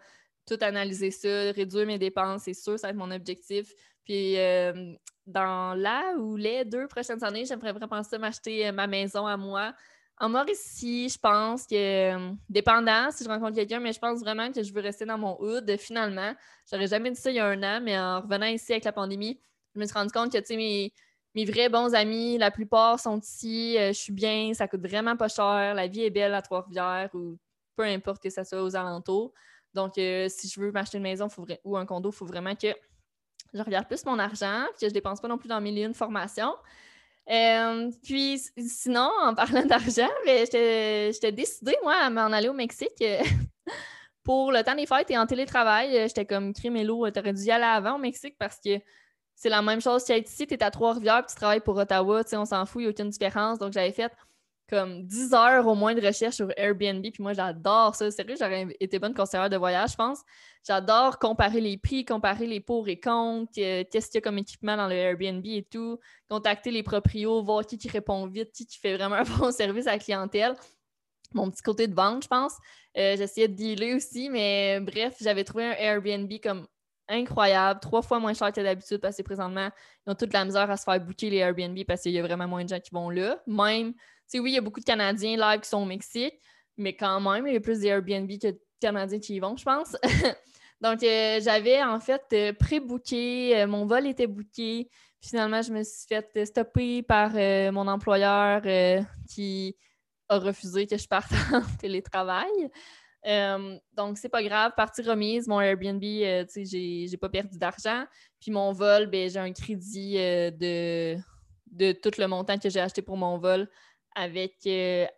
tout 0.47 0.57
analyser 0.61 1.11
ça, 1.11 1.51
réduire 1.51 1.85
mes 1.85 1.99
dépenses, 1.99 2.43
c'est 2.43 2.53
sûr, 2.53 2.79
ça 2.79 2.87
va 2.87 2.91
être 2.91 2.97
mon 2.97 3.11
objectif. 3.11 3.73
Puis 4.05 4.37
euh, 4.37 4.93
dans 5.25 5.73
la 5.77 6.13
ou 6.17 6.37
les 6.37 6.63
deux 6.63 6.87
prochaines 6.87 7.23
années, 7.23 7.45
j'aimerais 7.45 7.71
vraiment 7.71 7.89
penser 7.89 8.17
m'acheter 8.17 8.67
euh, 8.67 8.71
ma 8.71 8.87
maison 8.87 9.27
à 9.27 9.35
moi. 9.35 9.73
En 10.19 10.29
Mauricie, 10.29 11.09
je 11.09 11.17
pense 11.19 11.67
que, 11.67 11.75
euh, 11.75 12.31
dépendant 12.49 13.11
si 13.11 13.23
je 13.23 13.29
rencontre 13.29 13.55
quelqu'un, 13.55 13.79
mais 13.79 13.93
je 13.93 13.99
pense 13.99 14.21
vraiment 14.21 14.51
que 14.51 14.63
je 14.63 14.73
veux 14.73 14.81
rester 14.81 15.05
dans 15.05 15.17
mon 15.17 15.39
hood 15.39 15.77
finalement. 15.77 16.33
J'aurais 16.71 16.87
jamais 16.87 17.11
dit 17.11 17.19
ça 17.19 17.29
il 17.29 17.35
y 17.35 17.39
a 17.39 17.45
un 17.45 17.61
an, 17.61 17.81
mais 17.83 17.99
en 17.99 18.21
revenant 18.21 18.47
ici 18.47 18.71
avec 18.71 18.85
la 18.85 18.93
pandémie, 18.93 19.39
je 19.75 19.79
me 19.79 19.85
suis 19.85 19.93
rendu 19.93 20.11
compte 20.11 20.31
que, 20.31 20.39
tu 20.39 20.45
sais, 20.45 20.55
mes 20.55 20.91
mes 21.35 21.45
vrais 21.45 21.69
bons 21.69 21.93
amis, 21.93 22.37
la 22.37 22.51
plupart 22.51 22.99
sont 22.99 23.19
ici, 23.19 23.77
euh, 23.77 23.89
je 23.89 23.97
suis 23.97 24.13
bien, 24.13 24.53
ça 24.53 24.67
coûte 24.67 24.81
vraiment 24.81 25.15
pas 25.15 25.27
cher, 25.27 25.73
la 25.75 25.87
vie 25.87 26.03
est 26.03 26.09
belle 26.09 26.33
à 26.33 26.41
Trois-Rivières 26.41 27.09
ou 27.13 27.37
peu 27.75 27.83
importe 27.83 28.23
que 28.23 28.29
ça 28.29 28.43
soit 28.43 28.63
aux 28.63 28.75
alentours. 28.75 29.33
Donc, 29.73 29.97
euh, 29.97 30.27
si 30.29 30.47
je 30.47 30.59
veux 30.59 30.71
m'acheter 30.71 30.97
une 30.97 31.03
maison 31.03 31.27
ou 31.63 31.77
un 31.77 31.85
condo, 31.85 32.09
il 32.09 32.15
faut 32.15 32.25
vraiment 32.25 32.55
que 32.55 32.69
je 33.53 33.61
regarde 33.61 33.87
plus 33.87 34.03
mon 34.05 34.17
argent, 34.17 34.63
que 34.73 34.81
je 34.81 34.85
ne 34.87 34.91
dépense 34.91 35.21
pas 35.21 35.27
non 35.27 35.37
plus 35.37 35.47
dans 35.47 35.61
mes 35.61 35.71
lieux 35.71 35.87
de 35.87 35.93
formation. 35.93 36.53
Euh, 37.29 37.91
puis 38.03 38.41
sinon, 38.57 39.09
en 39.21 39.35
parlant 39.35 39.65
d'argent, 39.65 40.09
ben, 40.25 40.45
j'étais 40.45 41.31
décidée, 41.31 41.77
moi, 41.83 41.95
à 41.95 42.09
m'en 42.09 42.31
aller 42.31 42.49
au 42.49 42.53
Mexique 42.53 43.03
pour 44.23 44.51
le 44.51 44.63
temps 44.63 44.75
des 44.75 44.85
fêtes 44.85 45.11
et 45.11 45.17
en 45.17 45.27
télétravail. 45.27 45.91
J'étais 46.07 46.25
comme, 46.25 46.53
Crimello, 46.53 47.09
t'aurais 47.11 47.33
dû 47.33 47.43
y 47.43 47.51
aller 47.51 47.63
avant 47.63 47.95
au 47.95 47.99
Mexique 47.99 48.35
parce 48.39 48.59
que 48.59 48.79
c'est 49.37 49.49
la 49.49 49.61
même 49.61 49.79
chose. 49.79 50.03
Tu 50.03 50.11
es 50.11 50.19
ici, 50.19 50.47
tu 50.47 50.55
es 50.55 50.63
à 50.63 50.71
Trois-Rivières, 50.71 51.25
tu 51.27 51.35
travailles 51.35 51.61
pour 51.61 51.77
Ottawa, 51.77 52.23
on 52.33 52.45
s'en 52.45 52.65
fout, 52.65 52.81
il 52.81 52.85
n'y 52.85 52.87
a 52.87 52.89
aucune 52.89 53.09
différence. 53.09 53.59
Donc, 53.59 53.71
j'avais 53.71 53.91
fait 53.91 54.11
comme 54.67 55.03
10 55.03 55.33
heures 55.33 55.67
au 55.67 55.75
moins 55.75 55.93
de 55.93 56.05
recherche 56.05 56.35
sur 56.35 56.49
Airbnb, 56.57 57.01
puis 57.01 57.21
moi, 57.21 57.33
j'adore 57.33 57.95
ça. 57.95 58.09
Sérieux, 58.11 58.35
j'aurais 58.37 58.67
été 58.79 58.99
bonne 58.99 59.13
conseillère 59.13 59.49
de 59.49 59.55
voyage, 59.55 59.91
je 59.91 59.95
pense. 59.95 60.21
J'adore 60.65 61.19
comparer 61.19 61.61
les 61.61 61.77
prix, 61.77 62.03
comparer 62.03 62.47
les 62.47 62.59
pour 62.59 62.89
et 62.89 62.99
contre, 62.99 63.51
qu'est-ce 63.53 64.07
qu'il 64.07 64.15
y 64.15 64.17
a 64.17 64.21
comme 64.21 64.39
équipement 64.39 64.75
dans 64.75 64.87
le 64.87 64.95
Airbnb 64.95 65.45
et 65.45 65.65
tout, 65.71 65.99
contacter 66.29 66.71
les 66.71 66.83
proprios, 66.83 67.43
voir 67.43 67.65
qui, 67.65 67.77
qui 67.77 67.87
répond 67.87 68.25
vite, 68.25 68.51
qui, 68.51 68.65
qui 68.65 68.79
fait 68.79 68.97
vraiment 68.97 69.15
un 69.17 69.23
bon 69.23 69.51
service 69.51 69.87
à 69.87 69.91
la 69.91 69.99
clientèle 69.99 70.55
mon 71.33 71.49
petit 71.49 71.61
côté 71.61 71.87
de 71.87 71.95
vente, 71.95 72.23
je 72.23 72.27
pense. 72.27 72.53
Euh, 72.97 73.15
j'essayais 73.17 73.47
de 73.47 73.53
dealer 73.53 73.95
aussi, 73.95 74.29
mais 74.29 74.79
bref, 74.79 75.15
j'avais 75.21 75.43
trouvé 75.43 75.65
un 75.65 75.73
Airbnb 75.73 76.31
comme 76.41 76.67
incroyable, 77.09 77.79
trois 77.79 78.01
fois 78.01 78.19
moins 78.19 78.33
cher 78.33 78.51
que 78.51 78.61
d'habitude 78.61 78.99
parce 78.99 79.17
que 79.17 79.21
présentement, 79.23 79.69
ils 80.05 80.11
ont 80.11 80.15
toute 80.15 80.33
la 80.33 80.45
misère 80.45 80.69
à 80.69 80.77
se 80.77 80.83
faire 80.83 80.99
booker 80.99 81.29
les 81.29 81.37
Airbnb 81.37 81.77
parce 81.87 82.01
qu'il 82.01 82.11
y 82.11 82.19
a 82.19 82.21
vraiment 82.21 82.47
moins 82.47 82.63
de 82.63 82.69
gens 82.69 82.79
qui 82.79 82.91
vont 82.91 83.09
là. 83.09 83.41
Même, 83.47 83.93
tu 84.29 84.39
oui, 84.39 84.51
il 84.51 84.55
y 84.55 84.57
a 84.57 84.61
beaucoup 84.61 84.79
de 84.79 84.85
Canadiens 84.85 85.37
live 85.37 85.61
qui 85.61 85.69
sont 85.69 85.81
au 85.81 85.85
Mexique, 85.85 86.35
mais 86.77 86.95
quand 86.95 87.19
même, 87.21 87.47
il 87.47 87.53
y 87.53 87.57
a 87.57 87.59
plus 87.59 87.79
d'Airbnb 87.79 88.29
que 88.29 88.47
de 88.47 88.59
Canadiens 88.79 89.19
qui 89.19 89.35
y 89.35 89.39
vont, 89.39 89.55
je 89.55 89.63
pense. 89.63 89.95
Donc, 90.81 91.01
euh, 91.01 91.39
j'avais 91.41 91.81
en 91.81 91.99
fait 91.99 92.23
euh, 92.33 92.53
pré-booké, 92.53 93.57
euh, 93.57 93.67
mon 93.67 93.85
vol 93.85 94.05
était 94.05 94.27
booké. 94.27 94.89
Finalement, 95.19 95.61
je 95.61 95.73
me 95.73 95.83
suis 95.83 96.07
fait 96.07 96.45
stopper 96.45 97.01
par 97.01 97.31
mon 97.73 97.87
employeur 97.87 98.61
qui 99.27 99.75
a 100.29 100.37
refusé 100.37 100.85
que 100.85 100.95
je 100.95 101.07
parte 101.07 101.31
en 101.53 101.63
télétravail. 101.79 102.69
Euh, 103.27 103.77
donc, 103.93 104.17
c'est 104.17 104.29
pas 104.29 104.41
grave. 104.41 104.71
Partie 104.75 105.01
remise, 105.01 105.47
mon 105.47 105.59
Airbnb, 105.59 106.03
euh, 106.03 106.45
tu 106.45 106.65
sais, 106.65 107.07
j'ai 107.07 107.17
pas 107.17 107.29
perdu 107.29 107.57
d'argent. 107.57 108.05
Puis 108.39 108.51
mon 108.51 108.71
vol, 108.71 109.07
ben, 109.07 109.29
j'ai 109.29 109.39
un 109.39 109.51
crédit 109.51 110.17
euh, 110.17 110.51
de, 110.51 111.17
de 111.71 111.91
tout 111.91 112.11
le 112.17 112.27
montant 112.27 112.57
que 112.57 112.69
j'ai 112.69 112.79
acheté 112.79 113.01
pour 113.01 113.17
mon 113.17 113.37
vol 113.37 113.67
avec 114.15 114.67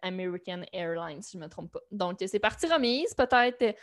American 0.01 0.61
Airlines, 0.73 1.21
si 1.21 1.37
je 1.37 1.41
me 1.41 1.47
trompe 1.47 1.71
pas. 1.71 1.79
Donc, 1.89 2.17
c'est 2.25 2.39
partie 2.39 2.67
remise. 2.67 3.13
Peut-être 3.13 3.77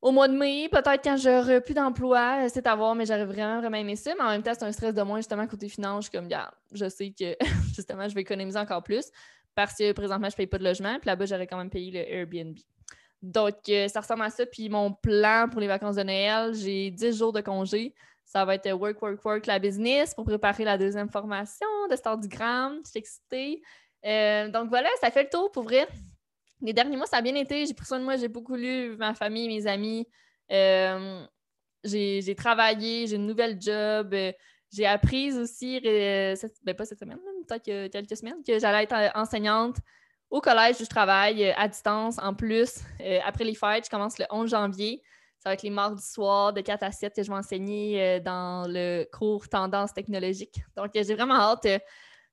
au 0.00 0.12
mois 0.12 0.28
de 0.28 0.34
mai, 0.34 0.68
peut-être 0.70 1.02
quand 1.02 1.16
j'aurai 1.16 1.60
plus 1.60 1.74
d'emploi, 1.74 2.48
c'est 2.48 2.64
à 2.68 2.76
voir, 2.76 2.94
mais 2.94 3.04
j'aurais 3.04 3.24
vraiment, 3.24 3.58
vraiment 3.58 3.78
aimé 3.78 3.96
ça. 3.96 4.14
Mais 4.16 4.22
en 4.22 4.28
même 4.28 4.44
temps, 4.44 4.52
c'est 4.56 4.64
un 4.64 4.70
stress 4.70 4.94
de 4.94 5.02
moins, 5.02 5.18
justement, 5.18 5.44
côté 5.48 5.68
finance. 5.68 6.04
Je 6.04 6.10
suis 6.10 6.18
comme, 6.18 6.28
je 6.72 6.88
sais 6.88 7.10
que, 7.10 7.34
justement, 7.74 8.08
je 8.08 8.14
vais 8.14 8.20
économiser 8.20 8.60
encore 8.60 8.84
plus 8.84 9.10
parce 9.56 9.74
que 9.74 9.90
présentement, 9.90 10.30
je 10.30 10.36
paye 10.36 10.46
pas 10.46 10.58
de 10.58 10.64
logement. 10.64 11.00
Puis 11.00 11.08
là-bas, 11.08 11.26
j'aurais 11.26 11.48
quand 11.48 11.56
même 11.56 11.70
payé 11.70 11.90
le 11.90 12.08
Airbnb. 12.08 12.56
Donc, 13.22 13.56
euh, 13.68 13.88
ça 13.88 14.00
ressemble 14.00 14.22
à 14.22 14.30
ça. 14.30 14.46
Puis 14.46 14.68
mon 14.68 14.92
plan 14.92 15.48
pour 15.50 15.60
les 15.60 15.66
vacances 15.66 15.96
de 15.96 16.02
Noël, 16.02 16.54
j'ai 16.54 16.90
10 16.90 17.18
jours 17.18 17.32
de 17.32 17.40
congé. 17.40 17.94
Ça 18.24 18.44
va 18.44 18.54
être 18.54 18.70
work, 18.72 19.00
work, 19.02 19.24
work, 19.24 19.46
la 19.46 19.58
business 19.58 20.14
pour 20.14 20.24
préparer 20.24 20.64
la 20.64 20.78
deuxième 20.78 21.08
formation 21.08 21.66
de 21.90 21.96
Stardigram. 21.96 22.80
Je 22.84 22.90
suis 22.90 22.98
excitée. 22.98 23.62
Euh, 24.04 24.48
donc 24.48 24.68
voilà, 24.68 24.88
ça 25.00 25.10
fait 25.10 25.24
le 25.24 25.30
tour 25.30 25.50
pour 25.50 25.64
vrai. 25.64 25.88
Les 26.60 26.72
derniers 26.72 26.96
mois, 26.96 27.06
ça 27.06 27.16
a 27.16 27.22
bien 27.22 27.34
été. 27.34 27.66
J'ai 27.66 27.74
pris 27.74 27.86
soin 27.86 27.98
de 27.98 28.04
moi, 28.04 28.16
j'ai 28.16 28.28
beaucoup 28.28 28.54
lu, 28.54 28.96
ma 28.96 29.14
famille, 29.14 29.48
mes 29.48 29.66
amis. 29.66 30.06
Euh, 30.52 31.24
j'ai 31.84 32.34
travaillé, 32.36 33.06
j'ai 33.06 33.16
une 33.16 33.26
nouvelle 33.26 33.60
job. 33.60 34.14
j'ai 34.70 34.86
appris 34.86 35.32
aussi, 35.32 35.80
ben 35.80 36.74
pas 36.76 36.84
cette 36.84 36.98
semaine, 36.98 37.18
peut-être 37.46 37.90
quelques 37.90 38.16
semaines, 38.16 38.42
que 38.46 38.58
j'allais 38.58 38.84
être 38.84 39.16
enseignante 39.16 39.76
au 40.30 40.40
collège 40.40 40.76
je 40.78 40.84
travaille 40.84 41.44
euh, 41.44 41.52
à 41.56 41.68
distance 41.68 42.18
en 42.18 42.34
plus. 42.34 42.80
Euh, 43.00 43.18
après 43.24 43.44
les 43.44 43.54
fêtes, 43.54 43.86
je 43.86 43.90
commence 43.90 44.18
le 44.18 44.26
11 44.30 44.50
janvier. 44.50 45.02
Ça 45.38 45.50
va 45.50 45.54
être 45.54 45.62
les 45.62 45.70
mardis 45.70 46.06
soirs 46.06 46.52
de 46.52 46.60
4 46.60 46.82
à 46.82 46.92
7 46.92 47.14
que 47.14 47.22
je 47.22 47.30
vais 47.30 47.36
enseigner 47.36 48.02
euh, 48.02 48.20
dans 48.20 48.66
le 48.68 49.04
cours 49.12 49.48
Tendance 49.48 49.94
technologique. 49.94 50.60
Donc, 50.76 50.90
j'ai 50.94 51.14
vraiment 51.14 51.36
hâte 51.36 51.66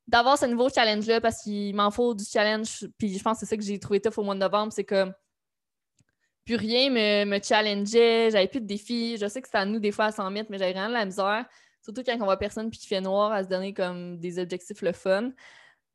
d'avoir 0.08 0.38
ce 0.38 0.46
nouveau 0.46 0.70
challenge-là 0.70 1.22
parce 1.22 1.44
qu'il 1.44 1.76
m'en 1.76 1.92
faut 1.92 2.14
du 2.14 2.26
challenge. 2.26 2.86
Puis 2.98 3.18
je 3.18 3.24
pense 3.24 3.40
que 3.40 3.46
c'est 3.46 3.50
ça 3.50 3.58
que 3.58 3.64
j'ai 3.64 3.80
trouvé 3.80 4.02
tough 4.02 4.18
au 4.18 4.24
mois 4.24 4.36
de 4.36 4.40
novembre. 4.40 4.74
C'est 4.74 4.84
que 4.84 5.06
plus 6.46 6.56
rien 6.56 6.90
me, 6.90 7.26
me 7.26 7.42
challengeait, 7.42 8.30
j'avais 8.32 8.48
plus 8.48 8.62
de 8.62 8.68
défis. 8.68 9.18
Je 9.18 9.28
sais 9.28 9.42
que 9.42 9.48
c'est 9.50 9.58
à 9.58 9.66
nous 9.66 9.80
des 9.80 9.92
fois 9.92 10.06
à 10.06 10.12
s'en 10.12 10.30
mettre, 10.30 10.52
mais 10.52 10.58
j'avais 10.58 10.74
vraiment 10.74 10.90
de 10.90 10.94
la 10.94 11.06
misère. 11.06 11.46
Surtout 11.84 12.04
quand 12.04 12.16
on 12.20 12.26
voit 12.26 12.38
personne 12.38 12.70
puis 12.70 12.80
qu'il 12.80 12.88
fait 12.88 13.02
noir 13.02 13.32
à 13.32 13.44
se 13.44 13.50
donner 13.50 13.74
comme 13.74 14.18
des 14.20 14.40
objectifs 14.40 14.82
le 14.82 14.92
fun. 14.92 15.32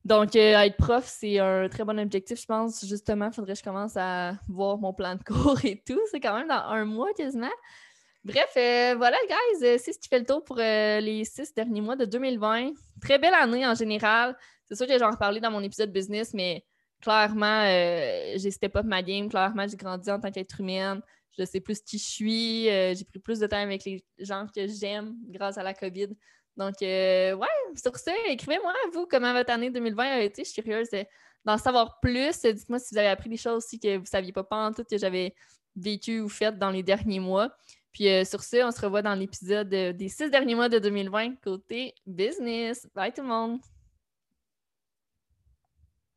Donc, 0.05 0.35
euh, 0.35 0.59
être 0.61 0.77
prof, 0.77 1.05
c'est 1.07 1.39
un 1.39 1.69
très 1.69 1.85
bon 1.85 1.99
objectif, 2.01 2.41
je 2.41 2.47
pense. 2.47 2.85
Justement, 2.87 3.27
il 3.27 3.33
faudrait 3.33 3.53
que 3.53 3.59
je 3.59 3.65
commence 3.65 3.97
à 3.97 4.35
voir 4.49 4.79
mon 4.79 4.95
plan 4.95 5.15
de 5.15 5.23
cours 5.25 5.63
et 5.65 5.83
tout. 5.87 6.01
C'est 6.11 6.21
quand 6.21 6.35
même 6.37 6.49
dans 6.49 6.55
un 6.55 6.85
mois 6.85 7.13
quasiment. 7.15 7.51
Bref, 8.25 8.51
euh, 8.57 8.95
voilà, 8.97 9.17
guys, 9.29 9.65
euh, 9.65 9.77
c'est 9.79 9.93
ce 9.93 9.99
qui 9.99 10.09
fait 10.09 10.19
le 10.19 10.27
tour 10.27 10.45
pour 10.45 10.57
les 10.57 11.25
six 11.25 11.55
derniers 11.55 11.81
mois 11.81 11.97
de 11.97 12.05
2020. 12.05 12.73
Très 13.01 13.19
belle 13.19 13.35
année 13.35 13.67
en 13.67 13.75
général. 13.75 14.37
C'est 14.67 14.75
sûr 14.75 14.87
que 14.87 14.99
j'en 14.99 15.11
reparlé 15.11 15.41
dans 15.41 15.51
mon 15.51 15.63
épisode 15.63 15.93
business, 15.93 16.33
mais 16.33 16.65
clairement, 17.01 17.65
j'ai 17.65 18.51
step 18.51 18.77
up 18.77 18.85
ma 18.87 19.03
game. 19.03 19.29
Clairement, 19.29 19.67
j'ai 19.69 19.77
grandi 19.77 20.11
en 20.11 20.21
tant 20.21 20.31
qu'être 20.31 20.61
humaine. 20.61 21.01
Je 21.39 21.45
sais 21.45 21.61
plus 21.61 21.81
qui 21.81 21.99
je 21.99 22.05
suis. 22.05 22.65
j'ai 22.65 23.05
pris 23.05 23.19
plus 23.19 23.39
de 23.39 23.47
temps 23.47 23.57
avec 23.57 23.85
les 23.85 24.05
gens 24.19 24.47
que 24.55 24.67
j'aime 24.67 25.15
grâce 25.29 25.59
à 25.59 25.63
la 25.63 25.75
COVID. 25.75 26.09
Donc, 26.61 26.75
euh, 26.83 27.35
ouais, 27.35 27.49
sur 27.75 27.97
ça, 27.97 28.13
écrivez-moi, 28.29 28.75
vous, 28.93 29.07
comment 29.11 29.33
votre 29.33 29.51
année 29.51 29.71
2020 29.71 30.05
a 30.05 30.21
été. 30.21 30.45
Je 30.45 30.51
suis 30.51 30.63
curieuse 30.63 30.89
d'en 31.43 31.57
savoir 31.57 32.01
plus. 32.01 32.39
Dites-moi 32.43 32.79
si 32.79 32.93
vous 32.93 32.99
avez 32.99 33.09
appris 33.09 33.31
des 33.31 33.39
choses 33.39 33.65
aussi 33.65 33.81
que 33.81 33.97
vous 33.97 34.03
ne 34.03 34.07
saviez 34.07 34.31
pas, 34.31 34.45
pas 34.45 34.67
en 34.67 34.73
tout 34.75 34.85
que 34.85 34.99
j'avais 34.99 35.35
vécu 35.75 36.21
ou 36.21 36.29
faites 36.29 36.59
dans 36.59 36.71
les 36.71 36.83
derniers 36.83 37.19
mois. 37.19 37.51
Puis 37.93 38.11
euh, 38.11 38.27
sur 38.27 38.43
ce, 38.43 38.63
on 38.63 38.71
se 38.73 38.81
revoit 38.83 39.01
dans 39.01 39.15
l'épisode 39.15 39.71
des 39.71 40.09
six 40.11 40.31
derniers 40.31 40.55
mois 40.55 40.69
de 40.69 40.79
2020 40.79 41.37
côté 41.43 41.95
business. 42.07 42.87
Bye 42.95 43.15
tout 43.15 43.23
le 43.23 43.29
monde! 43.29 43.61